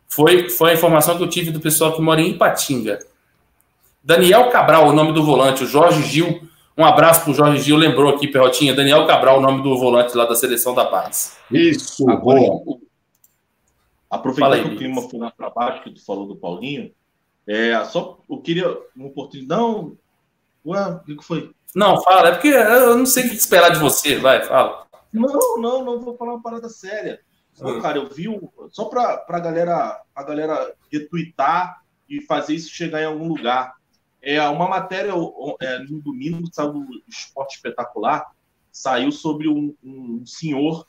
[0.07, 2.99] Foi, foi a informação que eu tive do pessoal que mora em Ipatinga.
[4.03, 6.41] Daniel Cabral, o nome do volante, o Jorge Gil.
[6.77, 8.73] Um abraço para o Jorge Gil, lembrou aqui, Perrotinha.
[8.73, 11.37] Daniel Cabral, o nome do volante lá da seleção da Paz.
[11.51, 12.79] Isso, bom.
[14.09, 16.91] Aproveitando aí, que o clima foi lá para baixo, que tu falou do Paulinho,
[17.47, 19.61] é, só eu queria uma oportunidade.
[19.61, 19.97] Não,
[20.65, 21.51] ué, o que foi?
[21.75, 24.85] Não, fala, é porque eu não sei o que esperar de você, vai, fala.
[25.11, 27.21] Não, não, não vou falar uma parada séria.
[27.59, 32.73] Pô, cara, eu vi um, só para pra galera, a galera retweetar e fazer isso
[32.73, 33.75] chegar em algum lugar.
[34.21, 35.13] É uma matéria
[35.61, 38.31] é, no domingo, saiu do Esporte Espetacular,
[38.71, 40.87] saiu sobre um, um senhor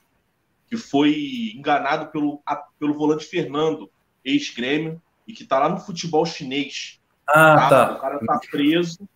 [0.68, 3.90] que foi enganado pelo, a, pelo volante Fernando,
[4.24, 7.00] ex-grêmio, e que está lá no futebol chinês.
[7.26, 7.68] Ah, tá?
[7.68, 7.92] tá.
[7.94, 9.08] O cara tá preso,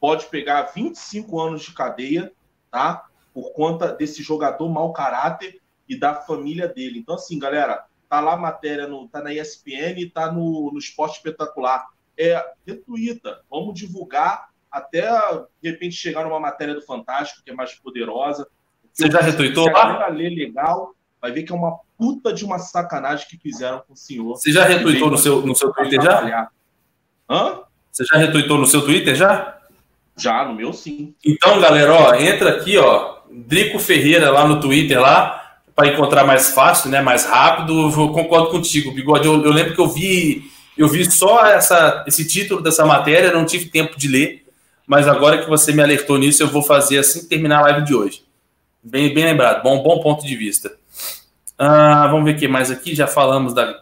[0.00, 2.32] pode pegar 25 anos de cadeia,
[2.70, 3.08] tá?
[3.38, 6.98] por conta desse jogador mau caráter e da família dele.
[6.98, 11.18] Então, assim, galera, tá lá a matéria, no, tá na ESPN, tá no, no Esporte
[11.18, 11.86] Espetacular.
[12.18, 15.08] É, retuita, vamos divulgar até,
[15.62, 18.48] de repente, chegar numa matéria do Fantástico, que é mais poderosa.
[18.92, 19.66] Você já retuitou?
[19.66, 23.92] Se ler legal, vai ver que é uma puta de uma sacanagem que fizeram com
[23.92, 24.36] o senhor.
[24.36, 26.50] Você já retuitou no seu, no seu Twitter já?
[27.30, 27.60] Hã?
[27.92, 29.57] Você já retuitou no seu Twitter já?
[30.18, 31.14] Já, no meu sim.
[31.24, 36.50] Então, galera, ó, entra aqui, ó, Drico Ferreira lá no Twitter lá, para encontrar mais
[36.50, 37.00] fácil, né?
[37.00, 37.88] Mais rápido.
[37.88, 39.26] Eu concordo contigo, Bigode.
[39.26, 43.44] Eu, eu, lembro que eu vi, eu vi só essa, esse título dessa matéria, não
[43.46, 44.44] tive tempo de ler,
[44.86, 47.86] mas agora que você me alertou nisso, eu vou fazer assim que terminar a live
[47.86, 48.24] de hoje.
[48.82, 50.72] Bem, bem lembrado, bom, bom ponto de vista.
[51.56, 52.94] Ah, vamos ver o que mais aqui.
[52.94, 53.74] Já falamos da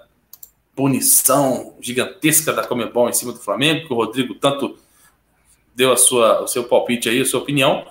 [0.74, 4.76] punição gigantesca da Comebol em cima do Flamengo, que o Rodrigo tanto
[5.77, 7.85] deu a sua, o seu palpite aí, a sua opinião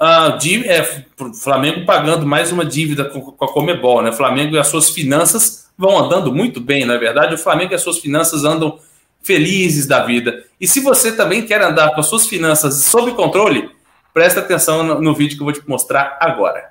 [0.00, 1.04] uh, é,
[1.34, 4.10] Flamengo pagando mais uma dívida com, com a Comebol, né?
[4.12, 7.34] Flamengo e as suas finanças vão andando muito bem, na é verdade.
[7.34, 8.78] O Flamengo e as suas finanças andam
[9.22, 10.44] felizes da vida.
[10.58, 13.70] E se você também quer andar com as suas finanças sob controle,
[14.14, 16.70] presta atenção no, no vídeo que eu vou te mostrar agora.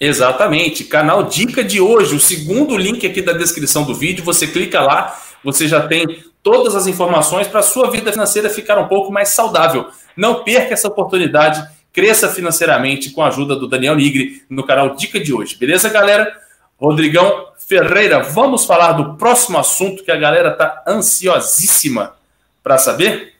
[0.00, 0.84] Exatamente.
[0.84, 5.18] Canal Dica de hoje, o segundo link aqui da descrição do vídeo, você clica lá,
[5.42, 9.30] você já tem todas as informações para a sua vida financeira ficar um pouco mais
[9.30, 9.88] saudável.
[10.16, 15.18] Não perca essa oportunidade, cresça financeiramente com a ajuda do Daniel Nigri no canal Dica
[15.18, 15.56] de hoje.
[15.56, 16.32] Beleza, galera?
[16.80, 22.14] Rodrigão Ferreira, vamos falar do próximo assunto que a galera tá ansiosíssima
[22.62, 23.34] para saber?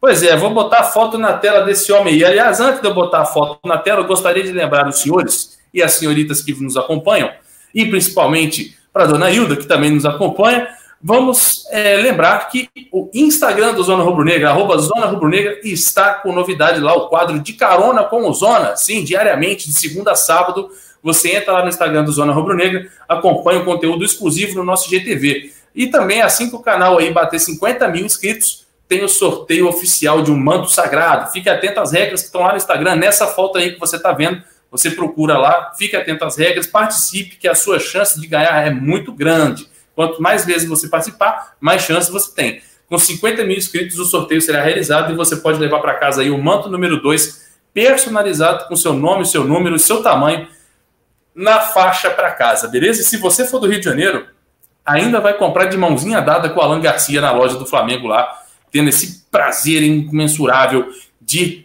[0.00, 2.14] Pois é, vou botar a foto na tela desse homem.
[2.14, 4.98] E, aliás, antes de eu botar a foto na tela, eu gostaria de lembrar os
[4.98, 7.30] senhores e as senhoritas que nos acompanham,
[7.74, 10.68] e principalmente para a dona Hilda, que também nos acompanha,
[11.02, 16.14] vamos é, lembrar que o Instagram do Zona Rubro Negra, arroba Zona Rubro Negra, está
[16.14, 20.14] com novidade lá, o quadro de carona com o Zona, sim, diariamente, de segunda a
[20.14, 20.70] sábado,
[21.02, 24.88] você entra lá no Instagram do Zona Rubro Negra, acompanha o conteúdo exclusivo no nosso
[24.88, 25.52] GTV.
[25.74, 30.22] E também, assim que o canal aí bater 50 mil inscritos, tem o sorteio oficial
[30.22, 31.30] de um manto sagrado.
[31.32, 34.12] Fique atento às regras que estão lá no Instagram, nessa foto aí que você está
[34.12, 34.42] vendo,
[34.74, 38.70] você procura lá, fique atento às regras, participe, que a sua chance de ganhar é
[38.70, 39.68] muito grande.
[39.94, 42.60] Quanto mais vezes você participar, mais chances você tem.
[42.88, 46.30] Com 50 mil inscritos, o sorteio será realizado e você pode levar para casa aí
[46.32, 50.48] o manto número 2, personalizado com seu nome, seu número, seu tamanho,
[51.32, 53.00] na faixa para casa, beleza?
[53.00, 54.26] E se você for do Rio de Janeiro,
[54.84, 58.42] ainda vai comprar de mãozinha dada com o Alan Garcia na loja do Flamengo lá,
[58.72, 60.88] tendo esse prazer imensurável
[61.20, 61.64] de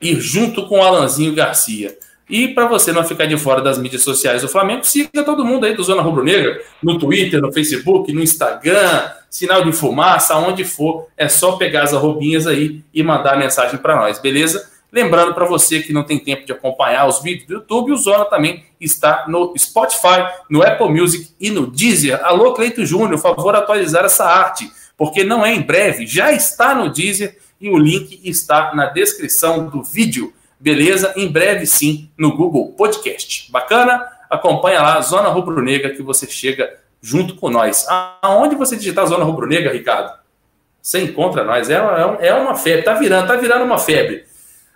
[0.00, 1.94] ir junto com o Alanzinho Garcia.
[2.28, 5.64] E para você não ficar de fora das mídias sociais do Flamengo, siga todo mundo
[5.64, 10.64] aí do Zona Rubro Negra, no Twitter, no Facebook, no Instagram, sinal de fumaça, aonde
[10.64, 14.70] for, é só pegar as arrobinhas aí e mandar mensagem para nós, beleza?
[14.90, 18.24] Lembrando para você que não tem tempo de acompanhar os vídeos do YouTube, o Zona
[18.24, 22.24] também está no Spotify, no Apple Music e no Deezer.
[22.24, 26.90] Alô, Cleito Júnior, favor atualizar essa arte, porque não é em breve, já está no
[26.90, 30.32] Deezer e o link está na descrição do vídeo.
[30.60, 31.12] Beleza?
[31.16, 33.50] Em breve, sim, no Google Podcast.
[33.50, 34.04] Bacana?
[34.28, 37.86] Acompanha lá, Zona Rubro Negra, que você chega junto com nós.
[38.20, 40.12] Aonde você digitar Zona Rubro Negra, Ricardo?
[40.82, 41.70] Você encontra nós.
[41.70, 44.24] É, é, é uma febre, tá virando, tá virando uma febre.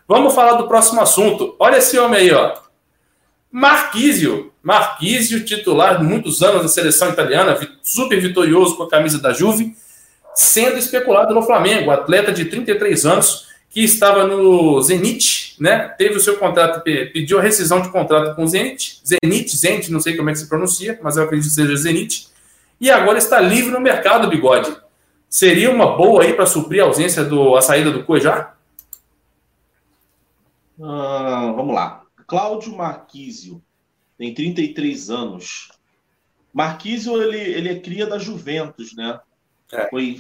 [0.07, 1.57] Vamos falar do próximo assunto.
[1.59, 2.55] Olha esse homem aí, ó.
[3.51, 4.53] Marquísio.
[4.62, 9.74] Marquísio, titular de muitos anos da seleção italiana, super vitorioso com a camisa da Juve,
[10.35, 11.91] sendo especulado no Flamengo.
[11.91, 15.89] Atleta de 33 anos que estava no Zenit, né?
[15.97, 19.99] Teve o seu contrato, pediu a rescisão de contrato com o Zenit, Zenit, Zenit, não
[19.99, 22.29] sei como é que se pronuncia, mas eu acredito que seja Zenit,
[22.79, 24.77] e agora está livre no mercado, Bigode.
[25.27, 28.55] Seria uma boa aí para suprir a ausência do a saída do Cuejá?
[30.79, 32.03] Ah, vamos lá.
[32.27, 33.62] Cláudio Marquísio
[34.18, 35.68] tem 33 anos.
[36.53, 39.18] Marquísio ele, ele é cria da Juventus, né?
[39.73, 39.89] É.
[39.89, 40.18] Foi,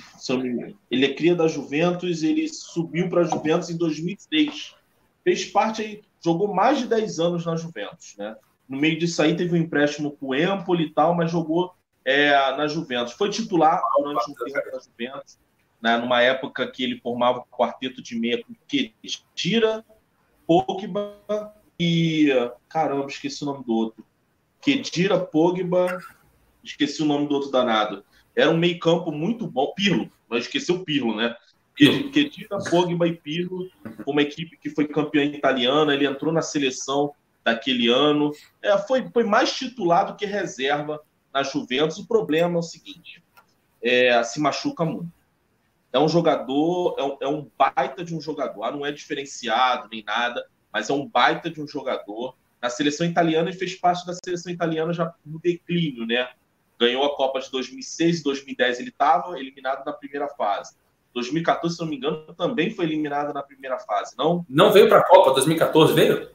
[0.90, 4.74] ele é cria da Juventus, ele subiu para a Juventus em 2003.
[5.22, 8.34] Fez parte jogou mais de 10 anos na Juventus, né?
[8.66, 11.74] No meio disso aí teve um empréstimo com o Empoli e tal, mas jogou
[12.04, 13.12] é, na Juventus.
[13.12, 15.38] Foi titular durante um tempo da Juventus,
[15.82, 15.98] né?
[15.98, 19.84] numa época que ele formava o quarteto de meia com Kedira,
[20.46, 22.28] Pogba e...
[22.68, 24.06] Caramba, esqueci o nome do outro.
[24.60, 25.98] Kedira, Pogba...
[26.64, 28.04] Esqueci o nome do outro danado
[28.34, 29.72] era um meio campo muito bom.
[29.74, 31.36] Pirlo, mas esqueceu o Pirlo, né?
[31.74, 33.68] Kedira, Pogba e Pirlo,
[34.06, 38.32] uma equipe que foi campeã italiana, ele entrou na seleção daquele ano.
[38.60, 41.00] É, foi, foi mais titulado que reserva
[41.32, 41.98] na Juventus.
[41.98, 43.22] O problema é o seguinte:
[43.82, 45.10] é, se machuca muito.
[45.92, 48.64] É um jogador, é um, é um baita de um jogador.
[48.64, 52.34] Ah, não é diferenciado nem nada, mas é um baita de um jogador.
[52.60, 56.28] Na seleção italiana, ele fez parte da seleção italiana já no declínio, né?
[56.82, 60.74] Ganhou a Copa de 2006 e 2010 ele estava eliminado na primeira fase.
[61.14, 64.44] 2014, se não me engano, também foi eliminado na primeira fase, não?
[64.48, 66.30] Não veio para a Copa 2014, veio?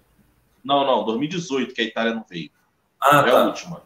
[0.63, 2.49] Não, não, 2018 que a Itália não veio.
[3.01, 3.41] Ah, é tá.
[3.41, 3.81] a última.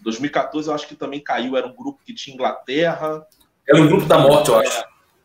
[0.00, 3.26] 2014 eu acho que também caiu, era um grupo que tinha Inglaterra.
[3.68, 4.84] Era um grupo da morte, eu acho.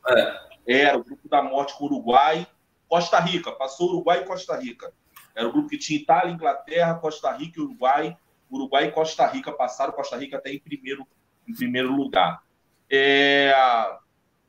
[0.10, 0.48] É.
[0.68, 2.46] Era o grupo da morte com Uruguai,
[2.90, 4.92] Costa Rica, passou Uruguai e Costa Rica.
[5.34, 8.18] Era o grupo que tinha Itália, Inglaterra, Costa Rica e Uruguai.
[8.50, 11.06] Uruguai e Costa Rica passaram, Costa Rica até em primeiro,
[11.48, 12.44] em primeiro lugar.
[12.90, 13.54] É,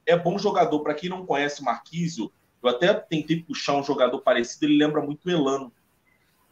[0.06, 0.80] é bom jogador.
[0.80, 5.00] Para quem não conhece o Marquísio, eu até tentei puxar um jogador parecido, ele lembra
[5.00, 5.72] muito o Elano.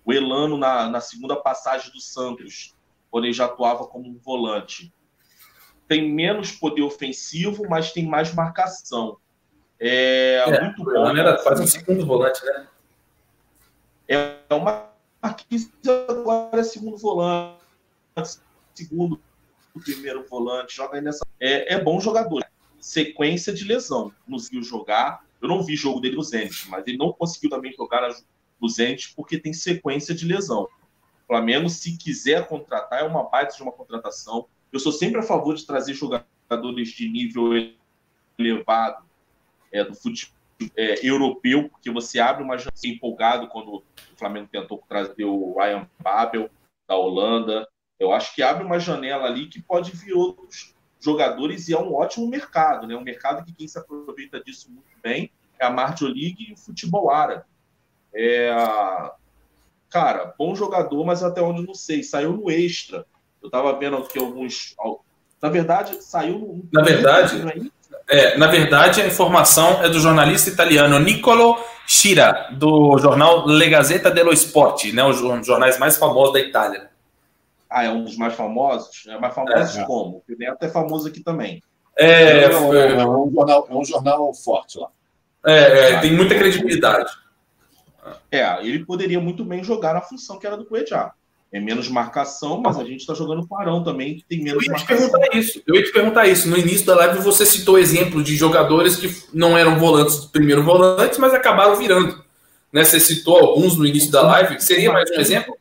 [0.05, 2.74] O Elano na, na segunda passagem do Santos.
[3.10, 4.93] quando ele já atuava como um volante.
[5.89, 9.18] Tem menos poder ofensivo, mas tem mais marcação.
[9.78, 11.16] É, é muito bom.
[11.16, 12.68] Era quase um segundo volante, né?
[14.09, 14.95] É uma
[15.27, 15.69] Marquinhos
[16.09, 17.59] agora é segundo volante,
[18.73, 19.20] segundo
[19.85, 21.27] primeiro volante, joga aí nessa.
[21.40, 22.44] É, é bom jogador.
[22.78, 24.12] Sequência de lesão.
[24.27, 25.27] Não conseguiu jogar.
[25.43, 28.09] Eu não vi jogo dele no Zenit, mas ele não conseguiu também jogar
[28.61, 30.62] no Zenit porque tem sequência de lesão.
[30.62, 34.47] O Flamengo, se quiser contratar, é uma baita de uma contratação.
[34.73, 37.51] Eu sou sempre a favor de trazer jogadores de nível
[38.39, 39.05] elevado
[39.73, 40.36] é, do futebol
[40.77, 43.85] é, europeu, porque você abre uma janela empolgado quando o
[44.16, 46.51] Flamengo tentou trazer o Ryan Babel
[46.89, 47.69] da Holanda.
[47.99, 51.95] Eu acho que abre uma janela ali que pode vir outros jogadores e é um
[51.95, 52.97] ótimo mercado, né?
[52.97, 56.57] Um mercado que quem se aproveita disso muito bem é a Marjo League e o
[56.57, 57.45] futebol árabe.
[58.15, 58.51] É,
[59.91, 62.03] cara, bom jogador, mas até onde não sei.
[62.03, 63.07] Saiu no extra.
[63.43, 64.74] Eu tava vendo aqui alguns.
[65.41, 66.69] Na verdade, saiu no.
[66.73, 67.70] Na verdade,
[68.09, 74.11] é, na verdade, a informação é do jornalista italiano Nicolo Schira, do jornal Le Gazzetta
[74.11, 76.91] dello Sport, né, um dos jornais mais famosos da Itália.
[77.69, 79.07] Ah, é um dos mais famosos?
[79.09, 80.23] É mais famoso é, como?
[80.28, 81.62] O Neto é famoso aqui também.
[81.99, 84.89] É, é, um, é, um, jornal, é um jornal forte lá.
[85.45, 87.11] É, é tem muita credibilidade.
[88.31, 91.12] É, ele poderia muito bem jogar na função que era do Cuejá
[91.52, 94.73] é menos marcação, mas a gente está jogando com Arão também, que tem menos eu
[94.73, 95.06] ia marcação.
[95.06, 95.62] Te perguntar isso.
[95.66, 96.48] Eu ia te perguntar isso.
[96.48, 100.62] No início da live você citou exemplo de jogadores que não eram volantes do primeiro
[100.62, 102.24] volante, mas acabaram virando.
[102.73, 102.85] Né?
[102.85, 104.60] Você citou alguns no início da live.
[104.60, 105.56] Seria mais um exemplo?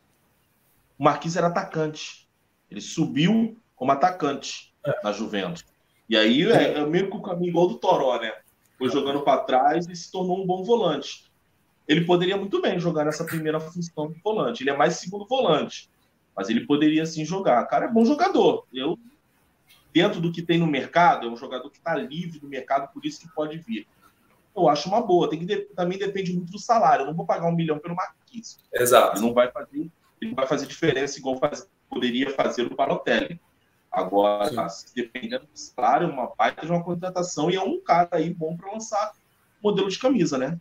[0.97, 2.27] O Marquinhos era atacante.
[2.69, 4.99] Ele subiu como atacante é.
[5.03, 5.63] na Juventus.
[6.09, 8.31] E aí é, é meio que o caminho igual do Toró, né?
[8.77, 11.25] Foi jogando para trás e se tornou um bom volante
[11.87, 14.63] ele poderia muito bem jogar nessa primeira função de volante.
[14.63, 15.89] Ele é mais segundo volante,
[16.35, 17.63] mas ele poderia sim jogar.
[17.65, 18.65] Cara, é bom jogador.
[18.73, 18.97] Eu,
[19.93, 23.05] dentro do que tem no mercado, é um jogador que está livre do mercado, por
[23.05, 23.87] isso que pode vir.
[24.55, 25.29] Eu acho uma boa.
[25.29, 27.03] Tem que também depende muito do salário.
[27.03, 28.57] Eu não vou pagar um milhão pelo Marquinhos.
[28.73, 29.17] Exato.
[29.17, 29.91] Ele não vai fazer,
[30.21, 33.39] ele vai fazer diferença igual faz, poderia fazer o Balotelli.
[33.91, 34.49] Agora,
[34.93, 38.71] dependendo do salário, uma baita de uma contratação e é um cara aí bom para
[38.71, 39.13] lançar
[39.63, 40.59] modelo de camisa, né?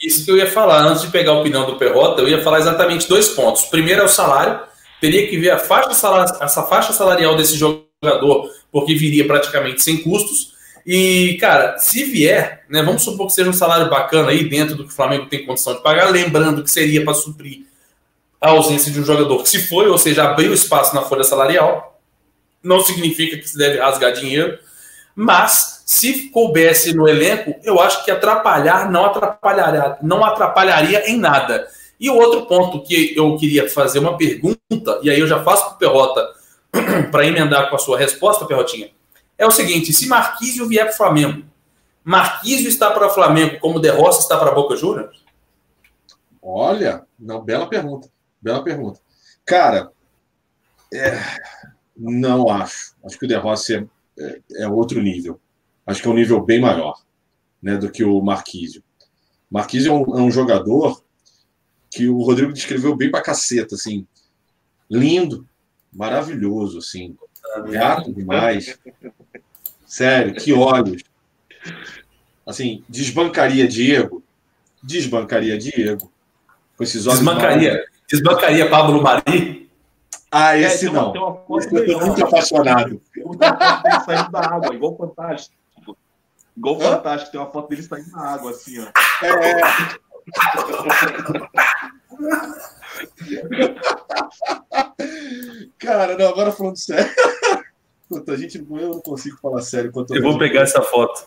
[0.00, 2.58] Isso que eu ia falar, antes de pegar a opinião do Perrota, eu ia falar
[2.58, 3.66] exatamente dois pontos.
[3.66, 4.60] Primeiro é o salário,
[5.00, 9.98] teria que ver a faixa salarial, essa faixa salarial desse jogador, porque viria praticamente sem
[9.98, 10.54] custos.
[10.86, 14.84] E, cara, se vier, né, vamos supor que seja um salário bacana aí dentro do
[14.84, 17.66] que o Flamengo tem condição de pagar, lembrando que seria para suprir
[18.40, 22.00] a ausência de um jogador que se foi, ou seja, abriu espaço na folha salarial.
[22.62, 24.58] Não significa que se deve rasgar dinheiro,
[25.20, 31.68] mas se coubesse no elenco, eu acho que atrapalhar não atrapalharia, não atrapalharia em nada.
[32.00, 35.64] E o outro ponto que eu queria fazer uma pergunta, e aí eu já faço
[35.64, 36.26] para o Perrota
[37.12, 38.90] para emendar com a sua resposta, Perrotinha,
[39.36, 41.44] é o seguinte: se Marquísio vier para o Flamengo,
[42.02, 45.22] Marquísio está para o Flamengo como De Rossi está para a Boca Juniors?
[46.42, 48.08] Olha, não, bela pergunta.
[48.40, 48.98] Bela pergunta.
[49.44, 49.92] Cara,
[50.94, 51.20] é,
[51.94, 52.94] não acho.
[53.04, 53.86] Acho que o De Rossi é,
[54.20, 55.40] é, é outro nível
[55.90, 57.00] acho que é um nível bem maior
[57.62, 58.82] né, do que o Marquísio.
[59.50, 61.02] Marquísio é um, é um jogador
[61.90, 64.06] que o Rodrigo descreveu bem pra caceta, assim.
[64.88, 65.46] Lindo,
[65.92, 67.16] maravilhoso, assim.
[67.68, 68.78] Gato demais.
[69.84, 71.02] Sério, que olhos.
[72.46, 74.22] Assim, desbancaria Diego.
[74.82, 76.10] Desbancaria Diego.
[76.76, 77.18] Com esses olhos.
[77.18, 77.84] Desbancaria.
[78.08, 79.59] Desbancaria Pablo Mari.
[80.30, 81.12] Ah, esse é, não.
[81.58, 83.00] esse eu tô muito apaixonado.
[84.04, 85.60] Saindo da água, igual fantástico.
[86.56, 88.86] Igual o Fantástico, tem uma foto dele saindo na água, assim, ó.
[89.24, 89.60] É.
[95.78, 97.10] Cara, não, agora falando sério.
[98.08, 99.90] Puta, a gente, eu não consigo falar sério.
[99.90, 101.26] Quanto eu vou pegar essa foto.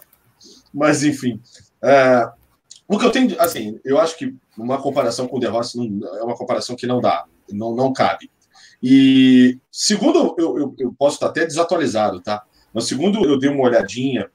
[0.73, 1.41] Mas, enfim.
[1.81, 2.29] É,
[2.87, 6.17] o que eu tenho, assim, eu acho que uma comparação com o The Rossi não,
[6.17, 8.29] é uma comparação que não dá, não, não cabe.
[8.83, 12.43] E segundo, eu, eu, eu posso estar até desatualizado, tá?
[12.73, 14.29] Mas segundo eu dei uma olhadinha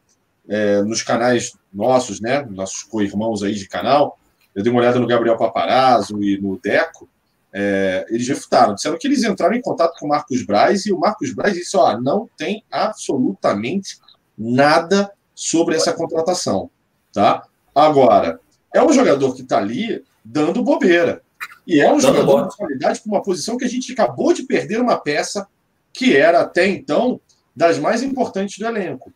[0.48, 4.18] é, nos canais nossos, né, nossos co-irmãos aí de canal,
[4.54, 7.06] eu dei uma olhada no Gabriel Paparazzo e no Deco,
[7.52, 10.98] é, eles refutaram, disseram que eles entraram em contato com o Marcos Braz e o
[10.98, 13.98] Marcos Braz disse, ó, não tem absolutamente
[14.36, 16.70] nada sobre essa contratação,
[17.12, 17.44] tá?
[17.74, 18.40] Agora,
[18.74, 21.22] é um jogador que está ali dando bobeira.
[21.68, 24.44] E é um dando jogador de qualidade para uma posição que a gente acabou de
[24.44, 25.46] perder uma peça
[25.92, 27.20] que era até então
[27.54, 29.12] das mais importantes do elenco.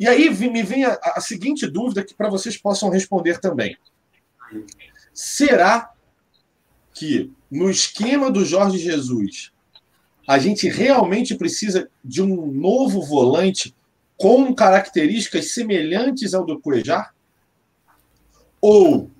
[0.00, 3.78] E aí me vem a, a seguinte dúvida que para vocês possam responder também.
[5.12, 5.92] Será
[6.92, 9.52] que no esquema do Jorge Jesus
[10.26, 13.76] A gente realmente precisa de um novo volante
[14.16, 17.14] com características semelhantes ao do Cuejar?
[18.60, 19.10] Ou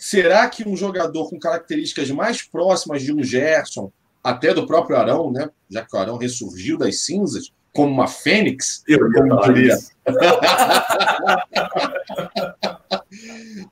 [0.00, 3.92] será que um jogador com características mais próximas de um Gerson,
[4.24, 5.50] até do próprio Arão, né?
[5.68, 9.78] já que o Arão ressurgiu das cinzas, como uma fênix, Eu como diria.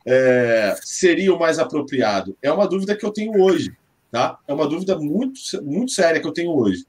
[0.05, 2.37] É, seria o mais apropriado?
[2.43, 3.73] É uma dúvida que eu tenho hoje.
[4.11, 4.39] Tá?
[4.49, 6.85] É uma dúvida muito, muito séria que eu tenho hoje.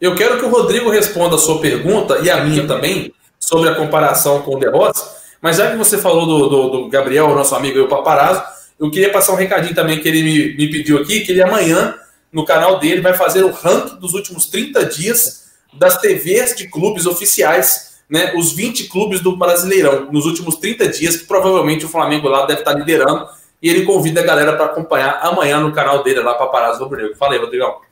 [0.00, 3.74] Eu quero que o Rodrigo responda a sua pergunta e a minha também sobre a
[3.74, 5.17] comparação com o The Rossi.
[5.40, 8.42] Mas já que você falou do, do, do Gabriel, nosso amigo aí, o Paparazzo,
[8.78, 11.94] eu queria passar um recadinho também que ele me, me pediu aqui, que ele amanhã,
[12.32, 17.06] no canal dele, vai fazer o ranking dos últimos 30 dias das TVs de clubes
[17.06, 18.32] oficiais, né?
[18.36, 22.60] Os 20 clubes do Brasileirão, nos últimos 30 dias, que provavelmente o Flamengo lá deve
[22.60, 23.26] estar liderando.
[23.60, 27.16] E ele convida a galera para acompanhar amanhã no canal dele, lá, Paparazzo Rubro Negro.
[27.16, 27.87] Fala aí, Rodrigão.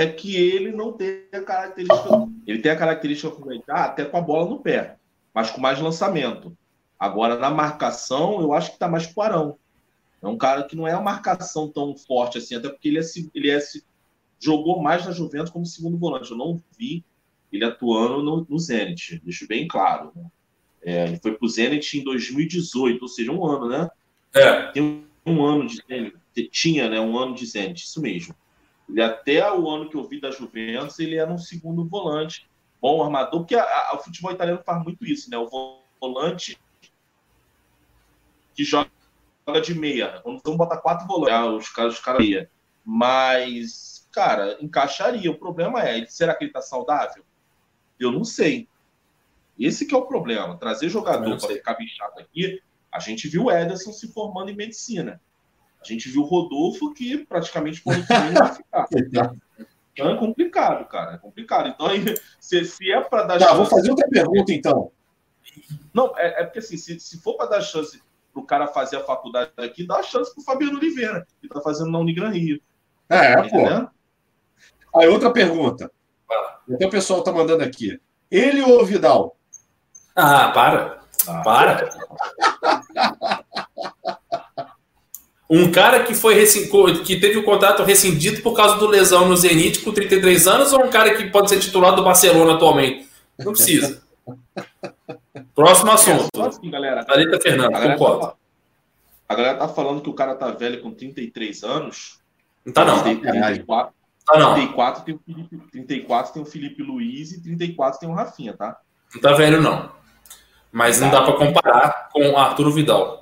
[0.00, 2.28] É que ele não tem a característica.
[2.46, 4.96] Ele tem a característica como ele tá, até com a bola no pé,
[5.34, 6.56] mas com mais lançamento.
[6.98, 9.58] Agora, na marcação, eu acho que tá mais com o Arão.
[10.22, 13.02] É um cara que não é uma marcação tão forte assim, até porque ele, é,
[13.34, 13.84] ele é, se-
[14.38, 16.30] jogou mais na Juventus como segundo volante.
[16.30, 17.04] Eu não vi
[17.52, 20.12] ele atuando no, no Zenit, deixo bem claro.
[20.14, 20.24] né?
[20.82, 23.90] É, ele foi pro Zenit em 2018, ou seja, um ano, né?
[24.34, 26.16] É, tem um ano de Zenit,
[26.50, 28.34] tinha, né, um ano de Zenit, isso mesmo.
[28.90, 32.48] Ele até o ano que eu vi da Juventus, ele era um segundo volante,
[32.80, 35.38] bom armador, porque a- a- o futebol italiano faz muito isso, né?
[35.38, 36.58] O vo- volante
[38.54, 38.90] que joga
[39.62, 40.12] de meia.
[40.12, 40.20] né?
[40.22, 42.50] Quando vamos botar quatro volantes, ah, os caras, os caras meia.
[42.84, 45.30] Mas, cara, encaixaria.
[45.30, 47.24] O problema é, será que ele tá saudável?
[47.98, 48.68] Eu não sei.
[49.58, 50.56] Esse que é o problema.
[50.56, 55.20] Trazer jogador para ficar bichado aqui, a gente viu o Ederson se formando em medicina.
[55.82, 58.86] A gente viu o Rodolfo que praticamente quando vai ficar.
[59.92, 61.14] Então é complicado, cara.
[61.14, 61.68] É complicado.
[61.68, 62.02] Então, aí,
[62.38, 63.70] se, se é para dar Tá, vou chance.
[63.70, 64.90] fazer outra pergunta, então.
[65.92, 68.00] Não, é, é porque assim, se, se for para dar chance
[68.32, 71.98] pro cara fazer a faculdade aqui, dá chance pro Fabiano Oliveira, que tá fazendo na
[71.98, 72.60] Unigran Rio.
[73.08, 73.90] É, Tá pô.
[75.00, 75.90] Aí, outra pergunta.
[76.72, 78.00] Até o pessoal tá mandando aqui.
[78.30, 79.36] Ele ou o Vidal?
[80.14, 81.00] Ah, para.
[81.44, 81.90] Para.
[85.50, 86.36] Um cara que foi
[87.04, 90.84] que teve o contrato rescindido por causa do lesão no Zenit com 33 anos ou
[90.84, 93.08] um cara que pode ser titular do Barcelona atualmente?
[93.36, 94.00] Não precisa.
[95.54, 96.42] Próximo É, assunto.
[96.42, 97.04] assim, galera.
[97.04, 98.26] Thalita A Fernandes, galera, concordo.
[98.28, 98.34] tá,
[99.28, 102.20] a galera tá falando que o cara tá velho com 33 anos.
[102.64, 103.02] Não tá não.
[103.02, 103.92] 34,
[104.26, 104.54] Tá não.
[104.54, 108.76] 34 tem o Felipe, 34 tem o Felipe Luiz e 34 tem o Rafinha, tá?
[109.12, 109.90] Não tá velho não.
[110.70, 113.19] Mas não dá pra comparar com o Arturo Vidal.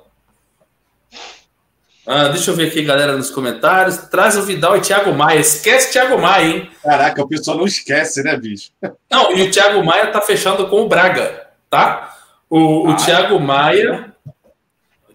[2.11, 3.97] Ah, deixa eu ver aqui, galera, nos comentários.
[3.97, 5.39] Traz o Vidal e Thiago Maia.
[5.39, 6.69] Esquece Thiago Maia, hein?
[6.83, 8.71] Caraca, o pessoal não esquece, né, bicho?
[9.11, 12.17] Não, e o Thiago Maia tá fechando com o Braga, tá?
[12.49, 14.11] O, o Ah, Thiago Maia.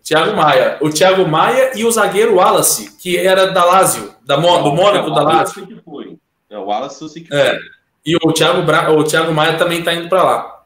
[0.05, 0.79] Thiago Maia.
[0.81, 5.11] O Thiago Maia e o zagueiro Wallace, que era da Lazio, da Mo, do Mônaco
[5.11, 5.63] da É, o Wallace Lazio.
[5.63, 6.19] eu sei que foi.
[6.51, 7.51] É, o Wallace eu sei que É.
[7.51, 7.59] foi.
[8.07, 8.93] E o Thiago, Bra...
[8.93, 10.63] o Thiago Maia também tá indo para lá.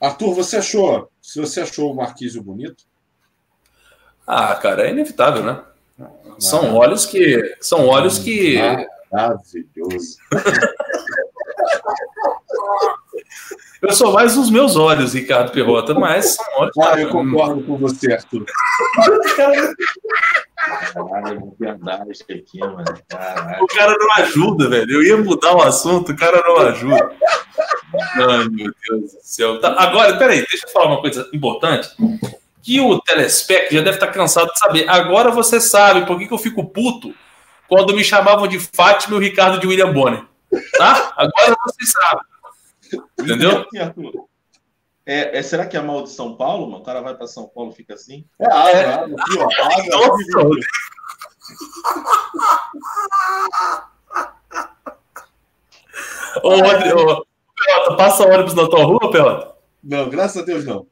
[0.00, 1.08] Arthur, você achou?
[1.22, 2.82] Se você achou o Marquísio bonito?
[4.26, 5.60] Ah, cara, é inevitável, né?
[6.38, 7.56] São olhos que.
[7.60, 8.58] São olhos que.
[9.12, 10.18] Maravilhoso.
[13.82, 16.76] Eu sou mais os meus olhos, Ricardo Perrota, mas são olhos.
[16.78, 18.44] Ah, eu concordo com você, Arthur.
[20.96, 22.84] Caralho, é verdade aqui, mano.
[23.08, 23.62] Caralho.
[23.62, 24.90] O cara não ajuda, velho.
[24.90, 27.12] Eu ia mudar o assunto, o cara não ajuda.
[28.16, 29.60] Ai, meu Deus do céu.
[29.60, 31.90] Tá, agora, peraí, deixa eu falar uma coisa importante.
[32.66, 34.88] Que o telespec já deve estar cansado de saber.
[34.88, 37.14] Agora você sabe por que, que eu fico puto
[37.68, 40.24] quando me chamavam de Fátima e o Ricardo de William Bonner.
[40.76, 41.12] Tá?
[41.16, 42.22] Agora você sabe.
[43.20, 43.64] Entendeu?
[43.80, 44.26] Arthur,
[45.06, 46.82] É, é, será que é mal de São Paulo, mano?
[46.82, 48.26] O cara vai pra São Paulo e fica assim?
[48.40, 49.44] É água, água aqui, ó.
[49.44, 50.60] Água, Nossa, Rodrigo.
[56.42, 57.26] Ô, Rodrigo, ô,
[57.64, 59.54] Pelota, passa ônibus na tua rua, Pelota?
[59.84, 60.88] Não, graças a Deus não.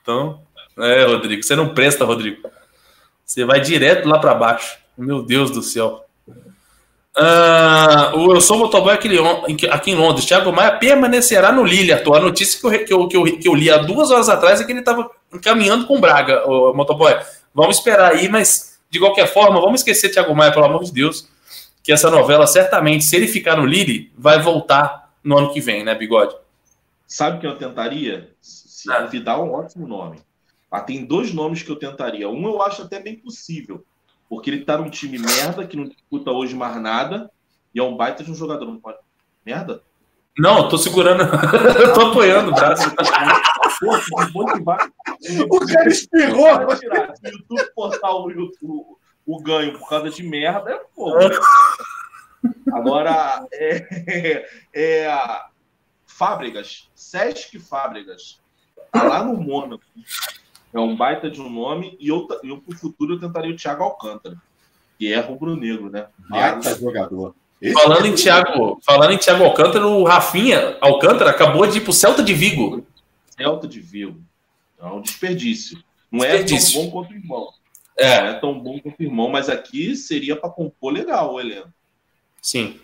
[0.00, 0.45] Então,
[0.78, 2.48] é, Rodrigo, você não presta, Rodrigo.
[3.24, 4.78] Você vai direto lá para baixo.
[4.96, 6.06] Meu Deus do céu.
[7.18, 9.08] Ah, o Eu Sou Motoboy aqui,
[9.70, 10.26] aqui em Londres.
[10.26, 12.16] Thiago Maia permanecerá no Lille, Arthur.
[12.16, 14.60] A notícia que eu, que, eu, que, eu, que eu li há duas horas atrás
[14.60, 15.10] é que ele estava
[15.42, 17.16] caminhando com o Braga, o Motoboy.
[17.54, 21.26] Vamos esperar aí, mas de qualquer forma, vamos esquecer Thiago Maia, pelo amor de Deus.
[21.82, 25.84] Que essa novela, certamente, se ele ficar no Lille, vai voltar no ano que vem,
[25.84, 26.34] né, Bigode?
[27.06, 28.30] Sabe o que eu tentaria?
[28.42, 29.06] Se Ah.
[29.06, 30.18] Vidal é um ótimo nome.
[30.76, 32.28] Ah, tem dois nomes que eu tentaria.
[32.28, 33.82] Um eu acho até bem possível.
[34.28, 37.30] Porque ele tá num time merda, que não disputa hoje mais nada,
[37.74, 38.66] e é um baita de um jogador.
[38.66, 38.98] Não pode.
[39.44, 39.82] Merda?
[40.36, 41.22] Não, eu tô segurando.
[41.80, 42.90] eu tô apoiando o braço.
[45.50, 46.48] O cara espirrou.
[46.76, 48.84] Se o YouTube cortar o, YouTube,
[49.26, 51.18] o ganho por causa de merda, é fogo.
[52.72, 55.48] Agora, é, é, a
[56.06, 58.40] Fábricas, Sesc Fábricas,
[58.90, 59.84] tá lá no Mônaco.
[60.76, 61.96] É um baita de um nome.
[61.98, 64.36] E eu, eu pro futuro, eu tentaria o Thiago Alcântara,
[64.98, 66.06] que é rubro-negro, né?
[66.28, 67.34] Baita jogador.
[67.60, 71.80] Esse Falando é em Thiago, falando em Thiago Alcântara, o Rafinha Alcântara acabou de ir
[71.80, 72.86] pro Celta de Vigo.
[73.30, 74.20] Celta de Vigo.
[74.78, 75.78] É um desperdício.
[76.12, 76.78] Não Desperdício.
[76.78, 77.48] é tão bom quanto o irmão.
[77.96, 81.40] É, Não é tão bom quanto o irmão, mas aqui seria para compor legal o
[81.40, 81.68] elenco.
[82.42, 82.78] sim.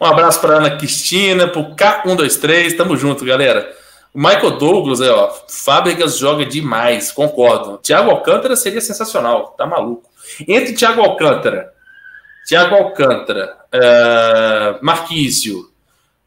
[0.00, 3.74] Um abraço para Ana Cristina, pro K123, tamo junto, galera.
[4.14, 7.78] O Michael Douglas, aí, ó, Fábricas joga demais, concordo.
[7.78, 10.08] Thiago Alcântara seria sensacional, tá maluco.
[10.46, 11.74] Entre Thiago Alcântara,
[12.48, 15.68] Thiago Alcântara, é, Marquísio,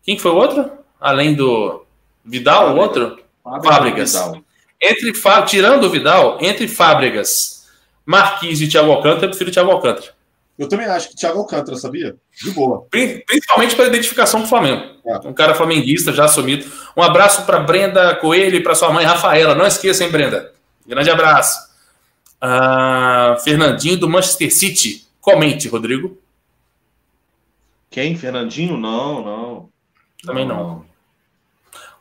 [0.04, 0.70] quem que foi o outro?
[1.00, 1.86] Além do
[2.26, 3.20] Vidal, o outro?
[3.64, 4.14] Fábricas.
[4.14, 4.44] Vidal.
[4.82, 5.14] Entre,
[5.46, 7.70] tirando o Vidal, entre Fábricas,
[8.06, 10.17] Marquísio e Thiago Alcântara, eu prefiro Thiago Alcântara.
[10.58, 12.16] Eu também acho que Thiago Alcântara, sabia?
[12.44, 12.86] De boa.
[12.90, 14.84] Pri- Principalmente para identificação com o Flamengo.
[15.06, 15.28] É.
[15.28, 16.66] Um cara flamenguista já assumido.
[16.96, 19.54] Um abraço para Brenda Coelho e para sua mãe Rafaela.
[19.54, 20.52] Não esqueça, hein, Brenda?
[20.86, 21.60] Grande abraço.
[22.42, 25.06] Ah, Fernandinho do Manchester City.
[25.22, 26.18] Comente, Rodrigo.
[27.90, 28.16] Quem?
[28.16, 28.78] Fernandinho?
[28.78, 29.70] Não, não.
[30.26, 30.86] Também não.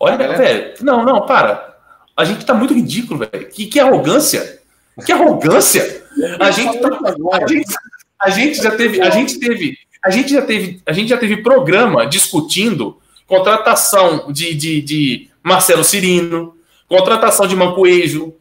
[0.00, 0.38] Olha, Ah, galera.
[0.42, 0.74] velho.
[0.80, 1.76] Não, não, para.
[2.16, 3.48] A gente tá muito ridículo, velho.
[3.50, 4.60] Que, que arrogância.
[5.04, 6.04] Que arrogância.
[6.40, 6.88] A gente tá,
[7.32, 7.74] a gente,
[8.20, 11.38] a gente já teve, a gente teve, a gente já teve, a gente já teve
[11.42, 16.54] programa discutindo contratação de, de, de Marcelo Cirino,
[16.88, 18.34] contratação de Mancoejo.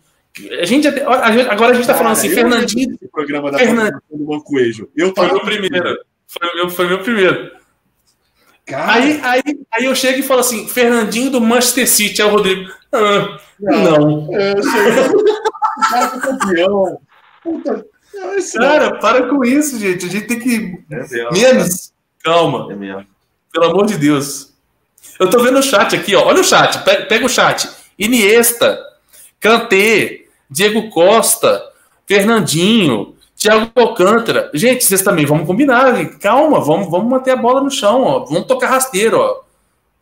[0.61, 3.57] A gente já te- a gente- agora a gente tá falando assim, Fernandinho programa da
[3.57, 4.89] Fernan- Fernandinho do Mancoejo.
[4.95, 5.97] Eu foi meu primeiro.
[6.27, 7.51] Foi meu, foi meu primeiro.
[8.65, 9.41] Cara, Aí, aí,
[9.73, 12.69] aí eu chego e falo assim, Fernandinho do Manchester City, é o Rodrigo.
[12.91, 14.27] Ah, não.
[14.33, 16.99] eu sou o cara foi campeão.
[17.43, 17.85] Puta, não, não.
[18.57, 20.05] Cara, para com isso, gente.
[20.05, 20.79] A gente tem que.
[20.91, 21.31] É mesmo.
[21.31, 21.93] Menos.
[22.23, 22.71] Calma.
[22.71, 23.05] É mesmo.
[23.51, 24.53] Pelo amor de Deus.
[25.19, 26.25] Eu tô vendo o chat aqui, ó.
[26.25, 26.83] Olha o chat.
[26.83, 27.69] Pega, o chat.
[27.97, 28.77] Iniesta,
[29.39, 31.63] Kanté, Diego Costa,
[32.05, 34.49] Fernandinho, Thiago Alcântara.
[34.53, 35.95] Gente, vocês também vamos combinar.
[35.95, 36.17] gente.
[36.17, 38.25] Calma, vamos, vamos manter a bola no chão, ó.
[38.25, 39.41] Vamos tocar rasteiro, ó.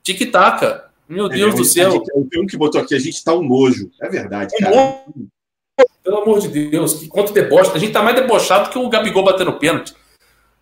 [0.02, 0.86] Tic-taca.
[1.08, 1.92] Meu Deus É, do céu.
[1.92, 3.92] gente- Eu tenho um que botou aqui, a gente tá um nojo.
[4.02, 5.04] É verdade, Um cara.
[6.04, 7.72] Pelo amor de Deus, que quanto deboche.
[7.74, 9.96] A gente tá mais debochado que o Gabigol batendo pênalti.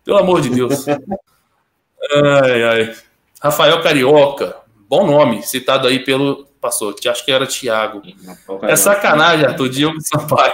[0.04, 0.86] Pelo amor de Deus.
[0.88, 2.96] ai, ai.
[3.40, 4.56] Rafael Carioca,
[4.88, 8.02] bom nome, citado aí pelo pastor, que acho que era Thiago.
[8.62, 10.52] É sacanagem, Arthur, Diogo Sampaio.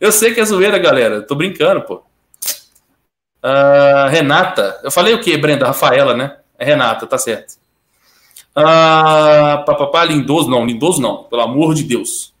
[0.00, 1.20] Eu sei que é zoeira, galera.
[1.20, 2.02] Tô brincando, pô.
[3.42, 4.80] Ah, Renata.
[4.82, 5.66] Eu falei o quê, Brenda?
[5.66, 6.38] Rafaela, né?
[6.58, 7.54] É Renata, tá certo.
[8.54, 12.32] Ah, papapá, Lindoso, não, Lindoso não, pelo amor de Deus.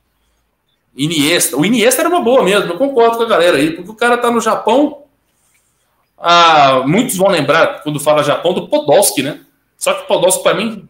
[1.04, 1.56] Iniesta.
[1.56, 4.18] O Iniesta era uma boa mesmo, eu concordo com a galera aí, porque o cara
[4.18, 5.04] tá no Japão.
[6.18, 9.40] Ah, muitos vão lembrar, quando fala Japão, do Podolski, né?
[9.78, 10.86] Só que o Podolski, pra mim,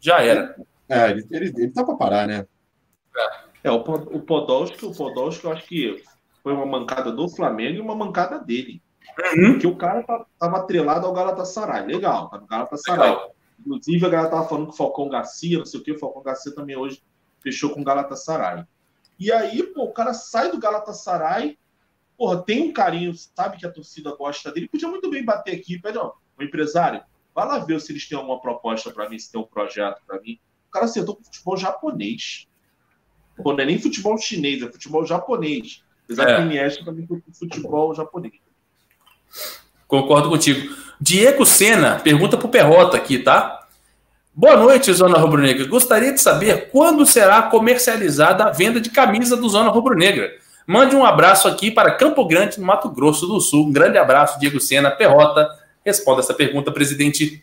[0.00, 0.56] já era.
[0.88, 2.46] É, ele, ele, ele tá pra parar, né?
[3.62, 6.02] É, o, o Podolski, o Podolski, eu acho que
[6.42, 8.80] foi uma mancada do Flamengo e uma mancada dele.
[9.36, 9.52] Uhum.
[9.52, 11.84] Porque o cara tá- tava atrelado ao Galatasaray.
[11.84, 13.10] Legal, tá no Galatasaray.
[13.10, 13.34] Legal.
[13.60, 16.22] Inclusive, a galera tava falando que o Falcão Garcia, não sei o que, o Falcão
[16.22, 17.02] Garcia também hoje
[17.42, 18.64] fechou com o Galatasaray.
[19.18, 21.58] E aí, pô, o cara sai do Galatasaray,
[22.16, 25.78] porra, tem um carinho, sabe que a torcida gosta dele, podia muito bem bater aqui,
[25.78, 27.02] pede, ó, o empresário,
[27.34, 30.20] vai lá ver se eles têm alguma proposta para mim, se tem um projeto para
[30.20, 30.38] mim.
[30.68, 32.46] O cara acertou com futebol japonês.
[33.42, 35.82] Pô, não é nem futebol chinês, é futebol japonês.
[36.04, 36.36] Apesar É.
[36.36, 38.34] que o Iniesta também foi com futebol japonês.
[39.86, 40.74] Concordo contigo.
[41.00, 43.57] Diego Sena pergunta pro Perrota aqui, tá?
[44.38, 45.66] Boa noite, Zona Rubro-Negra.
[45.66, 50.30] Gostaria de saber quando será comercializada a venda de camisa do Zona Rubro-Negra.
[50.64, 53.66] Mande um abraço aqui para Campo Grande, no Mato Grosso do Sul.
[53.66, 54.92] Um grande abraço, Diego Sena.
[54.92, 55.50] Perrota,
[55.84, 57.42] responda essa pergunta, presidente.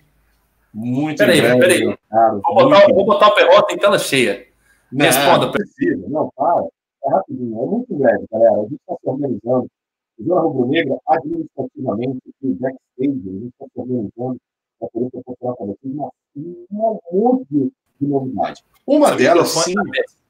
[0.73, 1.97] Muito Peraí, breve, peraí.
[2.09, 2.41] caro.
[2.41, 4.45] Vou botar, vou botar o Perrota em tela cheia.
[4.89, 6.07] Não, Responda, precisa.
[6.07, 6.63] Não, para.
[7.03, 7.61] É rapidinho.
[7.61, 8.55] É muito breve, galera.
[8.55, 9.67] A gente está se organizando.
[10.17, 14.37] O Zona Rubro Negra, administrativamente, aqui, backstage, a gente está se organizando
[14.93, 17.45] uma, um monte
[17.99, 18.63] de novidade.
[18.85, 19.73] Uma delas, sim,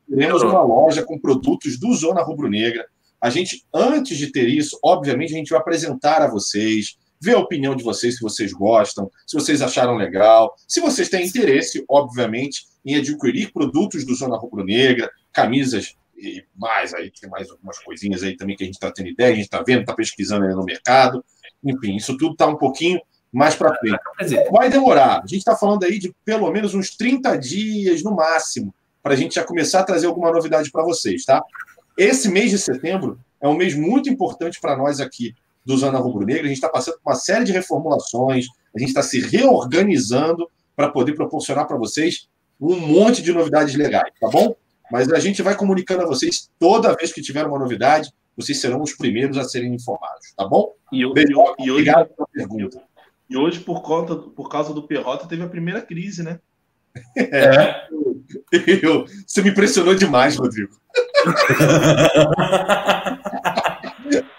[0.09, 2.85] teremos uma loja com produtos do Zona Rubro Negra.
[3.19, 7.39] A gente, antes de ter isso, obviamente, a gente vai apresentar a vocês, ver a
[7.39, 12.65] opinião de vocês, se vocês gostam, se vocês acharam legal, se vocês têm interesse, obviamente,
[12.85, 18.23] em adquirir produtos do Zona Rubro Negra, camisas e mais aí tem mais algumas coisinhas
[18.23, 20.53] aí também que a gente está tendo ideia, a gente está vendo, está pesquisando aí
[20.53, 21.23] no mercado.
[21.63, 23.01] Enfim, isso tudo está um pouquinho
[23.35, 23.99] mais para frente.
[24.49, 25.17] Vai demorar.
[25.17, 29.17] A gente está falando aí de pelo menos uns 30 dias no máximo para a
[29.17, 31.43] gente já começar a trazer alguma novidade para vocês, tá?
[31.97, 35.35] Esse mês de setembro é um mês muito importante para nós aqui
[35.65, 36.43] do Zona Rubro Negra.
[36.43, 40.89] A gente está passando por uma série de reformulações, a gente está se reorganizando para
[40.89, 42.29] poder proporcionar para vocês
[42.59, 44.55] um monte de novidades legais, tá bom?
[44.89, 48.81] Mas a gente vai comunicando a vocês toda vez que tiver uma novidade, vocês serão
[48.81, 50.71] os primeiros a serem informados, tá bom?
[50.91, 52.81] E, Beijo, e hoje, obrigado pela pergunta.
[53.29, 56.39] E hoje, por, conta, por causa do Perrota, teve a primeira crise, né?
[57.17, 57.87] É.
[58.81, 60.79] Eu, você me impressionou demais, Rodrigo.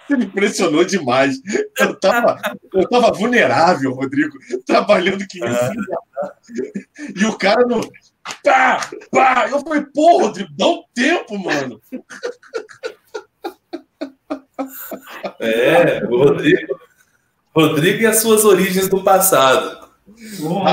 [0.07, 1.41] Você me impressionou demais.
[1.79, 2.41] Eu tava,
[2.73, 5.73] eu tava vulnerável, Rodrigo, trabalhando que nem é.
[7.15, 7.81] E o cara não.
[8.45, 8.89] Pá!
[9.11, 9.49] Pá!
[9.51, 11.81] Eu falei, pô, Rodrigo, dá um tempo, mano.
[15.41, 16.79] É, o Rodrigo.
[17.57, 19.89] Rodrigo e as suas origens do passado.
[20.39, 20.73] Porra,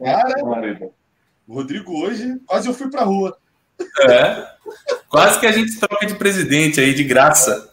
[0.00, 0.04] é.
[0.04, 0.90] cara,
[1.48, 3.38] Rodrigo hoje, quase eu fui pra rua.
[4.00, 4.44] É.
[5.08, 7.70] Quase que a gente troca de presidente aí, de graça.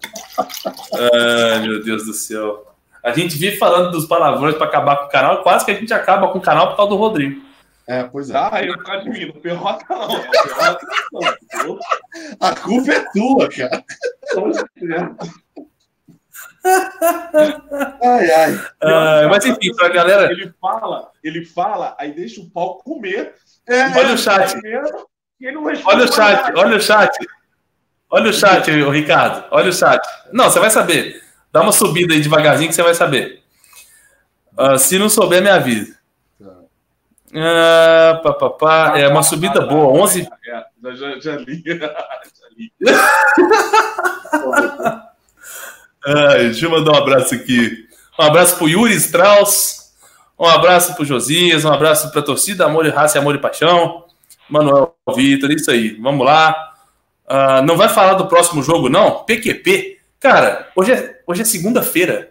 [0.93, 2.71] Ai, meu Deus do céu.
[3.03, 5.91] A gente vive falando dos palavrões para acabar com o canal, quase que a gente
[5.91, 7.41] acaba com o canal por causa do Rodrigo.
[7.87, 8.37] É, pois é.
[8.37, 10.07] Ah, eu ficar de mim, não perrota não.
[10.21, 11.79] Perrota não.
[12.39, 13.83] A culpa é tua, cara.
[18.03, 18.61] Ai, ai.
[18.81, 20.31] Ah, mas enfim, pra galera.
[20.31, 23.35] Ele fala, ele fala, aí deixa o pau comer.
[23.67, 24.55] É, olha o chat.
[25.85, 27.11] Olha o chat, olha o chat.
[28.09, 29.45] Olha o chat, Ricardo.
[29.51, 30.01] Olha o chat.
[30.31, 31.21] Não, você vai saber.
[31.51, 33.43] Dá uma subida aí devagarzinho que você vai saber.
[34.57, 35.97] Uh, se não souber, me avisa.
[36.39, 38.93] Uh, pá, pá, pá.
[38.97, 40.01] É uma subida boa.
[40.01, 40.29] 11.
[40.45, 41.63] Já, já, já li.
[41.65, 41.95] Já
[42.55, 42.71] li.
[46.05, 47.85] Deixa eu mandar um abraço aqui.
[48.19, 49.93] Um abraço pro Yuri Strauss.
[50.37, 51.65] Um abraço pro Josias.
[51.65, 54.05] Um abraço pra torcida Amor e Raça Amor e Paixão.
[54.49, 55.99] Manuel Vitor, isso aí.
[55.99, 56.73] Vamos lá.
[57.25, 59.23] Uh, não vai falar do próximo jogo, não?
[59.23, 59.99] PQP.
[60.19, 62.29] Cara, hoje é, hoje é segunda-feira.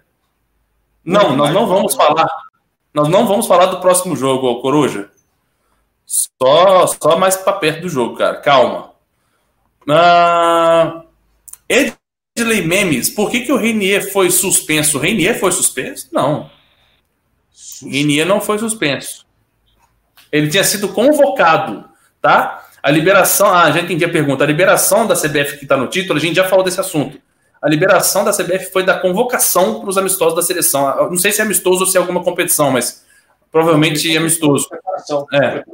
[1.05, 2.29] Não, nós não vamos falar.
[2.93, 5.11] Nós não vamos falar do próximo jogo, Coruja.
[6.07, 8.37] Só, só mais para perto do jogo, cara.
[8.37, 8.93] Calma.
[9.89, 11.03] Uh,
[12.36, 14.98] Edley Memes, por que, que o Renier foi suspenso?
[14.98, 16.09] O Renier foi suspenso?
[16.12, 16.51] Não.
[17.82, 19.24] O Renier não foi suspenso.
[20.32, 21.85] Ele tinha sido convocado,
[22.20, 22.66] tá?
[22.82, 24.43] A liberação, ah, já entendi a pergunta.
[24.43, 27.20] A liberação da CBF que está no título, a gente já falou desse assunto.
[27.62, 30.86] A liberação da CBF foi da convocação para os amistosos da seleção.
[30.98, 33.05] Eu não sei se é amistoso ou se é alguma competição, mas
[33.51, 34.69] provavelmente é amistoso.
[35.32, 35.65] É.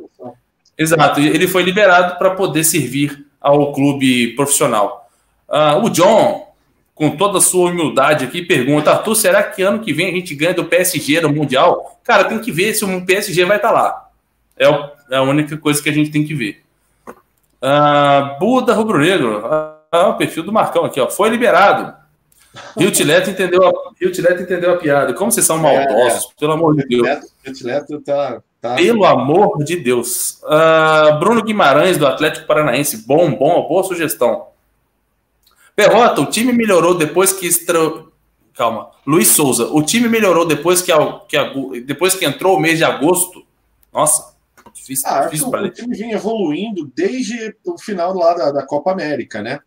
[0.77, 1.21] Exato.
[1.21, 5.11] Ele foi liberado para poder servir ao clube profissional.
[5.49, 6.50] Uh, o John,
[7.01, 10.35] com toda a sua humildade aqui, pergunta: Arthur, será que ano que vem a gente
[10.35, 11.99] ganha do PSG no Mundial?
[12.05, 14.11] Cara, tem que ver se o PSG vai estar tá lá.
[14.55, 14.67] É,
[15.11, 16.63] é a única coisa que a gente tem que ver.
[17.63, 19.43] Ah, Buda Rubro Negro.
[19.91, 21.09] Ah, o perfil do Marcão aqui, ó.
[21.09, 21.95] Foi liberado.
[22.77, 25.15] Rio Tileto entendeu a, Rio Tileto entendeu a piada.
[25.15, 27.09] Como vocês são maldosos, é, pelo amor de Deus.
[27.43, 28.75] Rio Tileto tá, tá.
[28.75, 30.39] Pelo amor de Deus.
[30.45, 33.07] Ah, Bruno Guimarães, do Atlético Paranaense.
[33.07, 34.50] Bom, bom, boa sugestão.
[35.81, 37.47] Perrota, o time melhorou depois que.
[37.47, 37.79] Extra...
[38.55, 38.91] Calma.
[39.07, 40.93] Luiz Souza, o time melhorou depois que,
[41.27, 43.43] que, depois que entrou o mês de agosto.
[43.93, 44.35] Nossa,
[44.75, 49.43] Difícil, ah, difícil o, time vinha evoluindo desde o final lá da, da Copa América,
[49.43, 49.61] né?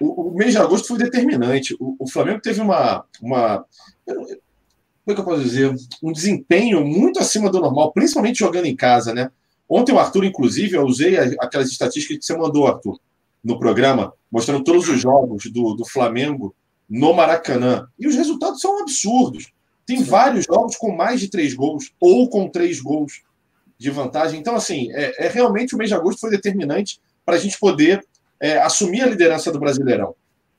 [0.00, 1.76] O, o, mês de agosto foi determinante.
[1.78, 3.64] O, o Flamengo teve uma, uma
[4.06, 4.28] como
[5.08, 5.74] é que eu posso dizer?
[6.02, 9.30] Um desempenho muito acima do normal, principalmente jogando em casa, né?
[9.68, 12.98] Ontem o Arthur, inclusive, eu usei aquelas estatísticas que você mandou, Arthur,
[13.42, 16.54] no programa, mostrando todos os jogos do, do Flamengo
[16.88, 17.88] no Maracanã.
[17.98, 19.52] E os resultados são absurdos.
[19.86, 23.22] Tem vários jogos com mais de três gols ou com três gols
[23.78, 24.38] de vantagem.
[24.38, 28.04] Então, assim, é, é realmente o mês de agosto foi determinante para a gente poder
[28.38, 30.14] é, assumir a liderança do Brasileirão.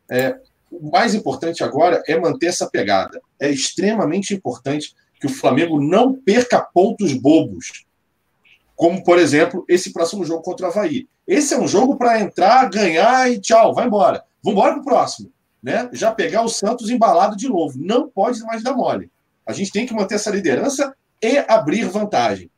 [0.10, 0.38] É,
[0.72, 3.22] o mais importante agora é manter essa pegada.
[3.40, 7.86] É extremamente importante que o Flamengo não perca pontos bobos,
[8.82, 11.08] como, por exemplo, esse próximo jogo contra o Havaí.
[11.28, 14.24] Esse é um jogo para entrar, ganhar e tchau, vai embora.
[14.44, 15.32] Vamos embora para o próximo.
[15.62, 15.88] Né?
[15.94, 17.78] Já pegar o Santos embalado de novo.
[17.78, 19.12] Não pode mais dar mole.
[19.46, 22.50] A gente tem que manter essa liderança e abrir vantagem.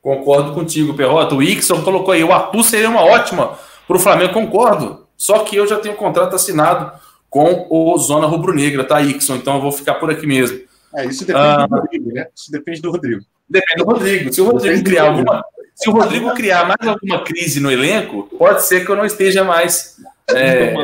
[0.00, 1.34] Concordo contigo, Perrota.
[1.34, 5.08] O Ixon colocou aí, o Arthur seria uma ótima para o Flamengo, concordo.
[5.16, 6.96] Só que eu já tenho contrato assinado
[7.28, 9.34] com o Zona Rubro-Negra, tá, Ixon?
[9.34, 10.60] Então eu vou ficar por aqui mesmo.
[10.94, 12.28] É, isso depende ah, do Rodrigo, né?
[12.32, 13.24] Isso depende do Rodrigo.
[13.48, 14.32] Depende do Rodrigo.
[14.32, 15.44] Se o Rodrigo criar alguma.
[15.74, 19.44] Se o Rodrigo criar mais alguma crise no elenco, pode ser que eu não esteja
[19.44, 19.96] mais.
[20.30, 20.74] É...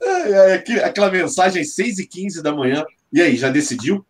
[0.00, 2.84] É, é, aquela mensagem 6 e 15 da manhã.
[3.12, 4.06] E aí, já decidiu?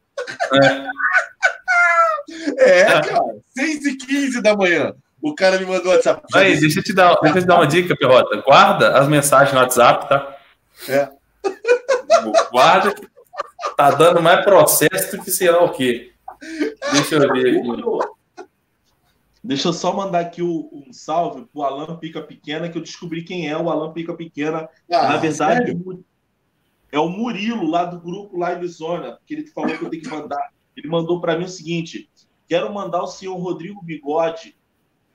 [2.59, 3.19] É, é cara.
[3.57, 4.93] 6 e 15 da manhã.
[5.21, 6.23] O cara me mandou WhatsApp.
[6.35, 8.41] Aí, deixa eu, te dar, deixa eu te dar uma dica, Perrota.
[8.43, 10.37] Guarda as mensagens no WhatsApp, tá?
[10.89, 11.09] É.
[12.53, 12.95] Guarda.
[13.77, 16.13] Tá dando mais processo do que sei lá o quê.
[16.93, 18.49] Deixa eu ver aqui.
[19.43, 23.49] Deixa eu só mandar aqui um salve pro Alan Pica Pequena, que eu descobri quem
[23.49, 24.69] é o Alan Pica Pequena.
[24.91, 26.05] Ah, Na verdade, sério?
[26.91, 30.09] é o Murilo, lá do grupo Live Zona, porque ele falou que eu tenho que
[30.09, 30.53] mandar.
[30.77, 32.11] Ele mandou para mim o seguinte:
[32.49, 34.57] quero mandar o senhor Rodrigo Bigode,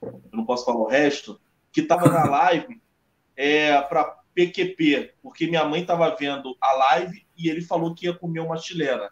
[0.02, 1.40] eu não posso falar o resto,
[1.72, 2.80] que estava na live
[3.36, 4.04] é, para
[4.34, 8.56] PQP, porque minha mãe estava vendo a live e ele falou que ia comer uma
[8.56, 9.10] chilena.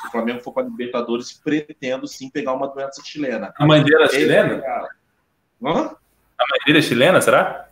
[0.00, 3.52] Se o Flamengo for para Libertadores, pretendo sim pegar uma doença chilena.
[3.56, 4.62] A mãe dele é chilena?
[5.62, 5.96] Hã?
[6.38, 7.68] A mãe dele é chilena, será?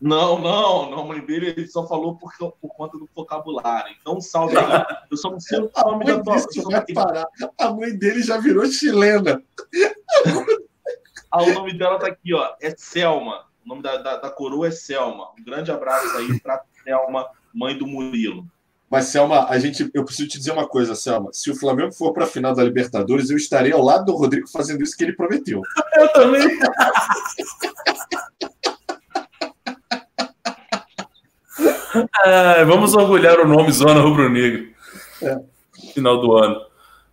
[0.00, 3.94] Não, não, não, a mãe dele ele só falou por, por conta do vocabulário.
[4.00, 4.84] Então, salve aí.
[5.10, 6.36] Eu só não sei o nome da tua.
[6.70, 7.26] Vai parar.
[7.58, 9.42] A mãe dele já virou chilena.
[11.30, 12.54] ah, o nome dela tá aqui, ó.
[12.62, 13.44] É Selma.
[13.64, 15.32] O nome da, da, da coroa é Selma.
[15.38, 18.46] Um grande abraço aí para Selma, mãe do Murilo.
[18.90, 21.30] Mas, Selma, a gente, eu preciso te dizer uma coisa, Selma.
[21.32, 24.48] Se o Flamengo for para a final da Libertadores, eu estarei ao lado do Rodrigo
[24.48, 25.62] fazendo isso que ele prometeu.
[25.94, 26.58] Eu também.
[32.24, 34.70] ah, vamos orgulhar o nome Zona Rubro Negro.
[35.22, 35.38] É.
[35.94, 36.60] Final do ano.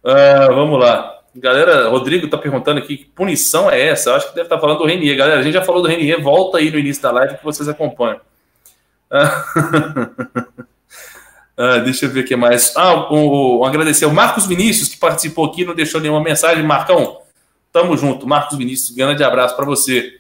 [0.04, 1.16] Ah, vamos lá.
[1.36, 4.10] Galera, Rodrigo tá perguntando aqui que punição é essa?
[4.10, 5.16] Eu acho que deve estar tá falando do Renier.
[5.16, 6.20] Galera, a gente já falou do Renier.
[6.24, 8.20] Volta aí no início da live que vocês acompanham.
[9.12, 9.46] Ah.
[11.58, 12.72] Ah, deixa eu ver o que mais.
[12.78, 16.64] Ah, o, o, agradecer ao Marcos Vinícius, que participou aqui, não deixou nenhuma mensagem.
[16.64, 17.18] Marcão,
[17.74, 18.28] tamo junto.
[18.28, 20.14] Marcos Vinícius, grande abraço para você.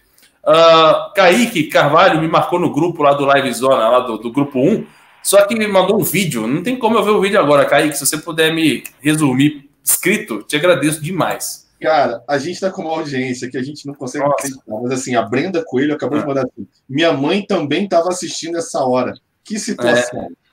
[0.44, 4.60] Uh, Kaique Carvalho me marcou no grupo lá do Live Zona, lá do, do grupo
[4.60, 4.86] 1,
[5.22, 6.48] só que me mandou um vídeo.
[6.48, 7.98] Não tem como eu ver o vídeo agora, Kaique.
[7.98, 11.68] Se você puder me resumir escrito, te agradeço demais.
[11.80, 15.16] Cara, a gente tá com uma audiência que a gente não consegue acreditar, mas assim,
[15.16, 16.22] a Brenda Coelho acabou ah.
[16.22, 16.68] de mandar assim.
[16.90, 19.14] Minha mãe também estava assistindo essa hora.
[19.44, 20.24] Que situação.
[20.24, 20.47] É.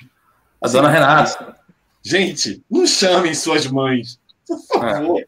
[0.65, 1.57] A dona Renata.
[2.03, 4.19] Gente, não chamem suas mães.
[4.47, 5.21] Por favor.
[5.21, 5.25] É.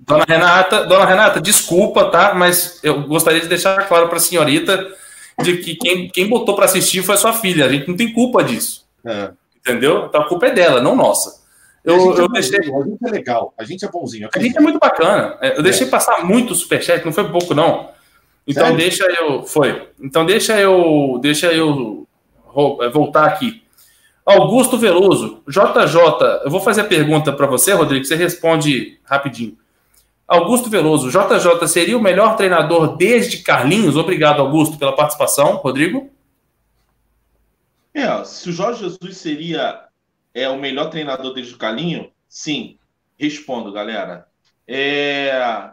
[0.00, 2.34] Dona Renata, dona Renata, desculpa, tá?
[2.34, 4.94] Mas eu gostaria de deixar claro para a senhorita
[5.42, 7.64] de que quem, quem botou para assistir foi a sua filha.
[7.64, 8.86] A gente não tem culpa disso.
[9.06, 9.30] É.
[9.56, 10.04] Entendeu?
[10.06, 11.40] Então a culpa é dela, não nossa.
[11.82, 12.58] Eu, eu é deixei.
[12.58, 14.28] A gente é legal, a gente é bonzinho.
[14.34, 15.38] A gente é muito bacana.
[15.40, 15.90] É, eu deixei é.
[15.90, 17.88] passar muito superchat, não foi pouco, não.
[18.46, 18.78] Então Sério?
[18.78, 19.44] deixa eu.
[19.44, 19.88] Foi.
[19.98, 21.18] Então deixa eu.
[21.22, 22.06] Deixa eu
[22.92, 23.61] voltar aqui.
[24.24, 29.58] Augusto Veloso, JJ, eu vou fazer a pergunta para você, Rodrigo, você responde rapidinho.
[30.28, 33.96] Augusto Veloso, JJ seria o melhor treinador desde Carlinhos?
[33.96, 35.56] Obrigado, Augusto, pela participação.
[35.56, 36.10] Rodrigo?
[37.92, 39.84] É, se o Jorge Jesus seria
[40.32, 42.78] é, o melhor treinador desde o Carlinhos, sim.
[43.18, 44.26] Respondo, galera.
[44.66, 45.70] É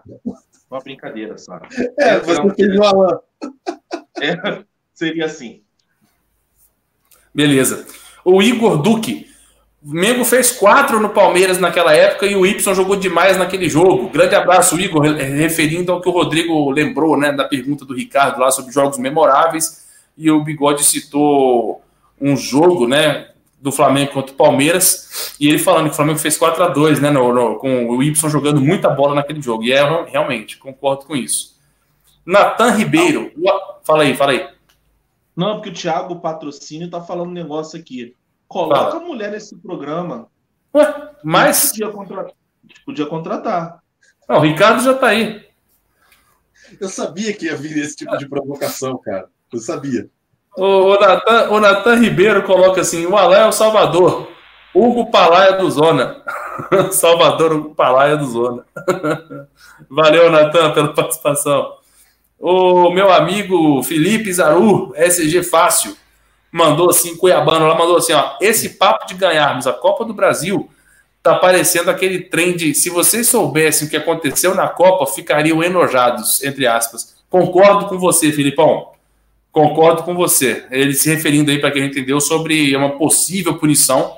[0.70, 1.68] uma brincadeira, sabe?
[1.98, 3.20] É, é você fez o Alan.
[4.22, 4.64] É,
[4.94, 5.64] seria assim.
[7.34, 7.88] Beleza.
[8.24, 9.28] O Igor Duque.
[9.82, 14.10] O Mengo fez quatro no Palmeiras naquela época e o Y jogou demais naquele jogo.
[14.10, 18.52] Grande abraço, Igor, referindo ao que o Rodrigo lembrou, né, da pergunta do Ricardo lá
[18.52, 19.88] sobre jogos memoráveis.
[20.18, 21.82] E o Bigode citou
[22.20, 23.30] um jogo, né,
[23.62, 27.00] do Flamengo contra o Palmeiras, e ele falando que o Flamengo fez 4 a 2
[27.00, 29.64] né, no, no, com o Y jogando muita bola naquele jogo.
[29.64, 31.58] E é realmente, concordo com isso.
[32.26, 33.32] Natan Ribeiro,
[33.84, 34.48] fala aí, fala aí.
[35.40, 38.14] Não, porque o Thiago Patrocínio tá falando um negócio aqui.
[38.46, 38.96] Coloca Fala.
[38.98, 40.28] a mulher nesse programa.
[40.76, 41.70] Ué, mas.
[41.70, 42.28] Podia, contra...
[42.86, 43.80] podia contratar.
[44.28, 45.48] Não, o Ricardo já tá aí.
[46.78, 49.30] Eu sabia que ia vir esse tipo de provocação, cara.
[49.54, 50.10] Eu sabia.
[50.58, 50.98] O,
[51.54, 54.28] o, Natan, Ribeiro coloca assim: o Alain é o Salvador.
[54.76, 56.22] Hugo Palaia do Zona.
[56.92, 58.66] Salvador Hugo Palaia do Zona.
[59.90, 61.79] Valeu, Natan, pela participação.
[62.40, 65.96] O meu amigo Felipe Zaru, SG Fácil,
[66.50, 70.70] mandou assim, Cuiabano, lá mandou assim, ó, esse papo de ganharmos a Copa do Brasil
[71.22, 76.42] tá parecendo aquele trem de se vocês soubessem o que aconteceu na Copa, ficariam enojados,
[76.42, 77.18] entre aspas.
[77.30, 78.90] Concordo com você, Filipão.
[79.52, 80.66] Concordo com você.
[80.72, 84.18] Ele se referindo aí para quem entendeu sobre uma possível punição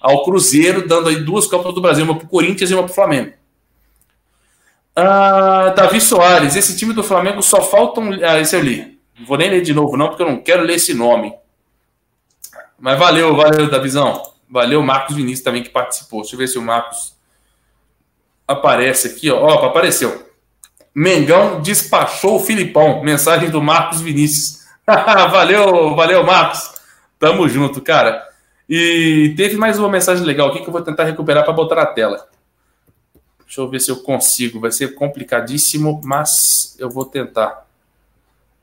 [0.00, 2.92] ao Cruzeiro, dando aí duas Copas do Brasil, uma para o Corinthians e uma para
[2.92, 3.32] o Flamengo.
[5.00, 8.10] Ah, Davi Soares, esse time do Flamengo só faltam.
[8.22, 8.98] Ah, esse eu li.
[9.18, 11.34] Não vou nem ler de novo, não, porque eu não quero ler esse nome.
[12.78, 14.22] Mas valeu, valeu, Davizão.
[14.48, 16.22] Valeu, Marcos Vinícius também que participou.
[16.22, 17.14] Deixa eu ver se o Marcos.
[18.48, 19.66] aparece aqui, ó.
[19.66, 20.26] Apareceu.
[20.94, 23.02] Mengão despachou o Filipão.
[23.02, 24.64] Mensagem do Marcos Vinícius.
[24.86, 26.72] valeu, valeu, Marcos.
[27.18, 28.26] Tamo junto, cara.
[28.68, 31.86] E teve mais uma mensagem legal aqui que eu vou tentar recuperar para botar na
[31.86, 32.26] tela.
[33.50, 34.60] Deixa eu ver se eu consigo.
[34.60, 37.66] Vai ser complicadíssimo, mas eu vou tentar.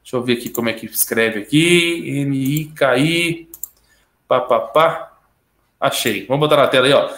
[0.01, 2.21] Deixa eu ver aqui como é que escreve aqui.
[2.21, 3.49] N-I-K-I.
[4.25, 5.11] Pá,
[5.77, 6.25] Achei.
[6.25, 7.11] Vamos botar na tela aí, ó.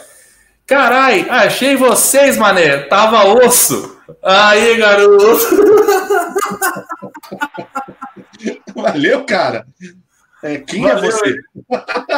[0.65, 2.79] Carai, achei vocês, mané.
[2.79, 4.01] Tava osso.
[4.23, 5.39] Aí, garoto.
[8.73, 9.67] Valeu, cara.
[10.41, 11.35] É, quem é Valeu, é você?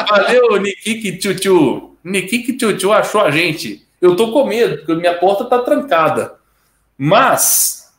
[0.09, 1.97] Valeu, Nikiki Tchutchu.
[2.05, 3.90] Nikiki Tchutchu achou a gente.
[4.01, 6.35] Eu tô com medo, porque minha porta tá trancada.
[6.97, 7.93] Mas,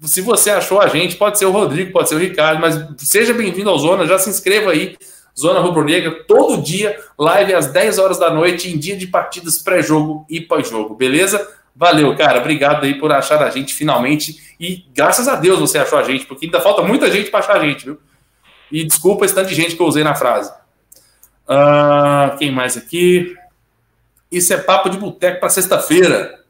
[0.00, 3.34] se você achou a gente, pode ser o Rodrigo, pode ser o Ricardo, mas seja
[3.34, 4.96] bem-vindo ao Zona, já se inscreva aí.
[5.38, 9.58] Zona Rubro Negra, todo dia, live às 10 horas da noite, em dia de partidas
[9.58, 11.46] pré-jogo e pós-jogo, beleza?
[11.74, 12.38] Valeu, cara.
[12.38, 14.56] Obrigado aí por achar a gente finalmente.
[14.58, 17.56] E graças a Deus você achou a gente, porque ainda falta muita gente para achar
[17.56, 18.00] a gente, viu?
[18.72, 20.50] E desculpa esse tanto de gente que eu usei na frase.
[21.46, 23.36] Uh, quem mais aqui?
[24.30, 26.40] Isso é papo de boteco para sexta-feira.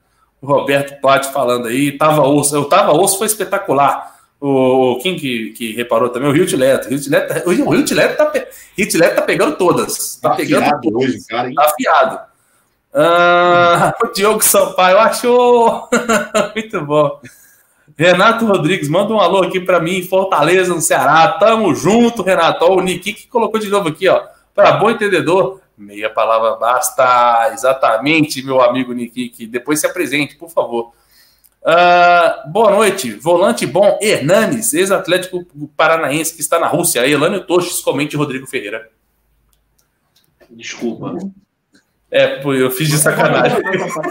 [0.41, 1.97] O Roberto Patti falando aí.
[1.97, 2.55] Tava osso.
[2.55, 4.17] Eu tava osso, foi espetacular.
[4.41, 6.29] O, quem que, que reparou também?
[6.29, 6.89] O Rio Leto.
[7.47, 8.33] O Rio, o Rio Leto tá,
[8.77, 10.17] Rio tá pegando todas.
[10.17, 11.09] Tá, tá pegando todas.
[11.09, 12.21] Hoje, cara, tá afiado.
[12.95, 15.89] Ah, o Diogo Sampaio achou.
[16.55, 17.21] Muito bom.
[17.99, 21.29] Renato Rodrigues, manda um alô aqui para mim, Fortaleza, no Ceará.
[21.39, 22.65] Tamo junto, Renato.
[22.65, 24.23] Ó, o Niki que colocou de novo aqui, ó.
[24.55, 27.51] Para bom entendedor, meia palavra basta.
[27.53, 29.47] Exatamente, meu amigo Niki.
[29.47, 30.93] Depois se apresente, por favor.
[31.63, 35.45] Uh, boa noite, volante bom, Hernanes, ex-atlético
[35.77, 37.05] paranaense que está na Rússia.
[37.05, 38.89] Elânio Toches, comente Rodrigo Ferreira.
[40.49, 41.17] Desculpa.
[42.09, 43.59] É, eu fiz de sacanagem.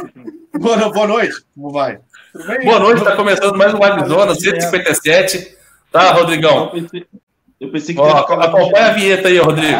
[0.60, 1.98] boa, boa noite, como vai?
[2.66, 5.56] Boa noite, está começando mais um Live Zona 157.
[5.90, 6.66] Tá, Rodrigão?
[6.66, 7.08] Eu pensei,
[7.62, 8.02] eu pensei que.
[8.02, 9.80] Ó, acompanha a vinheta aí, Rodrigo.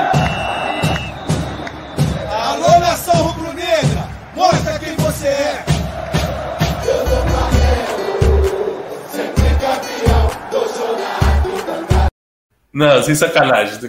[12.76, 13.80] Não, sem sacanagem.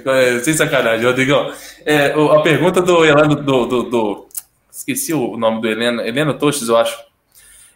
[0.44, 1.52] Sem sacanagem, Rodrigão.
[1.84, 4.28] É, a pergunta do Heleno, do, do, do,
[4.70, 6.02] Esqueci o nome do Heleno.
[6.02, 6.96] Heleno Toches, eu acho.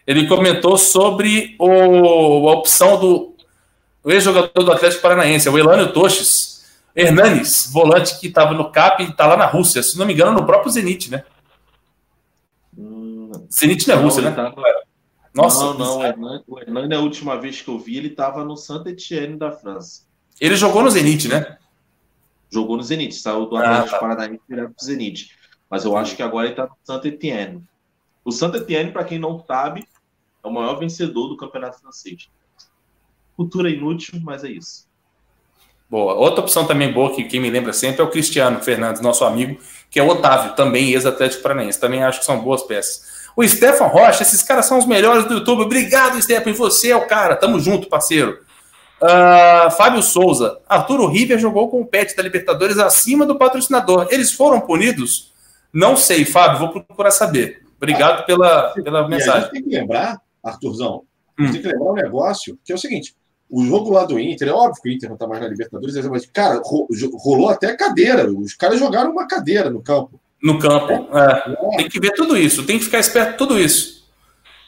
[0.06, 3.34] Ele comentou sobre o, a opção do
[4.06, 6.64] ex-jogador do Atlético Paranaense, o Elânio Toches.
[6.94, 9.82] Hernanes, volante que estava no CAP e está lá na Rússia.
[9.82, 11.24] Se não me engano, no próprio Zenit, né?
[12.76, 14.30] Hum, Zenit não é Rússia, né?
[14.30, 14.52] Tá...
[15.34, 15.98] Nossa, não, não.
[15.98, 19.50] O Hernani, o Hernani, a última vez que eu vi, ele estava no Saint-Etienne da
[19.50, 20.09] França.
[20.40, 21.58] Ele jogou no Zenit, né?
[22.50, 23.98] Jogou no Zenit, saiu do Atlético ah, tá.
[23.98, 25.30] Paranaense direto pro Zenit.
[25.68, 27.62] Mas eu acho que agora ele está no Saint Etienne.
[28.24, 29.86] O Saint Etienne, para quem não sabe,
[30.42, 32.28] é o maior vencedor do campeonato francês.
[33.36, 34.88] Cultura inútil, mas é isso.
[35.88, 36.14] Boa.
[36.14, 39.60] Outra opção também boa que quem me lembra sempre é o Cristiano Fernandes, nosso amigo,
[39.90, 41.80] que é o Otávio, também ex-Atlético Paranaense.
[41.80, 43.28] Também acho que são boas peças.
[43.36, 45.62] O Stefan Rocha, esses caras são os melhores do YouTube.
[45.62, 46.50] Obrigado, Stefan.
[46.50, 47.36] E você é o cara.
[47.36, 48.38] Tamo junto, parceiro.
[49.02, 54.08] Uh, Fábio Souza, Arturo River jogou com o pet da Libertadores acima do patrocinador.
[54.10, 55.32] Eles foram punidos?
[55.72, 57.62] Não sei, Fábio, vou procurar saber.
[57.76, 59.32] Obrigado ah, pela, pela mensagem.
[59.32, 61.04] A gente tem que lembrar, Arthurzão,
[61.38, 61.50] hum.
[61.50, 63.14] tem que lembrar um negócio que é o seguinte:
[63.48, 65.96] o jogo lá do Inter, é óbvio que o Inter não está mais na Libertadores,
[66.06, 66.60] mas, cara,
[67.14, 68.30] rolou até cadeira.
[68.30, 70.20] Os caras jogaram uma cadeira no campo.
[70.42, 71.74] No campo, é.
[71.74, 71.76] É.
[71.78, 74.08] Tem que ver tudo isso, tem que ficar esperto tudo isso.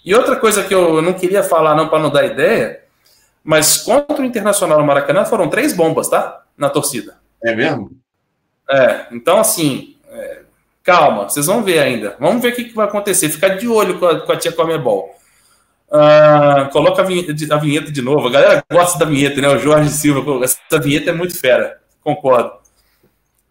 [0.05, 2.82] E outra coisa que eu não queria falar, não, para não dar ideia,
[3.45, 6.43] mas contra o Internacional no Maracanã foram três bombas, tá?
[6.57, 7.17] Na torcida.
[7.43, 7.91] É mesmo?
[8.71, 10.43] É, então assim, é,
[10.83, 12.17] calma, vocês vão ver ainda.
[12.19, 13.29] Vamos ver o que, que vai acontecer.
[13.29, 15.15] Ficar de olho com a, com a tia Comebol.
[15.93, 18.27] Uh, coloca a vinheta, de, a vinheta, de, novo.
[18.27, 19.49] A galera gosta da vinheta, né?
[19.49, 21.81] O Jorge Silva, essa vinheta é muito fera.
[22.03, 22.51] Concordo.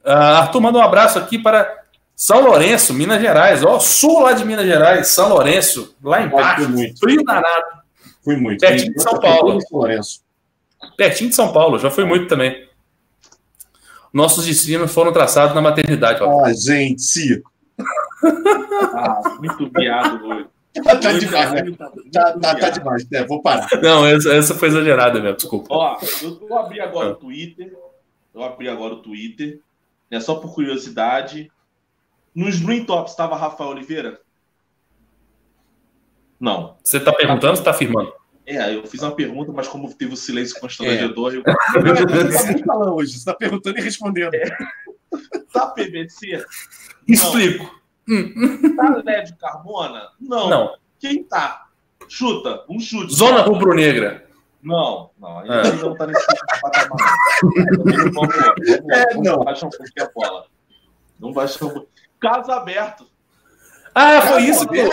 [0.03, 1.71] Uh, Arthur, manda um abraço aqui para
[2.15, 3.63] São Lourenço, Minas Gerais.
[3.63, 6.67] Ó, sul lá de Minas Gerais, São Lourenço, lá embaixo.
[6.99, 7.80] Frio danado.
[8.23, 8.59] Fui muito.
[8.59, 9.59] Pertinho de São Paulo.
[10.97, 12.67] Pertinho de São Paulo, já fui muito também.
[14.13, 16.21] Nossos destinos foram traçados na maternidade.
[16.21, 16.45] Ó.
[16.45, 17.41] Ah, gente!
[18.93, 20.47] ah, muito viado hoje.
[20.83, 21.71] Tá, tá demais, né?
[21.77, 23.25] tá, tá, tá, demais, né?
[23.25, 23.67] Vou parar.
[23.81, 25.67] Não, essa, essa foi exagerada mesmo, desculpa.
[25.69, 27.11] Ó, eu vou abrir agora ah.
[27.11, 27.73] o Twitter.
[28.33, 29.59] Eu abri agora o Twitter.
[30.09, 31.51] É só por curiosidade.
[32.33, 34.19] Nos Green Tops estava Rafael Oliveira?
[36.41, 36.75] Não.
[36.83, 38.11] Você está perguntando ou está afirmando?
[38.47, 41.37] É, eu fiz uma pergunta, mas como teve o silêncio constrangedor, é.
[41.37, 41.43] eu.
[42.65, 44.33] Falando hoje, você está perguntando e respondendo.
[44.33, 44.45] É.
[45.53, 46.43] Tá PVC?
[47.07, 47.69] Explico.
[48.75, 50.09] Tá LED Carmona?
[50.19, 50.49] Não.
[50.49, 50.75] Não.
[50.99, 51.67] Quem tá?
[52.09, 53.13] Chuta, um chute.
[53.13, 54.25] Zona rubro-negra.
[54.63, 55.83] Não, não, a gente é.
[55.83, 56.25] não tá nesse
[56.61, 57.15] patamar.
[58.91, 59.43] É, não.
[59.43, 60.45] baixa um pouquinho a bola.
[61.19, 61.85] Não baixa um
[62.19, 63.10] Caso aberto.
[63.93, 64.89] Ah, foi isso, que,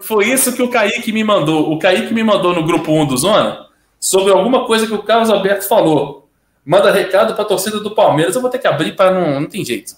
[0.00, 1.72] foi isso que o Kaique me mandou.
[1.72, 3.66] O Kaique me mandou no grupo 1 do Zona
[4.00, 6.28] sobre alguma coisa que o Carlos Alberto falou.
[6.64, 8.34] Manda recado para a torcida do Palmeiras.
[8.34, 9.40] Eu vou ter que abrir para não.
[9.40, 9.94] Não tem jeito.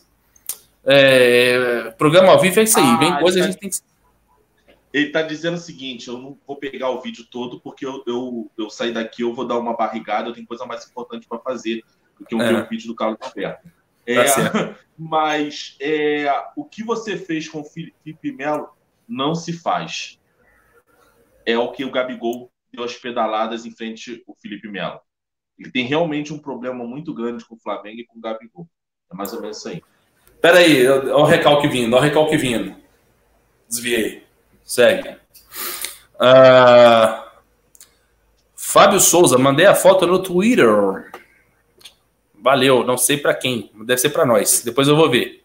[0.85, 2.97] É, programa ao vivo é isso aí.
[2.99, 3.79] Vem ah, coisa, a gente tem que.
[4.93, 8.51] Ele está dizendo o seguinte: eu não vou pegar o vídeo todo, porque eu, eu,
[8.59, 11.85] eu sair daqui, eu vou dar uma barrigada, eu tenho coisa mais importante para fazer
[12.19, 12.63] do que eu é.
[12.65, 13.69] vídeo do Carlos Alberto.
[14.07, 18.69] É, tá mas é, o que você fez com o Felipe Melo
[19.09, 20.19] não se faz.
[21.47, 25.01] É o que o Gabigol deu as pedaladas em frente ao Felipe Melo.
[25.59, 28.69] Ele tem realmente um problema muito grande com o Flamengo e com o Gabigol.
[29.11, 29.83] É mais ou menos isso aí.
[30.41, 32.77] Peraí, olha o recalque vindo, olha o recalque vindo.
[33.69, 34.25] Desviei.
[34.65, 35.17] Segue.
[36.15, 37.29] Uh,
[38.55, 41.11] Fábio Souza, mandei a foto no Twitter.
[42.43, 44.63] Valeu, não sei para quem, deve ser para nós.
[44.65, 45.43] Depois eu vou ver.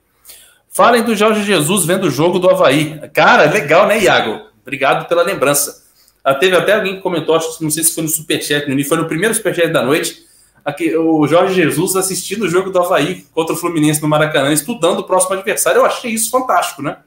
[0.70, 3.00] Falem do Jorge Jesus vendo o jogo do Havaí.
[3.14, 4.48] Cara, legal, né, Iago?
[4.62, 5.86] Obrigado pela lembrança.
[6.24, 8.98] Ah, teve até alguém que comentou, acho que não sei se foi no Superchat, foi
[8.98, 10.26] no primeiro Superchat da noite,
[10.66, 15.00] aqui, o Jorge Jesus assistindo o jogo do Havaí contra o Fluminense no Maracanã, estudando
[15.00, 15.80] o próximo adversário.
[15.80, 16.98] Eu achei isso fantástico, né?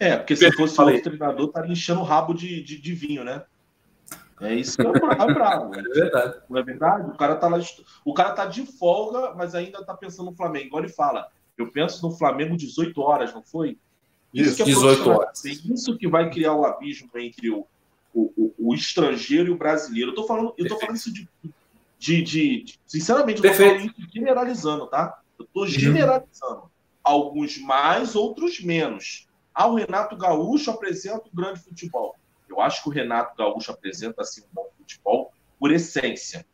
[0.00, 3.42] É, porque se fosse o treinador, estaria enchendo o rabo de, de, de, vinho, né?
[4.42, 5.72] É isso que é bravo.
[5.78, 6.36] é verdade.
[6.48, 7.10] Não é verdade?
[7.10, 7.60] O cara tá lá,
[8.04, 10.66] o cara tá de folga, mas ainda tá pensando no Flamengo.
[10.66, 13.78] Igual ele fala, eu penso no Flamengo 18 horas, não foi?
[14.34, 15.44] Isso, isso é 18 horas.
[15.44, 17.66] É isso que vai criar o abismo entre o,
[18.12, 20.10] o, o, o estrangeiro e o brasileiro.
[20.10, 21.28] Eu tô falando, eu tô falando isso de,
[21.98, 25.20] de, de, de sinceramente, eu tô falando isso generalizando, tá?
[25.38, 25.66] Eu tô uhum.
[25.66, 26.70] generalizando.
[27.04, 29.28] Alguns mais, outros menos.
[29.54, 32.16] Ah, o Renato Gaúcho apresenta um grande futebol.
[32.52, 36.46] Eu acho que o Renato Gaúcho apresenta assim um bom futebol por essência,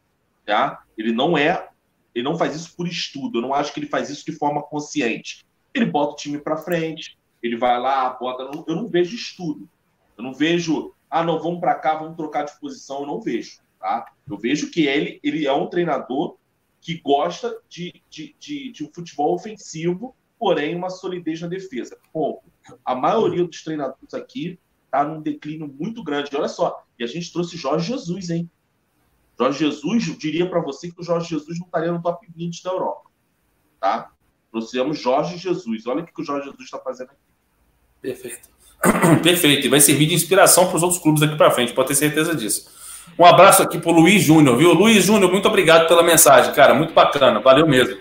[0.46, 0.84] tá?
[0.96, 1.68] Ele não é,
[2.14, 3.38] ele não faz isso por estudo.
[3.38, 5.46] Eu não acho que ele faz isso de forma consciente.
[5.74, 8.50] Ele bota o time para frente, ele vai lá, bota.
[8.66, 9.68] Eu não vejo estudo.
[10.16, 13.00] Eu não vejo ah, não, vamos para cá, vamos trocar de posição.
[13.00, 14.12] Eu não vejo, tá?
[14.28, 16.36] Eu vejo que ele, ele é um treinador
[16.80, 21.98] que gosta de, de, de, de um futebol ofensivo, porém uma solidez na defesa.
[22.12, 22.42] Ponto.
[22.84, 24.58] A maioria dos treinadores aqui
[24.88, 26.34] está num declínio muito grande.
[26.34, 28.50] Olha só, e a gente trouxe Jorge Jesus, hein?
[29.38, 32.62] Jorge Jesus, eu diria para você que o Jorge Jesus não estaria no top 20
[32.64, 33.08] da Europa,
[33.80, 34.10] tá?
[34.50, 35.86] Trouxemos Jorge Jesus.
[35.86, 37.20] Olha o que o Jorge Jesus está fazendo aqui.
[38.02, 38.48] Perfeito.
[39.22, 39.66] Perfeito.
[39.66, 42.34] E vai servir de inspiração para os outros clubes daqui para frente, pode ter certeza
[42.34, 42.68] disso.
[43.18, 44.72] Um abraço aqui para o Luiz Júnior, viu?
[44.72, 46.74] Luiz Júnior, muito obrigado pela mensagem, cara.
[46.74, 47.96] Muito bacana, valeu mesmo.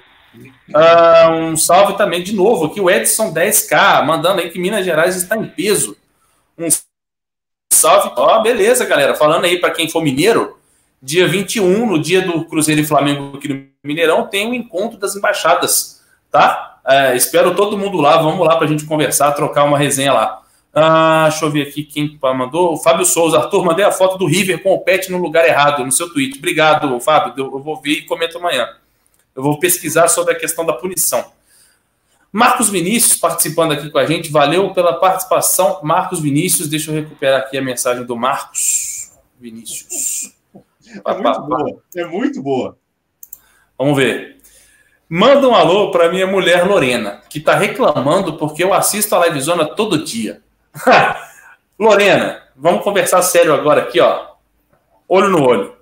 [0.69, 5.15] Uh, um salve também de novo aqui, o Edson 10K, mandando aí que Minas Gerais
[5.15, 5.97] está em peso.
[6.57, 6.67] Um
[7.71, 8.11] salve.
[8.15, 9.15] Ó, beleza, galera.
[9.15, 10.57] Falando aí para quem for mineiro,
[11.01, 14.97] dia 21, no dia do Cruzeiro e Flamengo aqui no Mineirão, tem o um encontro
[14.97, 16.79] das embaixadas, tá?
[16.85, 20.41] Uh, espero todo mundo lá, vamos lá para a gente conversar, trocar uma resenha lá.
[20.73, 22.73] Ah, deixa eu ver aqui quem mandou.
[22.73, 23.39] O Fábio Souza.
[23.39, 26.37] Arthur, mandei a foto do River com o pet no lugar errado no seu tweet.
[26.37, 27.33] Obrigado, Fábio.
[27.35, 28.67] Eu vou ver e comento amanhã.
[29.35, 31.25] Eu vou pesquisar sobre a questão da punição.
[32.31, 34.31] Marcos Vinícius participando aqui com a gente.
[34.31, 36.67] Valeu pela participação, Marcos Vinícius.
[36.67, 40.33] Deixa eu recuperar aqui a mensagem do Marcos Vinícius.
[41.05, 41.81] É muito boa.
[41.95, 42.77] É muito boa.
[43.77, 44.37] Vamos ver.
[45.09, 49.65] Manda um alô para minha mulher Lorena, que está reclamando porque eu assisto a Livezona
[49.65, 50.41] todo dia.
[51.79, 54.31] Lorena, vamos conversar sério agora aqui, ó.
[55.07, 55.77] Olho no olho.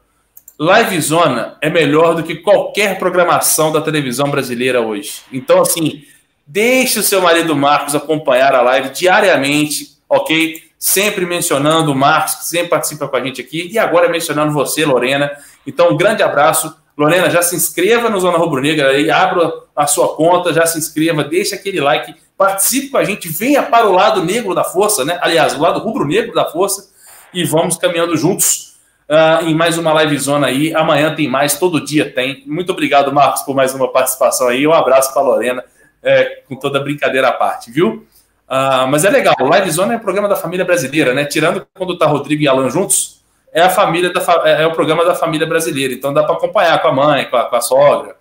[0.60, 5.22] Live Zona é melhor do que qualquer programação da televisão brasileira hoje.
[5.32, 6.06] Então, assim,
[6.46, 10.64] deixe o seu marido Marcos acompanhar a live diariamente, ok?
[10.78, 14.86] Sempre mencionando o Marcos, que sempre participa com a gente aqui, e agora mencionando você,
[14.86, 15.32] Lorena.
[15.66, 16.76] Então, um grande abraço.
[16.98, 20.78] Lorena, já se inscreva no Zona Rubro Negra aí, abra a sua conta, já se
[20.78, 25.06] inscreva, deixa aquele like participe com a gente, venha para o lado negro da força,
[25.06, 25.18] né?
[25.22, 26.90] Aliás, o lado rubro-negro da força,
[27.34, 28.76] e vamos caminhando juntos
[29.10, 30.74] uh, em mais uma live zona aí.
[30.74, 32.44] Amanhã tem mais, todo dia tem.
[32.46, 34.66] Muito obrigado, Marcos, por mais uma participação aí.
[34.68, 35.64] Um abraço para Lorena,
[36.06, 38.06] é, com toda brincadeira à parte, viu?
[38.48, 41.26] Uh, mas é legal, o Live Zona é o programa da família brasileira, né?
[41.26, 45.04] Tirando quando tá Rodrigo e Alan juntos, é a família da é, é o programa
[45.04, 45.94] da família brasileira.
[45.94, 48.16] Então dá para acompanhar com a mãe, com a, com a sogra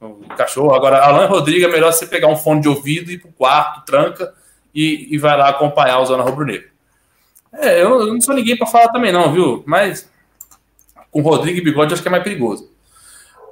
[0.00, 0.74] o cachorro.
[0.74, 4.32] Agora, Alan Rodrigues é melhor você pegar um fone de ouvido, ir pro quarto, tranca
[4.74, 6.68] e, e vai lá acompanhar o Zona Rubro Negro.
[7.52, 9.62] É, eu, eu não sou ninguém para falar também, não, viu?
[9.66, 10.10] Mas
[11.10, 12.70] com Rodrigo e Bigode acho que é mais perigoso.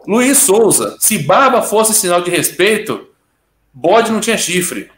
[0.06, 3.08] Luiz Souza, se barba fosse sinal de respeito,
[3.74, 4.90] bode não tinha chifre.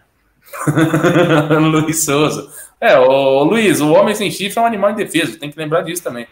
[1.61, 2.53] Luiz Souza.
[2.81, 6.03] É, o Luiz, o homem sem chifre é um animal indefeso, tem que lembrar disso
[6.03, 6.27] também.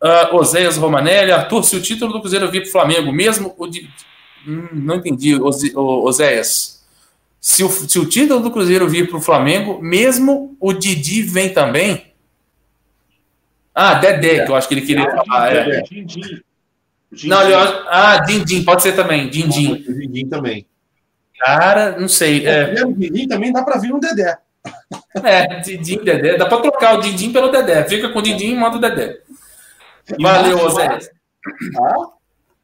[0.00, 3.66] Uh, Oséias Romanelli, Arthur, se o título do Cruzeiro vir para o Flamengo, mesmo o
[3.66, 3.90] de.
[4.46, 5.34] Hum, não entendi,
[5.74, 6.86] Oséias.
[7.40, 11.52] Se o, se o título do Cruzeiro vir para o Flamengo, mesmo o Didi vem
[11.52, 12.12] também?
[13.74, 15.56] Ah, Dedé, que eu acho que ele queria ah, falar.
[15.56, 15.82] É.
[17.10, 17.28] Dindim.
[17.28, 17.38] Não,
[17.88, 19.28] ah, Dindim, pode ser também.
[19.28, 19.76] Dindim.
[19.82, 20.66] Dindim também.
[21.38, 22.46] Cara, não sei.
[22.46, 24.36] É, o Dindim também dá para vir um Dedé.
[25.24, 26.36] É, Dindim, Dedé.
[26.36, 27.84] Dá para trocar o Dindim pelo Dedé.
[27.84, 29.20] Fica com o Dindim e manda o Dedé.
[30.20, 30.98] Valeu, Zé.
[31.80, 32.18] Ah?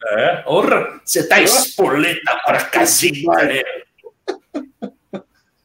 [0.06, 3.62] É, porra, você tá espoleta pra casinha, né?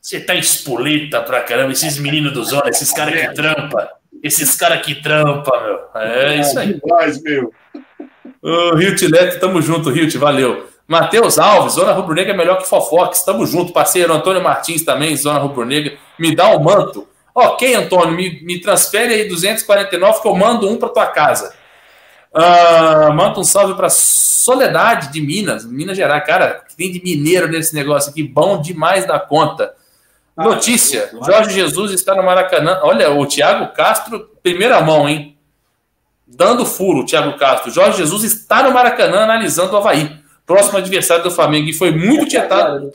[0.02, 1.74] Você tá espoleta pra caramba.
[1.74, 3.92] Esses meninos dos olhos, esses caras que trampa.
[4.24, 6.02] Esses caras que trampa, meu.
[6.02, 6.80] É isso aí.
[6.80, 7.54] Demais, meu.
[8.42, 10.70] Ô, Hilt Leto, tamo junto, Hilt, valeu.
[10.88, 13.72] Matheus Alves, Zona Rubro Negra é melhor que Fofox, tamo junto.
[13.72, 15.94] Parceiro Antônio Martins também, Zona Rubro Negra.
[16.18, 17.08] Me dá o um manto.
[17.36, 21.54] Ok, Antônio, me, me transfere aí 249 que eu mando um pra tua casa.
[22.34, 26.26] Uh, manda um salve para Soledade de Minas, Minas Gerais.
[26.26, 29.74] Cara, que tem de mineiro nesse negócio aqui, bom demais da conta.
[30.36, 32.80] Ah, Notícia: Jorge Jesus está no Maracanã.
[32.84, 35.38] Olha, o Thiago Castro, primeira mão, hein?
[36.36, 37.72] Dando furo, o Thiago Castro.
[37.72, 40.20] Jorge Jesus está no Maracanã analisando o Havaí.
[40.46, 41.70] Próximo adversário do Flamengo.
[41.70, 42.92] E foi muito tietado.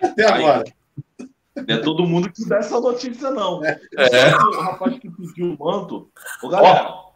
[0.00, 0.64] Até agora.
[1.56, 3.64] Não é todo mundo que dá essa notícia, não.
[3.64, 3.78] É.
[4.36, 6.10] O rapaz que pediu o manto.
[6.42, 6.88] Ô, galera.
[6.88, 7.08] Ó,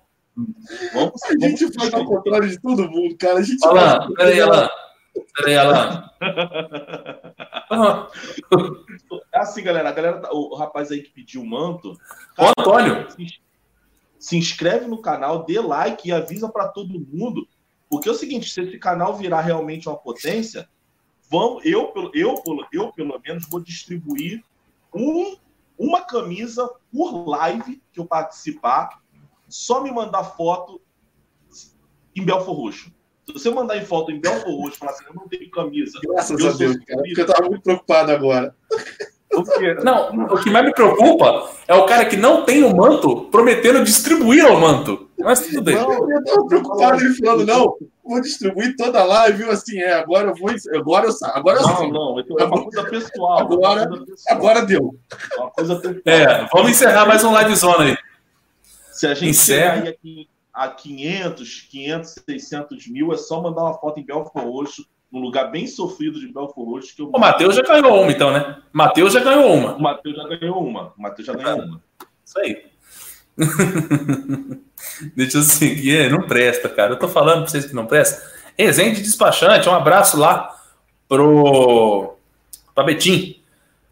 [0.94, 1.76] Vamos, a gente vamos...
[1.76, 3.38] faz ao contrário de todo mundo, cara.
[3.38, 4.14] A gente Alan, faz...
[4.14, 4.68] peraí, Alan.
[5.36, 6.10] Peraí, Alan.
[9.34, 9.88] É assim, galera.
[9.88, 11.96] A galera, tá, o rapaz aí que pediu o manto.
[12.36, 13.10] Cara, o Antônio.
[13.10, 13.40] Se,
[14.22, 17.44] se inscreve no canal, dê like e avisa para todo mundo.
[17.90, 20.68] Porque é o seguinte: se esse canal virar realmente uma potência,
[21.28, 24.44] vamos, eu, eu, eu, eu pelo menos vou distribuir
[24.94, 25.36] um,
[25.76, 29.02] uma camisa por live que eu participar
[29.48, 30.80] só me mandar foto
[32.14, 32.92] em Belfor Roxo.
[33.26, 35.98] Se você mandar em foto em Belfor Roxo falar assim, eu não tenho camisa.
[36.00, 38.56] Graças a Deus, cara, porque eu tava muito preocupado agora.
[39.82, 43.82] Não, o que mais me preocupa é o cara que não tem o manto prometendo
[43.82, 45.08] distribuir o manto.
[45.18, 45.76] Mas tudo bem.
[45.76, 50.28] Não, eu tava preocupado ele falando, não, vou distribuir toda a live, assim, é, agora
[50.28, 53.38] eu vou, agora eu saio, agora eu Não, não, é uma coisa pessoal.
[53.38, 54.36] Agora, coisa pessoal.
[54.36, 54.94] agora deu.
[55.36, 56.02] Uma coisa pessoal.
[56.04, 57.96] É, vamos encerrar mais um live zona aí.
[58.90, 63.98] Se a gente chegar aqui a 500, 500, 600 mil, é só mandar uma foto
[63.98, 66.96] em Belfort Roxo, num lugar bem sofrido de Belfort Roxo.
[66.96, 67.10] Que eu...
[67.12, 68.56] O Matheus já ganhou uma, então, né?
[68.72, 69.74] Matheus já ganhou uma.
[69.74, 70.94] O Matheus já ganhou uma.
[70.96, 71.82] O Matheus já ganhou uma.
[72.24, 72.64] Isso aí.
[75.14, 76.10] Deixa eu seguir.
[76.10, 76.92] Não presta, cara.
[76.92, 78.22] Eu tô falando pra vocês que não presta.
[78.58, 80.54] Resende Despachante, um abraço lá
[81.08, 82.14] pro
[82.74, 83.36] pra Betim.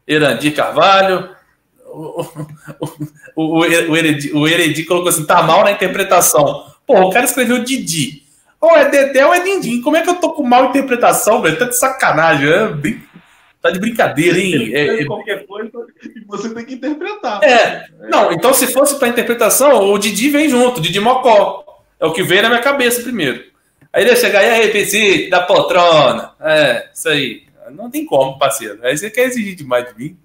[0.06, 1.30] Erandi Carvalho,
[1.86, 2.24] o,
[3.36, 6.66] o, o, Heredi, o Heredi colocou assim: tá mal na interpretação.
[6.86, 8.24] Pô, o cara escreveu Didi.
[8.60, 9.80] Ou é Dedé ou é Dindim.
[9.80, 11.58] Como é que eu tô com mal interpretação, velho?
[11.58, 12.48] Tá de sacanagem.
[12.48, 13.02] É bem...
[13.62, 14.70] Tá de brincadeira, hein?
[14.74, 15.04] É, é...
[15.04, 15.70] Qualquer coisa
[16.26, 17.42] você tem que interpretar.
[17.42, 17.86] É.
[18.08, 21.64] Não, então se fosse pra interpretação, o Didi vem junto, Didi Mocó.
[21.98, 23.44] É o que veio na minha cabeça primeiro.
[23.92, 26.32] Aí ele ia chegar, e aí, PC, da poltrona.
[26.40, 27.42] É, isso aí.
[27.72, 28.78] Não tem como, parceiro.
[28.82, 30.16] Aí você quer exigir demais de mim.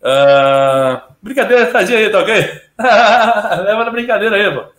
[0.00, 2.34] Uh, brincadeira, tadinha aí, tá ok?
[2.78, 4.75] Leva na brincadeira aí, pô.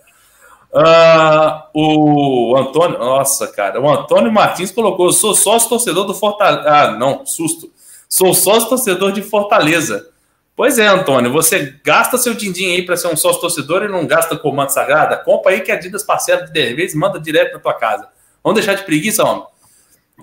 [0.73, 6.69] Uh, o Antônio, nossa, cara, o Antônio Martins colocou: sou sócio torcedor do Fortaleza.
[6.69, 7.71] Ah, não, susto.
[8.09, 10.09] Sou sócio torcedor de Fortaleza.
[10.55, 14.07] Pois é, Antônio, você gasta seu din-din aí para ser um sócio torcedor e não
[14.07, 15.15] gasta comando sagrada?
[15.15, 18.07] Compra aí que a Adidas parceira de 10 vezes manda direto na tua casa.
[18.43, 19.45] Vamos deixar de preguiça, homem.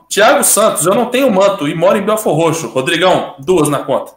[0.08, 2.68] Tiago Santos, eu não tenho manto e moro em Belfor Roxo.
[2.68, 4.12] Rodrigão, duas na conta.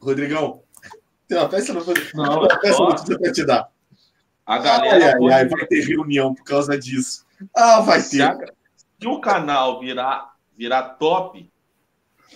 [0.00, 0.60] Rodrigão,
[1.26, 1.84] tem uma peça, não,
[2.14, 3.68] não, uma peça notícia para te dar.
[4.46, 4.96] A galera.
[4.96, 7.24] Ai, ai, ai, vai ter reunião por causa disso.
[7.54, 8.22] Ah, vai se ter.
[8.22, 8.36] A,
[9.00, 11.50] se o canal virar, virar top,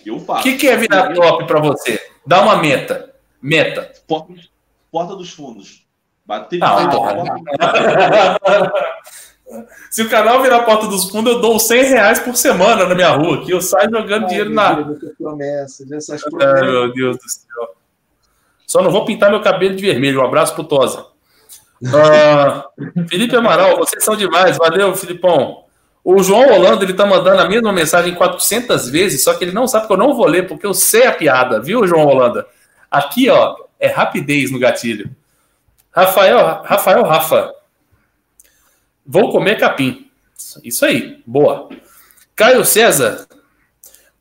[0.05, 0.41] eu faço.
[0.41, 1.99] O que, que é virar top para você?
[2.25, 3.13] Dá uma meta.
[3.41, 3.93] Meta.
[4.07, 4.33] Porta,
[4.91, 5.85] porta dos fundos.
[6.25, 7.23] Bater não, porta.
[9.89, 13.11] Se o canal virar porta dos fundos, eu dou 100 reais por semana na minha
[13.11, 14.75] rua, que eu saio jogando Ai, dinheiro na.
[14.75, 16.21] Promessa, promessas.
[16.21, 17.75] Ai, meu Deus do céu.
[18.65, 20.19] Só não vou pintar meu cabelo de vermelho.
[20.19, 21.05] Um abraço pro Tosa.
[21.81, 24.57] Uh, Felipe Amaral, vocês são demais.
[24.57, 25.65] Valeu, Filipão.
[26.03, 29.67] O João Holanda, ele tá mandando a mesma mensagem 400 vezes, só que ele não
[29.67, 32.47] sabe que eu não vou ler, porque eu sei a piada, viu, João Holanda?
[32.89, 35.13] Aqui, ó, é rapidez no gatilho.
[35.91, 37.53] Rafael, Rafael Rafa,
[39.05, 40.09] Vou comer capim.
[40.63, 41.69] Isso aí, boa.
[42.35, 43.25] Caio César.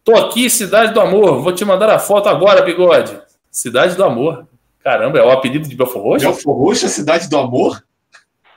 [0.05, 1.43] Tô aqui, Cidade do Amor.
[1.43, 3.21] Vou te mandar a foto agora, bigode.
[3.51, 4.47] Cidade do Amor.
[4.87, 6.27] Caramba, é o apelido de Belfor Roxo?
[6.27, 7.85] Belfor Roxo, a Cidade do Amor?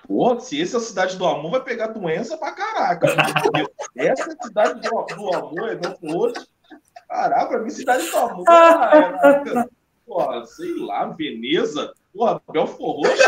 [0.08, 3.08] Pô, se essa é a cidade do amor, vai pegar doença pra caraca.
[3.98, 6.48] essa é a cidade do, do amor, é Belfor Roxo.
[7.08, 8.46] Caraca, pra mim, cidade do amor.
[8.48, 9.66] É,
[10.06, 11.92] porra, sei lá, Veneza.
[12.14, 13.24] Porra, Belfor Roxo.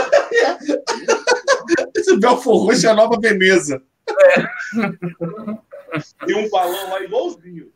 [1.96, 3.82] Esse Belfor Roxo é a nova Veneza.
[4.08, 4.44] É.
[6.28, 7.72] Tem um balão lá igualzinho.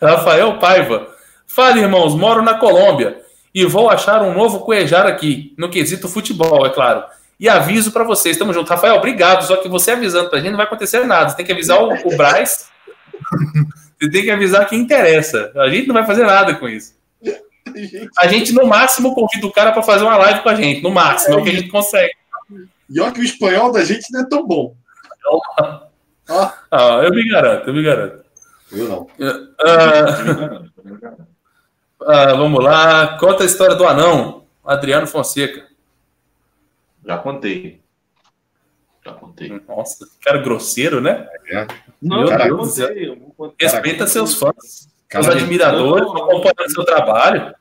[0.00, 1.15] Rafael Paiva.
[1.46, 3.22] Fala, irmãos, moro na Colômbia
[3.54, 7.04] e vou achar um novo Cuejar aqui, no quesito futebol, é claro.
[7.38, 8.70] E aviso para vocês, estamos juntos.
[8.70, 9.46] Rafael, obrigado.
[9.46, 11.30] Só que você avisando pra gente não vai acontecer nada.
[11.30, 12.70] Você tem que avisar o, o Braz.
[14.00, 15.52] você tem que avisar quem interessa.
[15.56, 16.94] A gente não vai fazer nada com isso.
[18.18, 20.82] A gente, no máximo, convida o cara para fazer uma live com a gente.
[20.82, 22.14] No máximo, é o que a gente consegue.
[22.88, 24.74] E olha que o espanhol da gente não é tão bom.
[26.70, 28.24] Ah, eu me garanto, eu me garanto.
[28.72, 29.06] Eu não.
[29.60, 30.62] Ah,
[32.06, 33.18] ah, vamos lá.
[33.18, 35.66] Conta a história do anão, Adriano Fonseca.
[37.04, 37.80] Já contei.
[39.04, 39.60] Já contei.
[39.68, 41.28] Nossa, cara grosseiro, né?
[41.48, 41.66] É.
[42.02, 43.68] Não, Meu cara, Deus eu contei.
[43.68, 47.54] Respeita seus fãs, Cara, seus admiradores, não, acompanhando seu trabalho.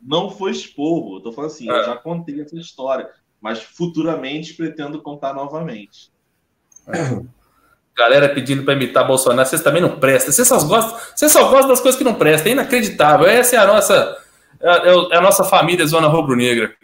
[0.00, 1.16] Não foi esporro.
[1.16, 1.74] Eu tô falando assim, Ah.
[1.74, 3.10] eu já contei essa história.
[3.40, 6.10] Mas futuramente pretendo contar novamente.
[7.96, 10.32] Galera pedindo para imitar Bolsonaro, vocês também não prestam.
[10.32, 12.48] Vocês só gostam, vocês só gostam das coisas que não prestam.
[12.48, 13.26] É inacreditável.
[13.26, 14.18] Essa é a nossa,
[15.10, 16.74] é a nossa família Zona Rubro-Negra.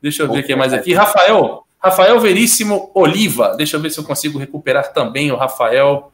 [0.00, 0.94] Deixa eu ver quem mais aqui.
[0.94, 3.56] Rafael, Rafael Veríssimo Oliva.
[3.56, 6.12] Deixa eu ver se eu consigo recuperar também o Rafael.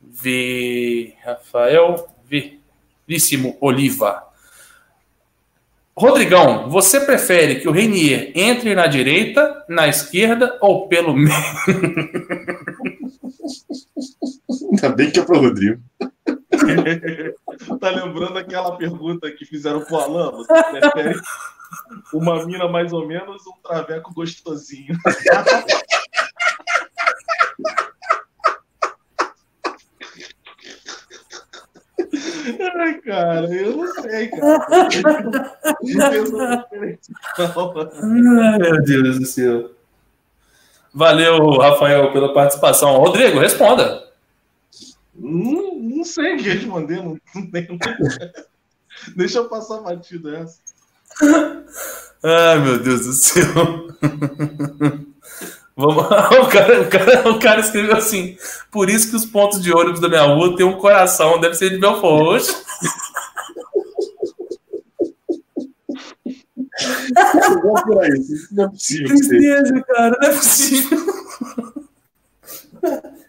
[0.00, 1.14] V...
[1.24, 4.22] Rafael Veríssimo Oliva.
[5.94, 11.34] Rodrigão, você prefere que o Renier entre na direita, na esquerda ou pelo meio?
[14.72, 15.80] Ainda bem que é pro Rodrigo.
[17.80, 20.30] tá lembrando aquela pergunta que fizeram pro Alan?
[20.32, 21.20] Você prefere
[22.12, 24.96] uma mina mais ou menos ou um traveco gostosinho?
[32.76, 34.58] Ai, cara, eu não sei, cara.
[38.02, 39.70] Não meu Deus do céu.
[40.94, 42.98] Valeu, Rafael, pela participação.
[42.98, 44.04] Rodrigo, responda.
[45.14, 46.96] Não, não sei o que responder.
[46.96, 47.78] Não, não tenho...
[49.16, 50.58] Deixa eu passar a batida essa.
[52.22, 53.88] Ai, meu Deus do céu.
[55.74, 56.04] Vamos...
[56.04, 58.36] o, cara, o, cara, o cara escreveu assim:
[58.70, 61.70] por isso que os pontos de ônibus da minha rua tem um coração, deve ser
[61.70, 62.44] de Belfort
[68.52, 69.06] Não é possível.
[69.08, 70.98] Tristeza, cara, não é possível.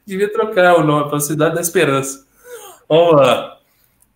[0.05, 2.26] Devia trocar o nome para Cidade da Esperança.
[2.89, 3.57] Vamos lá.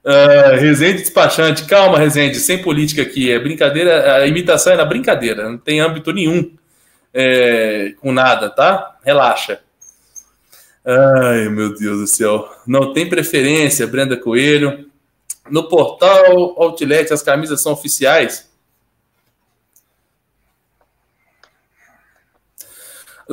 [0.03, 3.31] Uh, Rezende despachante, calma, Rezende, sem política aqui.
[3.31, 6.56] É brincadeira, a imitação é na brincadeira, não tem âmbito nenhum
[7.14, 8.98] é, com nada, tá?
[9.03, 9.60] Relaxa.
[10.85, 12.49] Ai, meu Deus do céu.
[12.65, 14.89] Não tem preferência, Brenda Coelho.
[15.49, 18.49] No portal Outlet, as camisas são oficiais.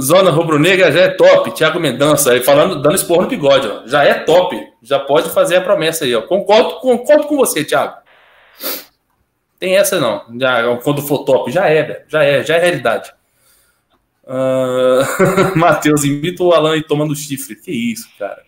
[0.01, 1.53] Zona Rubro-Negra já é top.
[1.53, 3.87] Thiago Mendança aí falando, dando esporro no bigode, ó.
[3.87, 4.61] Já é top.
[4.83, 6.23] Já pode fazer a promessa aí, ó.
[6.23, 7.95] Concordo, concordo com você, Thiago.
[9.59, 10.25] Tem essa não.
[10.39, 12.05] Já, quando for top, já é, velho.
[12.09, 13.13] Já é, já é realidade.
[14.25, 15.55] Uh...
[15.57, 17.55] Matheus, imita o Alan e tomando chifre.
[17.55, 18.43] Que isso, cara.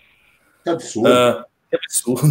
[0.64, 1.08] Que absurdo.
[1.08, 2.26] Uh, que absurdo.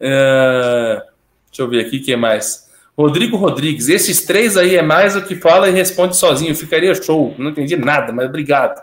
[0.00, 1.02] Uh,
[1.50, 2.67] deixa eu ver aqui o que mais.
[2.98, 6.52] Rodrigo Rodrigues, esses três aí é mais o que fala e responde sozinho.
[6.56, 7.32] Ficaria show.
[7.38, 8.82] Não entendi nada, mas obrigado.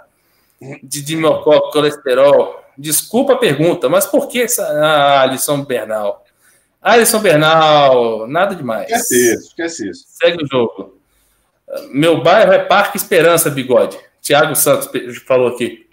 [0.81, 2.63] Didi Mocó, colesterol.
[2.77, 4.63] Desculpa a pergunta, mas por que essa.
[4.63, 6.23] Ah, Alisson Bernal.
[6.81, 8.89] Alisson Bernal, nada demais.
[8.89, 10.05] Esquece isso, esquece isso.
[10.07, 10.97] Segue o jogo.
[11.89, 13.97] Meu bairro é Parque Esperança, bigode.
[14.21, 14.87] Tiago Santos
[15.27, 15.85] falou aqui.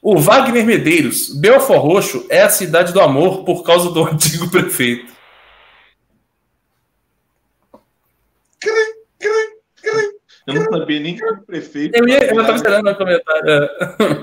[0.00, 5.10] O Wagner Medeiros, Belfor Roxo é a cidade do amor por causa do antigo prefeito.
[10.46, 11.96] Eu não sabia nem que era prefeito.
[11.96, 13.48] Eu, ia, eu tava esperando no comentário.
[13.48, 13.70] é.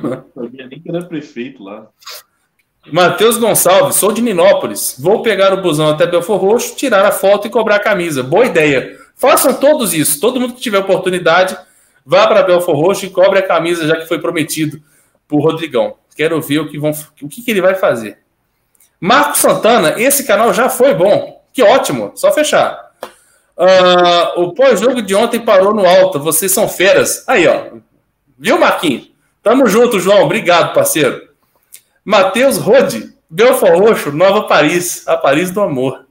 [0.04, 1.88] não sabia nem que era prefeito lá.
[2.92, 4.96] Matheus Gonçalves, sou de Ninópolis.
[5.00, 8.24] Vou pegar o busão até Belfor Roxo, tirar a foto e cobrar a camisa.
[8.24, 8.98] Boa ideia.
[9.16, 10.20] Façam todos isso.
[10.20, 11.58] Todo mundo que tiver oportunidade,
[12.06, 14.82] vá para Belfor Roxo e cobre a camisa, já que foi prometido
[15.28, 15.96] por Rodrigão.
[16.16, 16.92] Quero ver o que, vão,
[17.22, 18.20] o que, que ele vai fazer.
[19.00, 21.42] Marco Santana, esse canal já foi bom.
[21.54, 22.12] Que ótimo.
[22.16, 22.89] Só fechar.
[23.60, 26.18] Uh, o pós-jogo de ontem parou no alto.
[26.18, 27.28] Vocês são feras.
[27.28, 27.78] Aí, ó.
[28.38, 29.12] Viu, Marquinhos?
[29.44, 30.24] Tamo junto, João.
[30.24, 31.28] Obrigado, parceiro.
[32.06, 36.06] Matheus Rode, Belfort Roxo, Nova Paris, a Paris do Amor.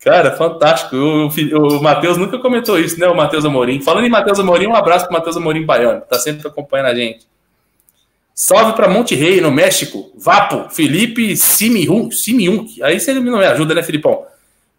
[0.00, 0.94] Cara, fantástico.
[0.94, 3.08] O, o, o Matheus nunca comentou isso, né?
[3.08, 3.80] O Matheus Amorim.
[3.80, 6.02] Falando em Matheus Amorim, um abraço pro Matheus Amorim Baiano.
[6.02, 7.26] Tá sempre acompanhando a gente.
[8.32, 10.12] Salve para Monte Rei, no México.
[10.16, 11.36] Vapo, Felipe.
[11.36, 12.08] Simiun.
[12.82, 14.24] Aí você não me ajuda, né, Filipão?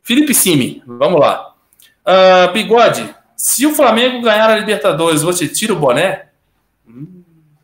[0.02, 1.54] Felipe Simi, vamos lá.
[2.08, 6.30] Uh, Bigode, se o Flamengo ganhar a Libertadores, você tira o boné?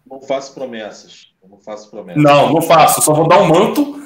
[0.05, 1.33] Não faço promessas.
[1.49, 2.21] Não faço promessas.
[2.21, 3.01] Não, não faço.
[3.01, 4.03] Só vou dar um manto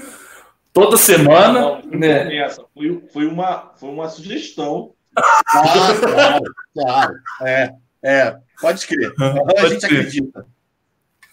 [0.71, 1.59] toda semana.
[1.59, 2.49] Não, não né?
[2.73, 4.93] foi, foi, uma, foi uma sugestão.
[5.15, 6.43] Ah, claro,
[6.73, 7.15] claro.
[7.41, 7.73] É,
[8.03, 9.11] é, pode crer.
[9.17, 9.99] Pode a gente crer.
[10.01, 10.45] acredita.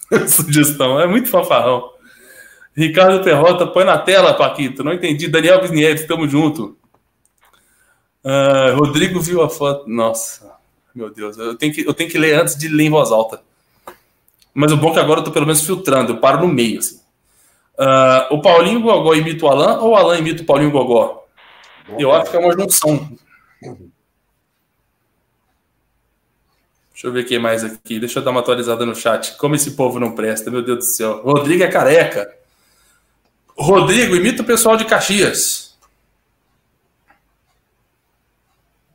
[0.27, 1.91] Sugestão, é muito fanfarrão.
[2.75, 4.83] Ricardo Perrota, põe na tela, Paquito.
[4.83, 5.27] Não entendi.
[5.27, 6.77] Daniel Bisnieves, tamo junto.
[8.25, 9.87] Uh, Rodrigo viu a foto.
[9.87, 10.51] Nossa,
[10.95, 11.37] meu Deus.
[11.37, 13.39] Eu tenho, que, eu tenho que ler antes de ler em voz alta.
[14.51, 16.13] Mas o bom é que agora eu tô pelo menos filtrando.
[16.13, 16.99] Eu paro no meio, assim.
[17.77, 21.27] Uh, o Paulinho Gogó imita o Alan ou o Alan imita o Paulinho Gogó?
[21.99, 23.15] Eu acho que é uma junção.
[26.91, 27.99] Deixa eu ver quem mais aqui.
[27.99, 29.35] Deixa eu dar uma atualizada no chat.
[29.35, 31.21] Como esse povo não presta, meu Deus do céu.
[31.21, 32.33] Rodrigo é careca.
[33.55, 35.64] Rodrigo, imita o pessoal de Caxias.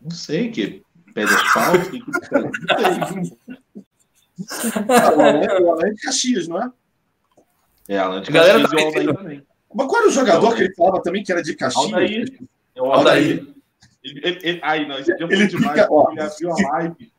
[0.00, 0.82] Não sei, que
[1.14, 1.90] pede asfalto.
[1.90, 2.00] que...
[5.16, 6.72] o Alan é de Caxias, não é?
[7.88, 9.46] É, Alan de Galera Caxias e o Aldair também.
[9.74, 11.84] Mas qual era o jogador que ele falava também que era de Caxias?
[11.84, 12.40] Aldair.
[12.74, 13.46] É o Aldair.
[14.02, 15.80] Ele, ele, ele, aí, não, esse dia foi demais.
[15.80, 17.12] Fica, ó, ele abriu a live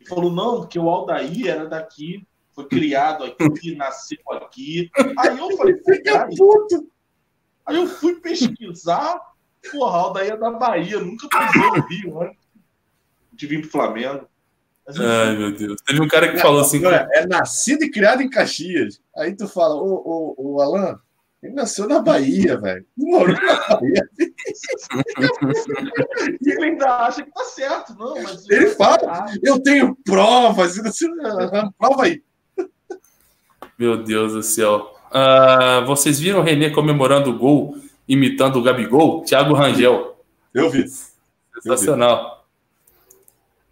[0.00, 4.90] e falou, não, porque o Aldair era daqui, foi criado aqui, nasceu aqui.
[5.18, 6.88] Aí eu falei, fica puto.
[7.64, 9.20] Aí eu fui pesquisar,
[9.70, 12.32] porra, Aldair é da Bahia, nunca pisou no Rio, né?
[13.32, 14.26] De vir pro Flamengo.
[14.88, 15.80] Ai, meu Deus.
[15.84, 16.84] Teve um cara que falou assim.
[16.86, 19.00] É, é nascido e criado em Caxias.
[19.16, 20.98] Aí tu fala, ô, ô, ô Alan,
[21.42, 22.86] ele nasceu na Bahia, velho.
[22.96, 24.08] Morou na Bahia.
[26.40, 28.22] e ele ainda acha que tá certo, não.
[28.22, 30.76] Mas ele fala, eu tenho provas.
[31.78, 32.22] Prova aí.
[33.78, 34.94] Meu Deus do céu.
[35.10, 37.76] Uh, vocês viram o Renê comemorando o gol,
[38.08, 39.22] imitando o Gabigol?
[39.24, 40.16] Thiago Rangel.
[40.54, 40.84] Eu vi.
[41.54, 42.18] Sensacional.
[42.18, 42.36] Eu vi.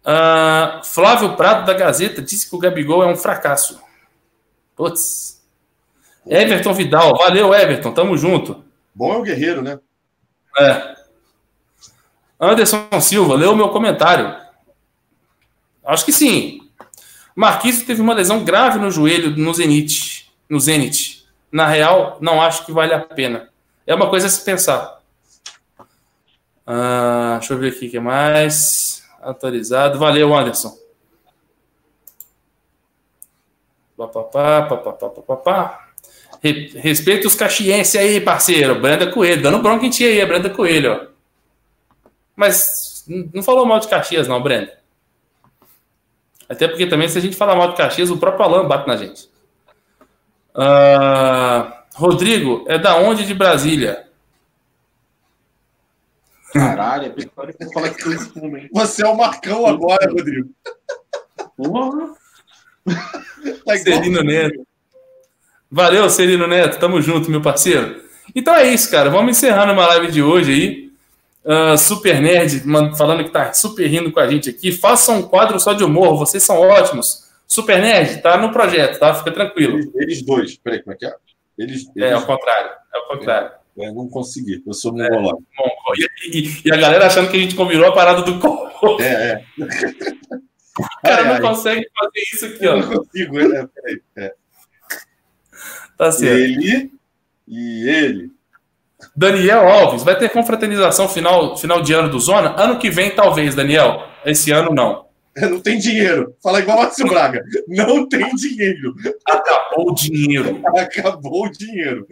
[0.05, 3.81] Uh, Flávio Prado da Gazeta disse que o Gabigol é um fracasso.
[4.75, 5.43] Putz.
[6.27, 8.63] Everton Vidal, valeu, Everton, tamo junto.
[8.93, 9.79] Bom é o guerreiro, né?
[10.59, 10.95] É.
[12.39, 14.35] Anderson Silva, leu o meu comentário.
[15.83, 16.69] Acho que sim.
[17.35, 20.31] Marquinhos teve uma lesão grave no joelho no Zenit.
[20.49, 21.25] No Zenit.
[21.51, 23.49] Na real, não acho que vale a pena.
[23.85, 24.99] É uma coisa a se pensar.
[26.67, 29.03] Uh, deixa eu ver aqui o que mais.
[29.21, 29.99] Atualizado.
[29.99, 30.75] Valeu, Anderson.
[33.97, 35.87] Papapá, papapá, papapá.
[36.75, 38.79] Respeita os caxienses aí, parceiro.
[38.79, 39.41] Brenda Coelho.
[39.41, 40.93] Dando bronca em ti aí, a Brenda Coelho.
[40.93, 41.15] Ó.
[42.35, 44.77] Mas não falou mal de Caxias, não, Brenda.
[46.49, 48.97] Até porque também, se a gente falar mal de Caxias, o próprio Alan bate na
[48.97, 49.29] gente.
[50.53, 54.05] Uh, Rodrigo, é da onde de Brasília?
[56.51, 58.69] Caralho, é que falar que tem fumo, hein?
[58.73, 60.49] Você é o Marcão agora, Rodrigo.
[61.55, 62.13] Porra!
[63.65, 64.67] Tá Celino Neto.
[65.71, 66.79] Valeu, Celino Neto.
[66.79, 68.03] Tamo junto, meu parceiro.
[68.35, 69.09] Então é isso, cara.
[69.09, 70.85] Vamos encerrando uma live de hoje aí.
[71.45, 72.63] Uh, super Nerd
[72.97, 74.73] falando que tá super rindo com a gente aqui.
[74.73, 77.29] Faça um quadro só de humor, vocês são ótimos.
[77.47, 79.13] Super Nerd, tá no projeto, tá?
[79.13, 79.77] Fica tranquilo.
[79.77, 81.15] Eles, eles dois, peraí, como é que é?
[81.57, 82.09] Eles, eles...
[82.09, 82.71] É, ao contrário.
[82.93, 83.51] É ao contrário.
[83.77, 83.91] É.
[83.91, 85.43] Não consegui, eu sou mongolão.
[85.59, 89.01] É, e, e, e, a galera achando que a gente combinou a parada do corpo.
[89.01, 89.45] É, é.
[89.59, 89.67] O
[91.03, 91.41] cara ai, não ai.
[91.41, 92.75] consegue fazer isso aqui, ó.
[92.75, 94.01] Eu não consigo, é, peraí.
[94.17, 94.33] É.
[95.97, 96.37] Tá certo.
[96.37, 96.91] Ele
[97.47, 98.31] e ele.
[99.15, 102.55] Daniel Alves, vai ter confraternização final, final de ano do Zona?
[102.57, 104.07] Ano que vem, talvez, Daniel.
[104.25, 105.04] Esse ano, não.
[105.41, 106.35] Não tem dinheiro.
[106.41, 107.43] Fala igual Márcio Braga.
[107.67, 108.95] Não tem dinheiro.
[109.27, 110.61] Acabou o dinheiro.
[110.77, 112.07] Acabou o dinheiro.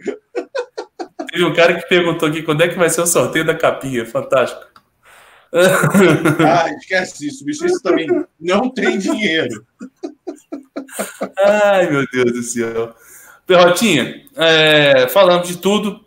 [1.30, 4.04] Teve um cara que perguntou aqui quando é que vai ser o sorteio da capinha.
[4.06, 4.62] Fantástico.
[6.44, 7.64] Ah, esquece isso, bicho.
[7.64, 8.08] Isso também
[8.40, 9.64] não tem dinheiro.
[11.38, 12.92] Ai, meu Deus do céu.
[13.46, 16.04] Perrotinha, é, falamos de tudo.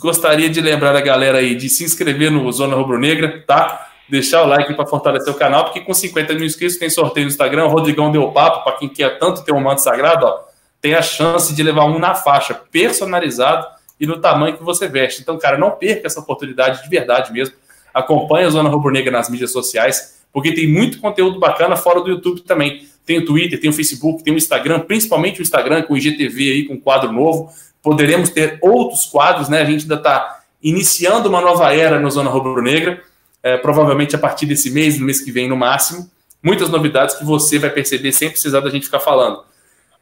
[0.00, 3.93] Gostaria de lembrar a galera aí de se inscrever no Zona Rubro Negra, tá?
[4.08, 7.30] Deixar o like para fortalecer o canal, porque com 50 mil inscritos tem sorteio no
[7.30, 7.64] Instagram.
[7.64, 10.40] O Rodrigão deu papo para quem quer tanto ter um manto sagrado, ó,
[10.80, 13.66] tem a chance de levar um na faixa, personalizado
[13.98, 15.22] e no tamanho que você veste.
[15.22, 17.54] Então, cara, não perca essa oportunidade de verdade mesmo.
[17.94, 22.10] Acompanhe a Zona Rubro Negra nas mídias sociais, porque tem muito conteúdo bacana fora do
[22.10, 22.86] YouTube também.
[23.06, 26.52] tem o Twitter, tem o Facebook, tem o Instagram, principalmente o Instagram com o IGTV
[26.52, 27.50] aí, com quadro novo.
[27.82, 29.62] Poderemos ter outros quadros, né?
[29.62, 33.02] A gente ainda está iniciando uma nova era no Zona Rubro Negra,
[33.44, 36.10] é, provavelmente a partir desse mês, no mês que vem no máximo.
[36.42, 39.44] Muitas novidades que você vai perceber sem precisar da gente ficar falando.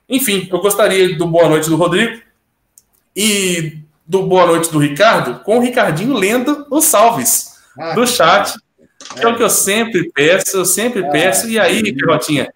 [0.09, 2.23] Enfim, eu gostaria do boa noite do Rodrigo
[3.17, 8.55] e do boa noite do Ricardo com o Ricardinho lendo os salves ah, do chat,
[9.17, 11.49] que é o que eu sempre peço, eu sempre ah, peço.
[11.49, 12.49] E aí, Pirotinha,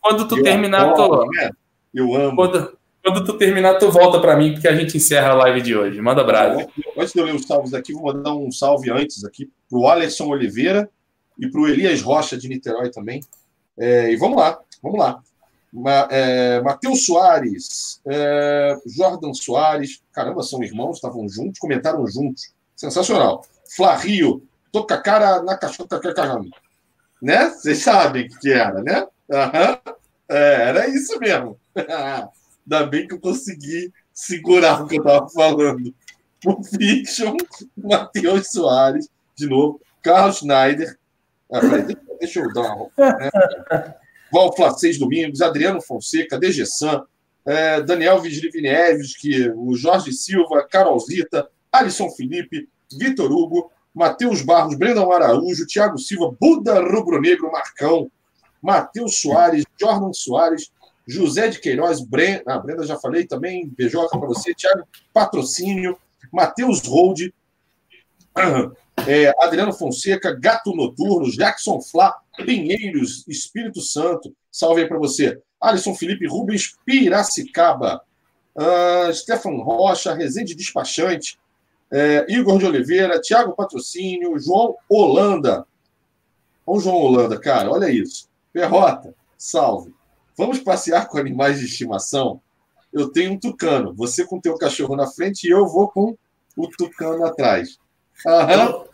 [0.00, 1.26] quando tu terminar, tu...
[1.32, 1.50] Né?
[1.94, 2.36] Eu amo.
[2.36, 2.75] Quando,
[3.06, 6.00] quando tu terminar, tu volta para mim, porque a gente encerra a live de hoje.
[6.00, 6.68] Manda abraço.
[6.98, 9.88] Antes de eu ler os salvos aqui, vou mandar um salve antes aqui para o
[9.88, 10.90] Alisson Oliveira
[11.38, 13.20] e para o Elias Rocha de Niterói também.
[13.78, 15.20] É, e vamos lá, vamos lá.
[15.72, 22.52] Ma, é, Matheus Soares, é, Jordan Soares, caramba, são irmãos, estavam juntos, comentaram juntos.
[22.74, 23.44] Sensacional.
[23.76, 24.42] Flario,
[24.72, 26.50] tô com a cara na cachorra, caramba.
[27.22, 27.50] Né?
[27.50, 29.06] Vocês sabem o que era, né?
[29.28, 29.94] Uhum.
[30.28, 31.56] É, era isso mesmo.
[32.70, 35.94] Ainda bem que eu consegui segurar o que eu estava falando.
[36.44, 37.36] O Fiction,
[37.76, 40.98] Matheus Soares, de novo, Carlos Schneider.
[41.52, 42.90] Ah, peraí, deixa, eu dar uma.
[42.98, 43.94] Né?
[44.32, 47.04] Val Flacês Domingos, Adriano Fonseca, Degessan,
[47.46, 48.20] é, Daniel
[49.20, 52.68] que o Jorge Silva, Carolzita, Alisson Felipe,
[52.98, 58.10] Vitor Hugo, Matheus Barros, Brendão Araújo, Thiago Silva, Buda Rubro Negro, Marcão,
[58.60, 60.70] Matheus Soares, Jordan Soares,
[61.06, 65.96] José de Queiroz, Brenda, ah, Brenda já falei também, beijoca para você, Thiago Patrocínio,
[66.32, 67.30] Matheus Hold,
[69.06, 72.14] é, Adriano Fonseca, Gato Noturno, Jackson Flá,
[72.44, 75.40] Pinheiros, Espírito Santo, salve aí para você.
[75.60, 78.02] Alisson Felipe Rubens, Piracicaba,
[78.54, 81.38] uh, Stefan Rocha, Rezende Despachante,
[81.90, 85.66] é, Igor de Oliveira, Tiago Patrocínio, João Holanda.
[86.66, 88.28] O João Holanda, cara, olha isso.
[88.52, 89.95] Perrota, salve.
[90.36, 92.40] Vamos passear com animais de estimação?
[92.92, 96.16] Eu tenho um tucano, você com teu cachorro na frente e eu vou com
[96.56, 97.78] o tucano atrás.
[98.26, 98.84] Aham.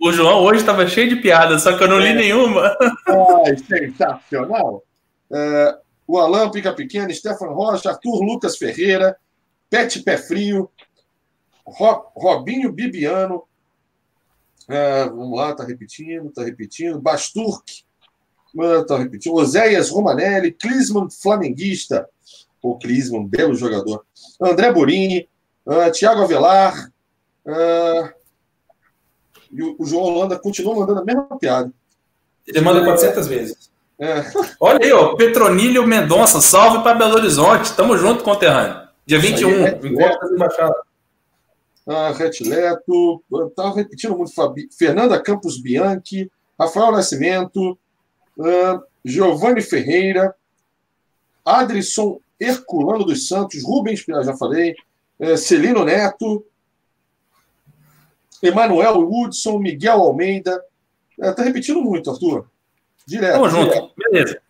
[0.00, 2.14] O João hoje estava cheio de piadas, só que eu não li é.
[2.14, 2.76] nenhuma.
[3.44, 4.84] Ai, sensacional.
[5.30, 9.16] É, o Alain Pica Pequeno, Stefano Rocha, Arthur Lucas Ferreira,
[9.68, 10.70] Pet Pé Frio,
[11.66, 13.42] Ro, Robinho Bibiano.
[14.68, 17.00] É, vamos lá, tá repetindo, tá repetindo.
[17.00, 17.82] Basturk,
[18.86, 19.34] tá repetindo.
[19.34, 22.08] Oséias Romanelli, Clisman Flamenguista.
[22.62, 24.04] O Clisman, belo jogador.
[24.40, 25.28] André Borini,
[25.66, 26.90] uh, Thiago Avelar.
[27.46, 28.12] Uh,
[29.50, 31.72] e o, João Holanda continua mandando a mesma piada.
[32.46, 33.70] Ele manda 400 vezes.
[33.98, 34.24] É.
[34.60, 37.72] Olha aí, ó, Petronílio Mendonça, salve para Belo Horizonte.
[37.74, 38.88] Tamo junto, conterrâneo.
[39.06, 40.88] Dia 21, é, encontro das embaixadas.
[41.86, 46.30] Ah, Retileto, estava repetindo muito, Fabi, Fernanda Campos Bianchi,
[46.60, 47.78] Rafael Nascimento,
[48.38, 50.34] uh, Giovanni Ferreira,
[51.44, 54.74] Adrisson Herculano dos Santos, Rubens, já falei,
[55.18, 56.44] uh, Celino Neto,
[58.42, 60.62] Emanuel Hudson, Miguel Almeida.
[61.18, 62.46] Está é, repetindo muito, Arthur.
[63.06, 63.32] Direto.
[63.32, 63.70] Tamo junto.
[63.70, 63.90] Direto.
[63.96, 64.40] Beleza.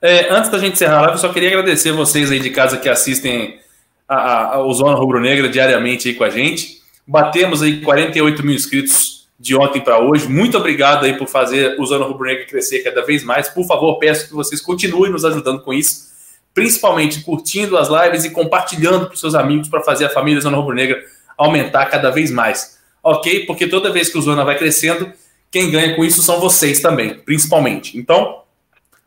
[0.00, 2.76] É, antes da gente encerrar a live, eu só queria agradecer vocês aí de casa
[2.76, 3.58] que assistem
[4.06, 6.82] a, a, a Zona Rubro Negra diariamente aí com a gente.
[7.06, 10.28] Batemos aí 48 mil inscritos de ontem para hoje.
[10.28, 13.48] Muito obrigado aí por fazer o Zona Rubro Negra crescer cada vez mais.
[13.48, 16.12] Por favor, peço que vocês continuem nos ajudando com isso,
[16.52, 20.74] principalmente curtindo as lives e compartilhando para seus amigos para fazer a família Zona Rubro
[20.74, 21.02] Negra
[21.36, 22.74] aumentar cada vez mais
[23.04, 23.44] ok?
[23.44, 25.12] Porque toda vez que o Zona vai crescendo,
[25.50, 27.98] quem ganha com isso são vocês também, principalmente.
[27.98, 28.42] Então,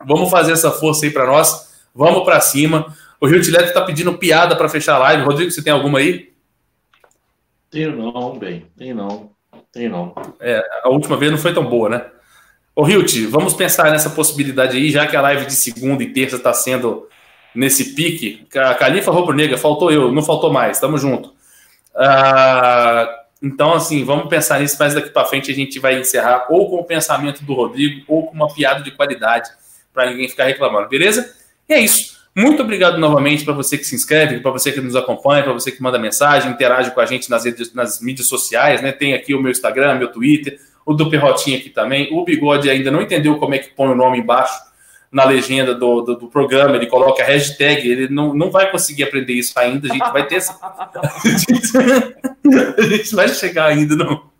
[0.06, 2.96] vamos fazer essa força aí para nós, vamos para cima.
[3.20, 5.24] O Rio Tileto está pedindo piada para fechar a live.
[5.24, 6.32] Rodrigo, você tem alguma aí?
[7.68, 9.30] Tenho não, bem, tem não,
[9.72, 10.14] tem não.
[10.40, 12.06] É, a última vez não foi tão boa, né?
[12.74, 16.36] Ô Hilt, vamos pensar nessa possibilidade aí, já que a live de segunda e terça
[16.36, 17.08] está sendo
[17.54, 18.46] nesse pique.
[18.56, 21.34] A Califa Rubro Negra, faltou eu, não faltou mais, tamo junto.
[21.94, 23.08] Ah,
[23.42, 26.76] então, assim, vamos pensar nisso, mas daqui para frente a gente vai encerrar ou com
[26.76, 29.50] o pensamento do Rodrigo ou com uma piada de qualidade
[29.92, 31.34] para ninguém ficar reclamando, beleza?
[31.68, 32.17] E é isso.
[32.38, 35.72] Muito obrigado novamente para você que se inscreve, para você que nos acompanha, para você
[35.72, 38.92] que manda mensagem, interage com a gente nas, redes, nas mídias sociais, né?
[38.92, 40.56] Tem aqui o meu Instagram, meu Twitter,
[40.86, 42.08] o do Perrotinho aqui também.
[42.12, 44.56] O Bigode ainda não entendeu como é que põe o nome embaixo
[45.10, 49.32] na legenda do, do, do, programa, ele coloca hashtag, ele não, não vai conseguir aprender
[49.32, 50.52] isso ainda, a gente vai ter essa...
[52.78, 54.30] a gente vai chegar ainda no,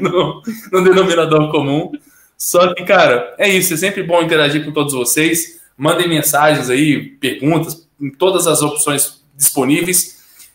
[0.00, 0.42] no,
[0.72, 1.92] no, denominador comum.
[2.38, 5.62] Só que, cara, é isso, é sempre bom interagir com todos vocês.
[5.76, 10.14] Mandem mensagens aí, perguntas, em todas as opções disponíveis.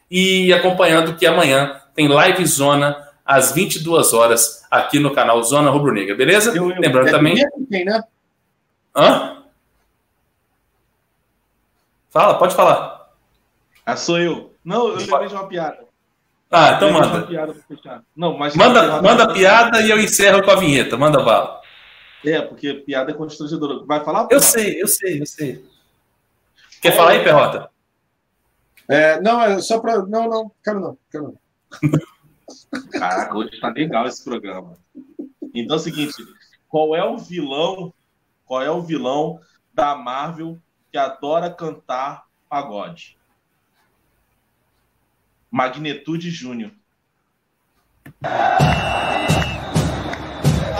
[0.09, 5.93] E acompanhando que amanhã tem live zona às 22 horas aqui no canal Zona Rubro
[5.93, 6.55] Negra, beleza?
[6.55, 7.35] Eu, eu, Lembrando também.
[7.69, 8.01] Tem, né?
[8.95, 9.43] Hã?
[12.09, 13.09] Fala, pode falar.
[13.85, 14.53] Ah, sou eu.
[14.63, 15.89] Não, eu lembrei de uma piada.
[16.51, 17.07] Ah, então manda.
[17.07, 18.01] uma piada pra fechar.
[18.15, 20.97] Não, mas Manda, manda a piada e eu encerro com a vinheta.
[20.97, 21.59] Manda bala.
[22.25, 23.85] É, porque piada é constrangedora.
[23.85, 24.27] Vai falar?
[24.29, 25.65] Eu sei, eu sei, eu sei.
[26.81, 27.69] Quer falar aí, Perrota?
[28.87, 30.03] É, não, é só para.
[30.05, 31.99] Não, não, quero não, quero não.
[32.91, 34.73] Caraca, hoje tá legal esse programa.
[35.53, 36.15] Então é o seguinte:
[36.67, 37.93] qual é o vilão?
[38.45, 39.39] Qual é o vilão
[39.73, 40.59] da Marvel
[40.91, 43.17] que adora cantar pagode?
[45.51, 46.71] Magnitude Júnior.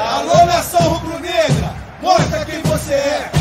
[0.10, 1.72] Alô, nação rubro-negra,
[2.02, 3.32] mostra quem você é.